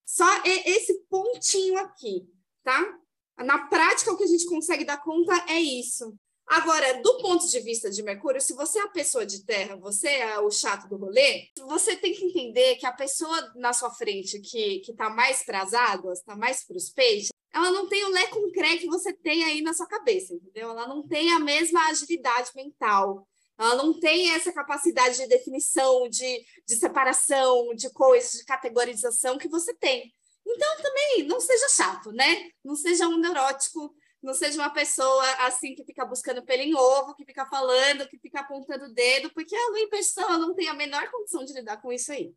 Só 0.04 0.26
esse 0.44 0.94
pontinho 1.10 1.78
aqui, 1.78 2.26
tá? 2.62 2.98
Na 3.36 3.68
prática, 3.68 4.10
o 4.10 4.16
que 4.16 4.24
a 4.24 4.28
gente 4.28 4.46
consegue 4.46 4.84
dar 4.84 5.02
conta 5.02 5.32
é 5.48 5.60
isso. 5.60 6.16
Agora, 6.48 7.02
do 7.02 7.18
ponto 7.18 7.46
de 7.46 7.60
vista 7.60 7.90
de 7.90 8.02
Mercúrio, 8.02 8.40
se 8.40 8.54
você 8.54 8.78
é 8.78 8.82
a 8.82 8.88
pessoa 8.88 9.26
de 9.26 9.44
terra, 9.44 9.76
você 9.76 10.08
é 10.08 10.38
o 10.40 10.50
chato 10.50 10.88
do 10.88 10.96
rolê, 10.96 11.46
você 11.66 11.94
tem 11.94 12.14
que 12.14 12.24
entender 12.24 12.76
que 12.76 12.86
a 12.86 12.92
pessoa 12.92 13.52
na 13.54 13.74
sua 13.74 13.90
frente 13.90 14.40
que, 14.40 14.80
que 14.80 14.94
tá 14.94 15.10
mais 15.10 15.44
para 15.44 15.60
as 15.60 15.74
águas, 15.74 16.22
tá 16.22 16.34
mais 16.34 16.64
para 16.64 16.78
os 16.78 16.88
peixes, 16.88 17.28
ela 17.52 17.70
não 17.70 17.88
tem 17.88 18.04
o 18.04 18.10
lé 18.10 18.26
com 18.28 18.50
cré 18.52 18.76
que 18.76 18.86
você 18.86 19.12
tem 19.12 19.44
aí 19.44 19.62
na 19.62 19.72
sua 19.72 19.86
cabeça, 19.86 20.34
entendeu? 20.34 20.70
Ela 20.70 20.86
não 20.86 21.06
tem 21.06 21.32
a 21.32 21.40
mesma 21.40 21.86
agilidade 21.88 22.50
mental. 22.54 23.26
Ela 23.58 23.74
não 23.74 23.98
tem 23.98 24.30
essa 24.30 24.52
capacidade 24.52 25.16
de 25.16 25.26
definição, 25.26 26.08
de, 26.08 26.44
de 26.66 26.76
separação, 26.76 27.74
de 27.74 27.90
coisas, 27.90 28.32
de 28.32 28.44
categorização 28.44 29.36
que 29.36 29.48
você 29.48 29.74
tem. 29.74 30.12
Então, 30.46 30.76
também, 30.82 31.26
não 31.26 31.40
seja 31.40 31.68
chato, 31.68 32.12
né? 32.12 32.50
Não 32.64 32.76
seja 32.76 33.08
um 33.08 33.18
neurótico 33.18 33.92
não 34.22 34.34
seja 34.34 34.60
uma 34.60 34.70
pessoa 34.70 35.24
assim 35.46 35.74
que 35.74 35.84
fica 35.84 36.04
buscando 36.04 36.42
pelo 36.42 36.62
em 36.62 36.74
ovo, 36.74 37.14
que 37.14 37.24
fica 37.24 37.46
falando, 37.46 38.08
que 38.08 38.18
fica 38.18 38.40
apontando 38.40 38.86
o 38.86 38.92
dedo, 38.92 39.30
porque 39.32 39.54
a 39.54 39.88
peixes 39.88 40.14
não 40.16 40.54
tem 40.54 40.68
a 40.68 40.74
menor 40.74 41.08
condição 41.10 41.44
de 41.44 41.52
lidar 41.52 41.80
com 41.80 41.92
isso 41.92 42.10
aí. 42.12 42.32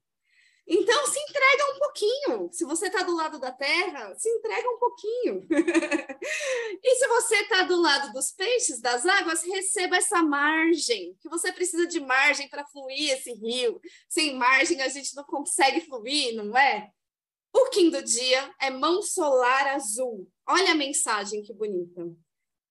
Então, 0.68 1.07
se 1.07 1.20
entrega 1.20 1.74
um 1.74 1.80
pouquinho. 1.80 2.49
Se 2.53 2.66
você 2.66 2.88
está 2.88 3.03
do 3.03 3.16
lado 3.16 3.39
da 3.39 3.51
terra, 3.51 4.14
se 4.16 4.30
entrega 4.30 4.70
um 4.70 4.78
pouquinho. 4.78 5.47
e 6.84 6.95
se 6.95 7.07
você 7.07 7.36
está 7.38 7.64
do 7.64 7.82
lado 7.82 8.14
dos 8.14 8.32
peixes, 8.32 8.80
das 8.80 9.05
águas, 9.05 9.43
receba 9.43 9.97
essa 9.97 10.22
margem, 10.22 11.16
que 11.20 11.30
você 11.30 11.51
precisa 11.51 11.88
de 11.88 11.99
margem 11.99 12.47
para 12.47 12.66
fluir 12.66 13.12
esse 13.12 13.34
rio. 13.34 13.82
Sem 14.07 14.36
margem, 14.36 14.82
a 14.82 14.88
gente 14.88 15.16
não 15.16 15.24
consegue 15.24 15.82
fluir, 15.82 16.36
não 16.36 16.57
é? 16.57 16.89
O 17.53 17.70
Kim 17.70 17.89
do 17.89 18.01
dia 18.01 18.53
é 18.62 18.70
mão 18.70 19.01
solar 19.01 19.68
azul. 19.68 20.30
Olha 20.47 20.72
a 20.72 20.76
mensagem 20.76 21.41
que 21.41 21.53
bonita. 21.53 22.09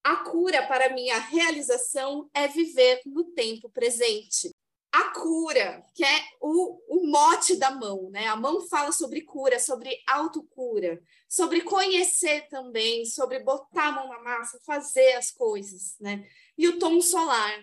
A 0.03 0.17
cura 0.17 0.67
para 0.67 0.95
minha 0.95 1.19
realização 1.19 2.31
é 2.33 2.49
viver 2.49 3.03
no 3.05 3.25
tempo 3.25 3.69
presente 3.69 4.51
a 4.93 5.11
cura, 5.11 5.85
que 5.95 6.05
é 6.05 6.25
o, 6.41 6.81
o 6.89 7.07
mote 7.07 7.57
da 7.57 7.71
mão, 7.71 8.11
né? 8.11 8.27
A 8.27 8.37
mão 8.37 8.61
fala 8.69 8.91
sobre 8.91 9.23
cura, 9.23 9.59
sobre 9.59 9.97
autocura, 10.07 11.01
sobre 11.29 11.61
conhecer 11.61 12.49
também, 12.49 13.05
sobre 13.05 13.39
botar 13.41 13.89
a 13.89 13.93
mão 13.93 14.09
na 14.09 14.19
massa, 14.21 14.61
fazer 14.67 15.13
as 15.13 15.31
coisas, 15.31 15.97
né? 16.01 16.29
E 16.59 16.67
o 16.69 16.79
tom 16.79 17.01
solar. 17.01 17.63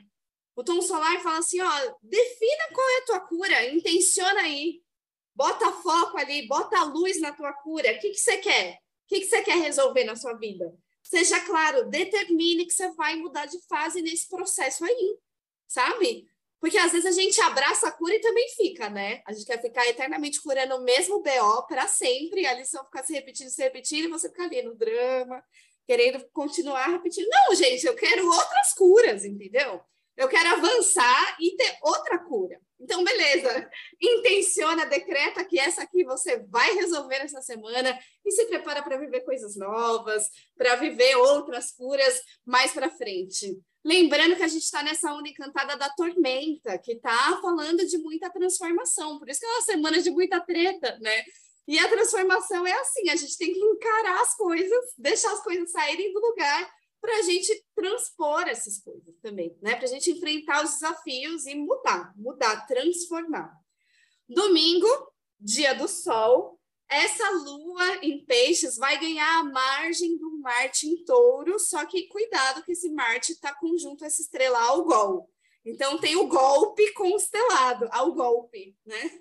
O 0.55 0.63
tom 0.63 0.82
solar 0.82 1.21
fala 1.21 1.39
assim, 1.39 1.61
ó, 1.61 1.95
defina 2.01 2.73
qual 2.73 2.89
é 2.89 2.97
a 2.97 3.05
tua 3.05 3.19
cura, 3.19 3.69
intenciona 3.69 4.41
aí, 4.41 4.82
bota 5.36 5.71
foco 5.71 6.17
ali, 6.17 6.47
bota 6.47 6.84
luz 6.84 7.19
na 7.21 7.32
tua 7.32 7.53
cura. 7.53 7.91
O 7.91 7.99
que, 7.99 8.09
que 8.09 8.19
você 8.19 8.38
quer? 8.38 8.73
O 8.73 9.07
que, 9.07 9.19
que 9.19 9.28
você 9.28 9.41
quer 9.43 9.57
resolver 9.57 10.03
na 10.05 10.15
sua 10.15 10.34
vida? 10.34 10.73
Seja 11.03 11.39
claro, 11.41 11.89
determine 11.89 12.65
que 12.65 12.73
você 12.73 12.91
vai 12.93 13.15
mudar 13.15 13.45
de 13.45 13.61
fase 13.67 14.01
nesse 14.01 14.28
processo 14.28 14.84
aí, 14.84 15.17
sabe? 15.67 16.28
Porque 16.59 16.77
às 16.77 16.91
vezes 16.91 17.05
a 17.05 17.11
gente 17.11 17.39
abraça 17.41 17.87
a 17.87 17.91
cura 17.91 18.15
e 18.15 18.21
também 18.21 18.47
fica, 18.49 18.89
né? 18.89 19.21
A 19.27 19.31
gente 19.31 19.45
quer 19.45 19.61
ficar 19.61 19.87
eternamente 19.87 20.41
curando 20.41 20.75
o 20.75 20.83
mesmo 20.83 21.21
BO 21.21 21.67
para 21.67 21.87
sempre, 21.87 22.47
a 22.47 22.53
lição 22.53 22.83
ficar 22.85 23.03
se 23.03 23.13
repetindo, 23.13 23.49
se 23.49 23.61
repetindo, 23.61 24.05
e 24.05 24.09
você 24.09 24.29
fica 24.29 24.43
ali 24.43 24.63
no 24.63 24.75
drama, 24.75 25.43
querendo 25.85 26.27
continuar 26.33 26.87
repetindo. 26.87 27.27
Não, 27.29 27.55
gente, 27.55 27.85
eu 27.85 27.95
quero 27.95 28.25
outras 28.27 28.73
curas, 28.73 29.23
entendeu? 29.23 29.81
Eu 30.17 30.27
quero 30.27 30.49
avançar 30.49 31.37
e 31.39 31.55
ter 31.55 31.77
outra 31.83 32.17
cura. 32.17 32.59
Então, 32.79 33.03
beleza. 33.03 33.69
Intenciona, 34.01 34.85
decreta 34.85 35.45
que 35.45 35.59
essa 35.59 35.83
aqui 35.83 36.03
você 36.03 36.39
vai 36.49 36.73
resolver 36.73 37.17
essa 37.17 37.41
semana 37.41 37.97
e 38.25 38.31
se 38.31 38.45
prepara 38.45 38.81
para 38.81 38.97
viver 38.97 39.21
coisas 39.21 39.55
novas, 39.55 40.27
para 40.57 40.75
viver 40.75 41.15
outras 41.17 41.71
curas 41.71 42.19
mais 42.43 42.71
para 42.71 42.89
frente. 42.89 43.59
Lembrando 43.88 44.35
que 44.35 44.43
a 44.43 44.49
gente 44.49 44.63
está 44.63 44.83
nessa 44.83 45.13
onda 45.13 45.29
encantada 45.29 45.77
da 45.77 45.89
tormenta, 45.89 46.77
que 46.77 46.91
está 46.91 47.39
falando 47.41 47.88
de 47.88 47.97
muita 47.97 48.29
transformação, 48.29 49.17
por 49.17 49.29
isso 49.29 49.39
que 49.39 49.45
é 49.45 49.49
uma 49.49 49.61
semana 49.61 50.01
de 50.01 50.11
muita 50.11 50.41
treta, 50.41 50.99
né? 50.99 51.23
E 51.65 51.79
a 51.79 51.88
transformação 51.88 52.67
é 52.67 52.73
assim: 52.73 53.09
a 53.09 53.15
gente 53.15 53.38
tem 53.38 53.53
que 53.53 53.59
encarar 53.61 54.21
as 54.21 54.35
coisas, 54.35 54.93
deixar 54.97 55.31
as 55.31 55.41
coisas 55.41 55.71
saírem 55.71 56.11
do 56.11 56.19
lugar 56.19 56.69
para 56.99 57.19
a 57.19 57.21
gente 57.21 57.65
transpor 57.73 58.41
essas 58.49 58.77
coisas 58.79 59.15
também, 59.21 59.57
né? 59.61 59.75
Para 59.75 59.85
a 59.85 59.89
gente 59.89 60.11
enfrentar 60.11 60.65
os 60.65 60.73
desafios 60.73 61.45
e 61.45 61.55
mudar, 61.55 62.13
mudar, 62.17 62.67
transformar. 62.67 63.55
Domingo, 64.27 64.89
dia 65.39 65.73
do 65.73 65.88
sol, 65.88 66.56
essa 66.89 67.29
lua 67.31 67.97
em 68.01 68.23
peixes 68.25 68.77
vai 68.77 68.99
ganhar 68.99 69.39
a 69.39 69.43
margem 69.43 70.17
do 70.17 70.39
Marte 70.39 70.88
em 70.88 71.03
touro, 71.03 71.59
só 71.59 71.85
que 71.85 72.07
cuidado 72.07 72.63
que 72.63 72.71
esse 72.71 72.89
Marte 72.89 73.33
está 73.33 73.53
conjunto 73.53 74.03
a 74.03 74.07
essa 74.07 74.21
estrela 74.21 74.59
ao 74.59 74.85
Gol. 74.85 75.29
Então 75.65 75.97
tem 75.97 76.15
o 76.15 76.27
golpe 76.27 76.93
constelado, 76.93 77.89
ao 77.91 78.13
golpe, 78.13 78.73
né? 78.85 79.11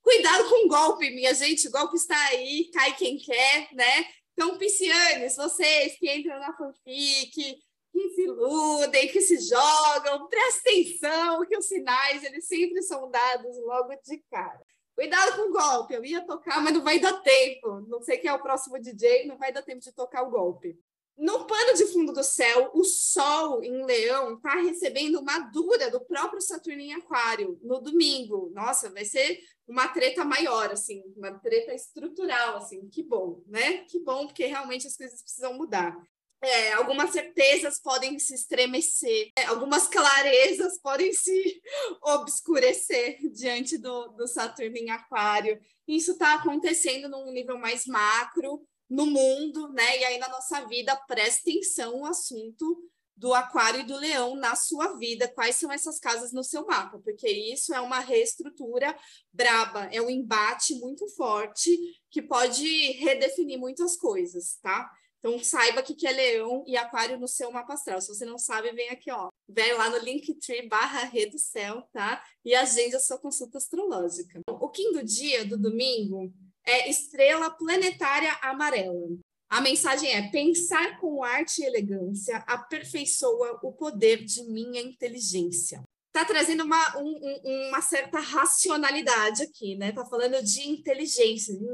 Cuidado 0.00 0.48
com 0.48 0.66
o 0.66 0.68
golpe, 0.68 1.10
minha 1.10 1.34
gente, 1.34 1.66
o 1.66 1.70
golpe 1.70 1.96
está 1.96 2.16
aí, 2.28 2.70
cai 2.72 2.94
quem 2.94 3.18
quer, 3.18 3.68
né? 3.72 4.06
Então, 4.32 4.58
piscianes, 4.58 5.34
vocês 5.34 5.98
que 5.98 6.14
entram 6.14 6.38
na 6.38 6.54
fanfic, 6.54 7.32
que 7.32 8.10
se 8.10 8.22
iludem, 8.22 9.08
que 9.08 9.22
se 9.22 9.38
jogam, 9.40 10.28
prestem 10.28 10.82
atenção 10.82 11.46
que 11.46 11.56
os 11.56 11.66
sinais, 11.66 12.22
eles 12.22 12.46
sempre 12.46 12.82
são 12.82 13.10
dados 13.10 13.56
logo 13.64 13.94
de 14.04 14.18
cara. 14.30 14.65
Cuidado 14.96 15.36
com 15.36 15.50
o 15.50 15.52
golpe, 15.52 15.92
eu 15.92 16.02
ia 16.02 16.24
tocar, 16.24 16.62
mas 16.64 16.72
não 16.72 16.82
vai 16.82 16.98
dar 16.98 17.12
tempo. 17.20 17.84
Não 17.86 18.00
sei 18.00 18.16
quem 18.16 18.30
é 18.30 18.32
o 18.32 18.42
próximo 18.42 18.80
DJ, 18.80 19.26
não 19.26 19.36
vai 19.36 19.52
dar 19.52 19.62
tempo 19.62 19.80
de 19.80 19.92
tocar 19.92 20.22
o 20.22 20.30
golpe. 20.30 20.76
No 21.18 21.46
pano 21.46 21.74
de 21.74 21.86
fundo 21.86 22.12
do 22.12 22.24
céu, 22.24 22.70
o 22.74 22.82
Sol 22.82 23.62
em 23.62 23.84
Leão 23.84 24.34
está 24.34 24.54
recebendo 24.54 25.20
uma 25.20 25.38
dura 25.38 25.90
do 25.90 26.00
próprio 26.00 26.40
Saturno 26.40 26.80
em 26.80 26.94
Aquário 26.94 27.58
no 27.62 27.78
domingo. 27.78 28.50
Nossa, 28.54 28.90
vai 28.90 29.04
ser 29.04 29.38
uma 29.68 29.86
treta 29.88 30.24
maior, 30.24 30.70
assim, 30.70 31.02
uma 31.14 31.38
treta 31.38 31.74
estrutural, 31.74 32.56
assim. 32.56 32.88
Que 32.88 33.02
bom, 33.02 33.42
né? 33.46 33.84
Que 33.84 34.00
bom, 34.00 34.26
porque 34.26 34.46
realmente 34.46 34.86
as 34.86 34.96
coisas 34.96 35.22
precisam 35.22 35.54
mudar. 35.54 35.94
É, 36.42 36.72
algumas 36.74 37.10
certezas 37.10 37.80
podem 37.80 38.18
se 38.18 38.34
estremecer, 38.34 39.32
é, 39.38 39.44
algumas 39.46 39.88
clarezas 39.88 40.78
podem 40.80 41.12
se 41.12 41.60
obscurecer 42.02 43.18
diante 43.32 43.78
do, 43.78 44.08
do 44.08 44.28
Saturno 44.28 44.76
em 44.76 44.90
Aquário. 44.90 45.58
Isso 45.88 46.12
está 46.12 46.34
acontecendo 46.34 47.08
num 47.08 47.32
nível 47.32 47.58
mais 47.58 47.86
macro 47.86 48.60
no 48.88 49.06
mundo, 49.06 49.72
né? 49.72 49.98
E 49.98 50.04
aí 50.04 50.18
na 50.18 50.28
nossa 50.28 50.64
vida, 50.66 50.94
preste 51.08 51.50
atenção 51.50 52.00
no 52.00 52.06
assunto 52.06 52.90
do 53.16 53.32
Aquário 53.32 53.80
e 53.80 53.86
do 53.86 53.96
Leão 53.96 54.36
na 54.36 54.54
sua 54.54 54.94
vida, 54.98 55.26
quais 55.26 55.56
são 55.56 55.72
essas 55.72 55.98
casas 55.98 56.32
no 56.32 56.44
seu 56.44 56.66
mapa, 56.66 56.98
porque 56.98 57.26
isso 57.26 57.74
é 57.74 57.80
uma 57.80 57.98
reestrutura 57.98 58.94
braba, 59.32 59.88
é 59.90 60.02
um 60.02 60.10
embate 60.10 60.74
muito 60.74 61.08
forte 61.16 61.74
que 62.10 62.20
pode 62.20 62.66
redefinir 62.92 63.58
muitas 63.58 63.96
coisas, 63.96 64.58
tá? 64.60 64.90
Então, 65.26 65.42
saiba 65.42 65.82
que, 65.82 65.92
que 65.92 66.06
é 66.06 66.12
leão 66.12 66.62
e 66.68 66.76
aquário 66.76 67.18
no 67.18 67.26
seu 67.26 67.50
mapa 67.50 67.74
astral. 67.74 68.00
Se 68.00 68.06
você 68.06 68.24
não 68.24 68.38
sabe, 68.38 68.70
vem 68.70 68.90
aqui, 68.90 69.10
ó. 69.10 69.28
Vem 69.48 69.72
lá 69.72 69.90
no 69.90 69.98
Linktree 69.98 70.68
barra 70.68 71.10
do 71.28 71.38
Céu, 71.38 71.82
tá? 71.92 72.22
E 72.44 72.54
agende 72.54 72.94
a 72.94 73.00
sua 73.00 73.18
consulta 73.18 73.58
astrológica. 73.58 74.40
O 74.48 74.68
quinto 74.68 75.04
dia 75.04 75.44
do 75.44 75.58
domingo 75.58 76.32
é 76.64 76.88
estrela 76.88 77.50
planetária 77.50 78.32
amarela. 78.40 79.18
A 79.50 79.60
mensagem 79.60 80.14
é: 80.14 80.30
pensar 80.30 81.00
com 81.00 81.24
arte 81.24 81.60
e 81.60 81.66
elegância 81.66 82.36
aperfeiçoa 82.46 83.58
o 83.64 83.72
poder 83.72 84.24
de 84.24 84.44
minha 84.44 84.80
inteligência. 84.80 85.82
Tá 86.12 86.24
trazendo 86.24 86.62
uma, 86.62 86.98
um, 86.98 87.68
uma 87.68 87.82
certa 87.82 88.20
racionalidade 88.20 89.42
aqui, 89.42 89.76
né? 89.76 89.90
Tá 89.90 90.04
falando 90.06 90.40
de 90.42 90.68
inteligência, 90.68 91.52
de 91.58 91.64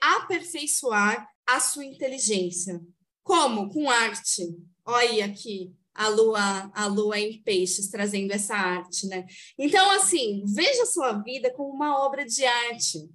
aperfeiçoar 0.00 1.28
a 1.46 1.60
sua 1.60 1.84
inteligência. 1.84 2.80
Como? 3.22 3.68
Com 3.70 3.90
arte. 3.90 4.56
Olha 4.84 5.26
aqui 5.26 5.72
a 5.94 6.08
lua, 6.08 6.70
a 6.74 6.86
lua 6.86 7.18
em 7.18 7.42
peixes 7.42 7.88
trazendo 7.88 8.32
essa 8.32 8.54
arte, 8.54 9.06
né? 9.06 9.26
Então, 9.58 9.90
assim, 9.92 10.42
veja 10.46 10.82
a 10.82 10.86
sua 10.86 11.12
vida 11.12 11.52
como 11.52 11.72
uma 11.72 12.04
obra 12.04 12.24
de 12.24 12.44
arte 12.44 13.10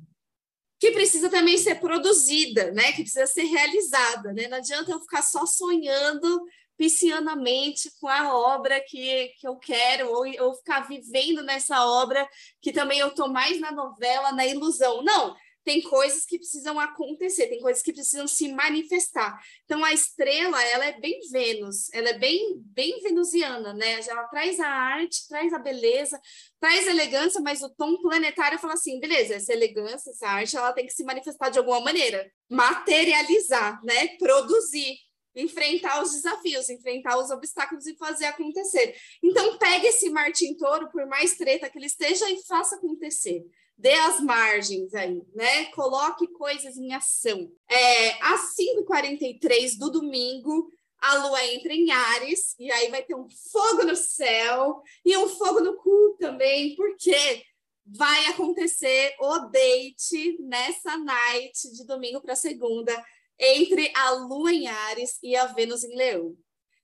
que 0.80 0.92
precisa 0.92 1.30
também 1.30 1.58
ser 1.58 1.76
produzida, 1.80 2.72
né? 2.72 2.92
Que 2.92 3.02
precisa 3.02 3.26
ser 3.26 3.44
realizada, 3.44 4.32
né? 4.32 4.48
Não 4.48 4.58
adianta 4.58 4.92
eu 4.92 5.00
ficar 5.00 5.24
só 5.24 5.46
sonhando 5.46 6.46
piscianamente 6.78 7.92
com 8.00 8.08
a 8.08 8.38
obra 8.38 8.80
que, 8.88 9.30
que 9.40 9.48
eu 9.48 9.58
quero, 9.58 10.12
ou, 10.12 10.26
ou 10.46 10.54
ficar 10.54 10.82
vivendo 10.82 11.42
nessa 11.42 11.84
obra 11.84 12.28
que 12.62 12.72
também 12.72 13.00
eu 13.00 13.08
estou 13.08 13.28
mais 13.28 13.60
na 13.60 13.72
novela, 13.72 14.32
na 14.32 14.46
ilusão. 14.46 15.04
Não, 15.04 15.36
tem 15.68 15.82
coisas 15.82 16.26
que 16.26 16.38
precisam 16.38 16.80
acontecer, 16.80 17.48
tem 17.48 17.60
coisas 17.60 17.84
que 17.84 17.92
precisam 17.92 18.26
se 18.26 18.48
manifestar. 18.54 19.38
Então 19.66 19.84
a 19.84 19.92
estrela, 19.92 20.64
ela 20.64 20.86
é 20.86 20.98
bem 20.98 21.20
Vênus, 21.30 21.94
ela 21.94 22.08
é 22.08 22.18
bem 22.18 22.56
bem 22.68 23.02
venusiana, 23.02 23.74
né? 23.74 24.00
Ela 24.08 24.24
traz 24.30 24.62
a 24.62 24.70
arte, 24.70 25.28
traz 25.28 25.52
a 25.52 25.60
beleza, 25.60 26.18
traz 26.58 26.88
elegância, 26.88 27.42
mas 27.42 27.62
o 27.62 27.70
tom 27.70 28.02
planetário 28.02 28.58
fala 28.58 28.76
assim, 28.76 28.98
beleza, 28.98 29.36
essa 29.36 29.52
elegância, 29.52 30.10
essa 30.10 30.30
arte, 30.30 30.56
ela 30.56 30.72
tem 30.72 30.86
que 30.86 30.94
se 30.94 31.04
manifestar 31.04 31.50
de 31.50 31.60
alguma 31.60 31.82
maneira, 31.82 32.32
materializar, 32.50 33.84
né? 33.84 34.16
Produzir 34.18 34.96
enfrentar 35.36 36.02
os 36.02 36.14
desafios, 36.14 36.68
enfrentar 36.68 37.16
os 37.20 37.30
obstáculos 37.30 37.86
e 37.86 37.96
fazer 37.96 38.26
acontecer. 38.26 38.96
Então, 39.22 39.56
pegue 39.60 39.86
esse 39.86 40.10
Martim 40.10 40.56
Touro, 40.56 40.90
por 40.90 41.06
mais 41.06 41.36
treta 41.36 41.70
que 41.70 41.78
ele 41.78 41.86
esteja, 41.86 42.28
e 42.28 42.44
faça 42.48 42.78
acontecer 42.78 43.46
dê 43.78 43.94
as 43.94 44.20
margens 44.20 44.94
aí, 44.94 45.22
né? 45.36 45.66
Coloque 45.66 46.28
coisas 46.28 46.78
em 46.78 46.94
ação. 46.94 47.52
É, 47.70 48.12
às 48.24 48.56
5h43 48.56 49.78
do 49.78 49.92
domingo, 49.92 50.70
a 51.00 51.16
lua 51.16 51.46
entra 51.46 51.74
em 51.74 51.92
Ares, 51.92 52.56
e 52.58 52.72
aí 52.72 52.90
vai 52.90 53.04
ter 53.04 53.16
um 53.16 53.28
fogo 53.52 53.84
no 53.84 53.96
céu 53.96 54.82
e 55.06 55.16
um 55.16 55.30
fogo 55.30 55.60
no 55.62 55.78
cu 55.78 56.18
também, 56.20 56.76
porque 56.76 57.44
vai 57.86 58.26
acontecer 58.28 59.16
o 59.20 59.40
date 59.50 60.38
nessa 60.42 60.98
night 60.98 61.72
de 61.72 61.86
domingo 61.86 62.20
para 62.20 62.36
segunda 62.36 62.92
entre 63.40 63.92
a 63.96 64.12
Lua 64.12 64.52
em 64.52 64.68
Ares 64.68 65.20
e 65.22 65.36
a 65.36 65.46
Vênus 65.46 65.84
em 65.84 65.96
Leão. 65.96 66.36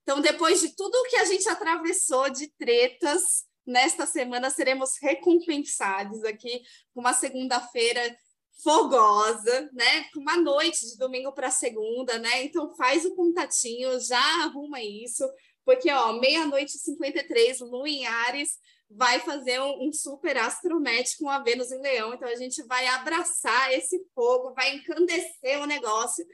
Então, 0.03 0.21
depois 0.21 0.61
de 0.61 0.75
tudo 0.75 1.03
que 1.09 1.15
a 1.15 1.25
gente 1.25 1.47
atravessou 1.49 2.29
de 2.29 2.47
tretas, 2.57 3.45
nesta 3.66 4.05
semana 4.05 4.49
seremos 4.49 4.91
recompensados 5.01 6.24
aqui 6.24 6.61
com 6.93 7.01
uma 7.01 7.14
segunda-feira 7.14 8.18
fogosa, 8.61 9.70
né? 9.74 10.05
Uma 10.16 10.38
noite 10.38 10.86
de 10.88 10.97
domingo 10.97 11.32
para 11.34 11.49
segunda, 11.51 12.18
né? 12.20 12.43
Então 12.43 12.76
faz 12.76 13.05
o 13.05 13.16
contatinho, 13.16 13.99
já 13.99 14.22
arruma 14.43 14.82
isso, 14.82 15.24
porque 15.66 15.91
ó, 15.91 16.14
meia-noite 16.20 16.76
e 16.76 16.80
53, 16.80 17.59
Lua 17.61 17.89
em 17.89 18.05
Ares 18.05 18.57
vai 18.89 19.20
fazer 19.20 19.59
um, 19.59 19.88
um 19.88 19.91
super 19.91 20.38
astrométrico 20.38 21.24
com 21.24 21.30
a 21.30 21.39
Vênus 21.39 21.72
em 21.72 21.82
Leão, 21.82 22.14
então 22.14 22.28
a 22.28 22.36
gente 22.36 22.61
vai 22.64 22.86
abraçar 22.88 23.74
esse 23.74 23.99
fogo, 24.14 24.53
vai 24.53 24.76
encandecer 24.76 25.59
o 25.61 25.66
negócio. 25.66 26.26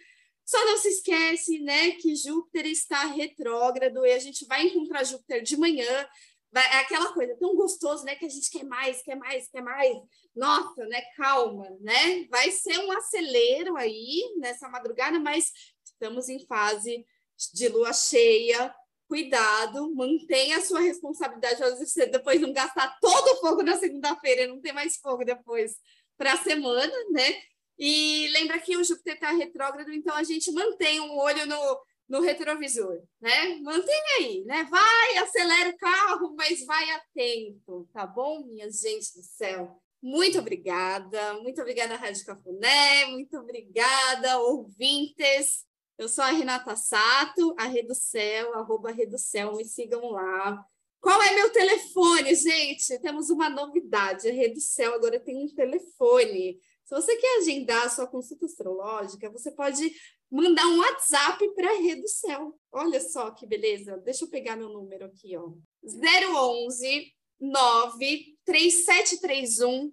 Só 0.45 0.63
não 0.65 0.77
se 0.77 0.89
esquece, 0.89 1.59
né, 1.59 1.91
que 1.91 2.15
Júpiter 2.15 2.65
está 2.65 3.05
retrógrado 3.05 4.05
e 4.05 4.11
a 4.11 4.19
gente 4.19 4.45
vai 4.45 4.63
encontrar 4.63 5.03
Júpiter 5.03 5.43
de 5.43 5.55
manhã, 5.55 6.07
É 6.55 6.79
aquela 6.79 7.13
coisa 7.13 7.35
tão 7.37 7.55
gostoso, 7.55 8.03
né? 8.03 8.15
Que 8.15 8.25
a 8.25 8.29
gente 8.29 8.49
quer 8.49 8.63
mais, 8.63 9.01
quer 9.03 9.15
mais, 9.15 9.47
quer 9.49 9.61
mais. 9.61 9.95
Nossa, 10.35 10.85
né? 10.87 11.01
Calma, 11.15 11.69
né? 11.79 12.25
Vai 12.29 12.51
ser 12.51 12.79
um 12.79 12.91
acelero 12.91 13.75
aí 13.77 14.33
nessa 14.37 14.67
madrugada, 14.67 15.19
mas 15.19 15.51
estamos 15.83 16.27
em 16.27 16.45
fase 16.47 17.05
de 17.53 17.67
lua 17.69 17.93
cheia. 17.93 18.73
Cuidado, 19.07 19.93
mantenha 19.95 20.57
a 20.57 20.61
sua 20.61 20.79
responsabilidade. 20.79 21.59
Vezes 21.59 21.91
você 21.91 22.05
depois 22.07 22.41
não 22.41 22.53
gastar 22.53 22.97
todo 22.99 23.33
o 23.33 23.41
fogo 23.41 23.63
na 23.63 23.75
segunda-feira, 23.77 24.47
não 24.47 24.61
tem 24.61 24.73
mais 24.73 24.97
fogo 24.97 25.23
depois 25.23 25.75
para 26.17 26.33
a 26.33 26.37
semana, 26.37 26.93
né? 27.11 27.41
E 27.77 28.27
lembra 28.33 28.59
que 28.59 28.75
o 28.75 28.83
Júpiter 28.83 29.15
está 29.15 29.31
retrógrado, 29.31 29.91
então 29.93 30.13
a 30.15 30.23
gente 30.23 30.51
mantém 30.51 30.99
um 30.99 31.17
olho 31.17 31.45
no, 31.45 31.81
no 32.09 32.21
retrovisor, 32.21 33.01
né? 33.21 33.59
Mantenha 33.61 34.17
aí, 34.17 34.43
né? 34.45 34.67
Vai, 34.69 35.17
acelera 35.17 35.69
o 35.69 35.77
carro, 35.77 36.35
mas 36.35 36.65
vai 36.65 36.89
atento, 36.91 37.87
tá 37.93 38.07
bom, 38.07 38.43
minha 38.45 38.69
gente 38.71 39.13
do 39.15 39.23
céu? 39.23 39.79
Muito 40.01 40.39
obrigada, 40.39 41.35
muito 41.35 41.61
obrigada, 41.61 41.95
Rádio 41.95 42.25
Cafuné, 42.25 43.05
muito 43.07 43.37
obrigada, 43.37 44.39
ouvintes. 44.39 45.65
Eu 45.97 46.07
sou 46.07 46.23
a 46.23 46.31
Renata 46.31 46.75
Sato, 46.75 47.53
a 47.57 47.65
Reducel, 47.65 48.55
arroba 48.55 48.91
Reducel, 48.91 49.55
me 49.55 49.65
sigam 49.65 50.09
lá. 50.09 50.65
Qual 51.01 51.21
é 51.21 51.35
meu 51.35 51.51
telefone, 51.51 52.33
gente? 52.33 52.97
Temos 52.99 53.29
uma 53.29 53.49
novidade, 53.49 54.29
a 54.29 54.33
Reducel 54.33 54.95
agora 54.95 55.19
tem 55.19 55.43
um 55.43 55.53
telefone. 55.53 56.57
Se 56.89 56.95
você 56.95 57.15
quer 57.17 57.37
agendar 57.37 57.85
a 57.85 57.89
sua 57.89 58.07
consulta 58.07 58.47
astrológica, 58.47 59.29
você 59.29 59.51
pode 59.51 59.93
mandar 60.31 60.65
um 60.65 60.79
WhatsApp 60.79 61.53
para 61.53 61.69
a 61.69 61.77
Rede 61.77 62.01
do 62.01 62.09
Céu. 62.09 62.59
Olha 62.71 62.99
só 62.99 63.29
que 63.29 63.45
beleza. 63.45 63.97
Deixa 63.97 64.25
eu 64.25 64.27
pegar 64.27 64.55
meu 64.55 64.69
número 64.69 65.05
aqui, 65.05 65.37
ó. 65.37 65.51
011 65.83 67.13
93731 67.39 69.91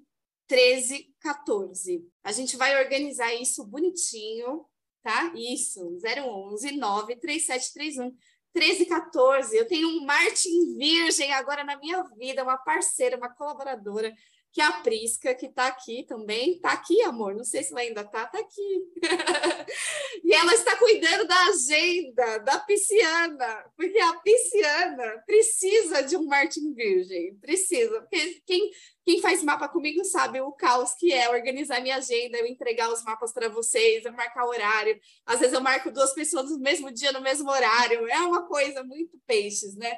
1314. 0.50 2.02
A 2.24 2.32
gente 2.32 2.56
vai 2.56 2.82
organizar 2.82 3.34
isso 3.34 3.62
bonitinho, 3.66 4.64
tá? 5.02 5.34
Isso, 5.36 5.98
011 6.02 6.78
93731 6.78 8.16
1314. 8.54 9.54
Eu 9.54 9.68
tenho 9.68 9.86
um 9.86 10.06
Martin 10.06 10.78
Virgem 10.78 11.30
agora 11.34 11.62
na 11.62 11.76
minha 11.76 12.02
vida, 12.16 12.42
uma 12.42 12.56
parceira, 12.56 13.18
uma 13.18 13.28
colaboradora 13.28 14.16
que 14.56 14.62
a 14.62 14.72
Prisca, 14.72 15.34
que 15.34 15.44
está 15.44 15.66
aqui 15.66 16.02
também, 16.04 16.52
está 16.52 16.72
aqui, 16.72 17.02
amor, 17.02 17.34
não 17.34 17.44
sei 17.44 17.62
se 17.62 17.72
ela 17.72 17.82
ainda 17.82 18.00
está, 18.00 18.22
está 18.22 18.38
aqui. 18.38 18.90
e 20.24 20.32
ela 20.32 20.54
está 20.54 20.74
cuidando 20.76 21.26
da 21.26 21.38
agenda 21.48 22.38
da 22.38 22.58
pisciana, 22.60 23.70
porque 23.76 23.98
a 23.98 24.14
pisciana 24.14 25.22
precisa 25.26 26.02
de 26.04 26.16
um 26.16 26.24
Martin 26.24 26.72
Virgem, 26.72 27.34
precisa, 27.34 28.00
porque 28.00 28.40
quem, 28.46 28.70
quem 29.04 29.20
faz 29.20 29.42
mapa 29.42 29.68
comigo 29.68 30.02
sabe 30.06 30.40
o 30.40 30.50
caos 30.52 30.94
que 30.94 31.12
é 31.12 31.28
organizar 31.28 31.82
minha 31.82 31.96
agenda, 31.96 32.38
eu 32.38 32.46
entregar 32.46 32.90
os 32.90 33.04
mapas 33.04 33.34
para 33.34 33.50
vocês, 33.50 34.06
eu 34.06 34.12
marcar 34.12 34.46
horário, 34.46 34.98
às 35.26 35.38
vezes 35.38 35.52
eu 35.52 35.60
marco 35.60 35.90
duas 35.90 36.14
pessoas 36.14 36.50
no 36.50 36.58
mesmo 36.60 36.90
dia, 36.90 37.12
no 37.12 37.20
mesmo 37.20 37.50
horário, 37.50 38.08
é 38.08 38.20
uma 38.20 38.48
coisa 38.48 38.82
muito 38.82 39.20
peixes, 39.26 39.76
né? 39.76 39.94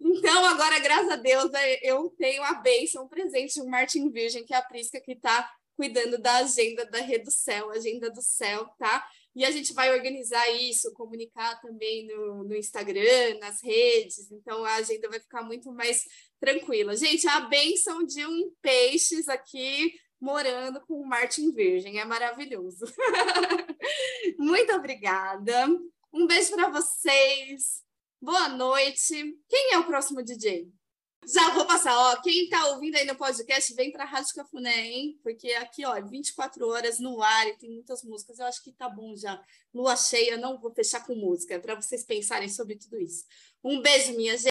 Então, 0.00 0.44
agora, 0.46 0.78
graças 0.78 1.10
a 1.10 1.16
Deus, 1.16 1.52
é, 1.54 1.80
eu 1.82 2.08
tenho 2.10 2.42
a 2.42 2.54
bênção, 2.54 3.04
um 3.04 3.08
presente 3.08 3.54
de 3.54 3.62
um 3.62 3.68
Martin 3.68 4.10
Virgem, 4.10 4.44
que 4.44 4.54
é 4.54 4.56
a 4.56 4.62
Prisca, 4.62 5.00
que 5.00 5.12
está 5.12 5.50
cuidando 5.76 6.18
da 6.18 6.36
agenda 6.38 6.84
da 6.86 7.00
Rede 7.00 7.24
do 7.24 7.30
Céu, 7.30 7.70
agenda 7.70 8.10
do 8.10 8.20
céu, 8.20 8.68
tá? 8.78 9.06
E 9.34 9.44
a 9.44 9.50
gente 9.52 9.72
vai 9.72 9.94
organizar 9.94 10.48
isso, 10.50 10.92
comunicar 10.92 11.60
também 11.60 12.06
no, 12.08 12.42
no 12.42 12.56
Instagram, 12.56 13.38
nas 13.38 13.62
redes, 13.62 14.30
então 14.32 14.64
a 14.64 14.74
agenda 14.74 15.08
vai 15.08 15.20
ficar 15.20 15.42
muito 15.42 15.72
mais 15.72 16.04
tranquila. 16.40 16.96
Gente, 16.96 17.28
a 17.28 17.40
bênção 17.40 18.04
de 18.04 18.26
um 18.26 18.52
peixes 18.60 19.28
aqui 19.28 19.92
morando 20.20 20.80
com 20.80 20.94
o 20.94 21.06
Martin 21.06 21.52
Virgem, 21.52 22.00
é 22.00 22.04
maravilhoso. 22.04 22.84
muito 24.36 24.74
obrigada. 24.74 25.68
Um 26.12 26.26
beijo 26.26 26.50
para 26.56 26.70
vocês. 26.70 27.87
Boa 28.20 28.48
noite. 28.48 29.14
Quem 29.48 29.74
é 29.74 29.78
o 29.78 29.86
próximo 29.86 30.24
DJ? 30.24 30.68
Já 31.32 31.50
vou 31.50 31.66
passar, 31.66 31.96
ó. 31.96 32.20
Quem 32.20 32.44
está 32.44 32.66
ouvindo 32.70 32.96
aí 32.96 33.04
no 33.06 33.14
podcast, 33.14 33.72
vem 33.74 33.92
para 33.92 34.02
a 34.02 34.06
Rádio 34.06 34.34
Cafuné, 34.34 34.88
hein? 34.88 35.20
Porque 35.22 35.52
aqui, 35.52 35.84
ó, 35.84 36.00
24 36.02 36.66
horas 36.66 36.98
no 36.98 37.22
ar 37.22 37.46
e 37.46 37.56
tem 37.58 37.70
muitas 37.70 38.02
músicas. 38.02 38.38
Eu 38.38 38.46
acho 38.46 38.62
que 38.64 38.72
tá 38.72 38.88
bom 38.88 39.14
já. 39.14 39.40
Lua 39.72 39.94
cheia, 39.94 40.36
não 40.36 40.58
vou 40.58 40.72
fechar 40.72 41.04
com 41.06 41.14
música, 41.14 41.60
para 41.60 41.76
vocês 41.76 42.04
pensarem 42.04 42.48
sobre 42.48 42.76
tudo 42.76 42.98
isso. 42.98 43.24
Um 43.62 43.82
beijo, 43.82 44.16
minha 44.16 44.32
gente. 44.32 44.46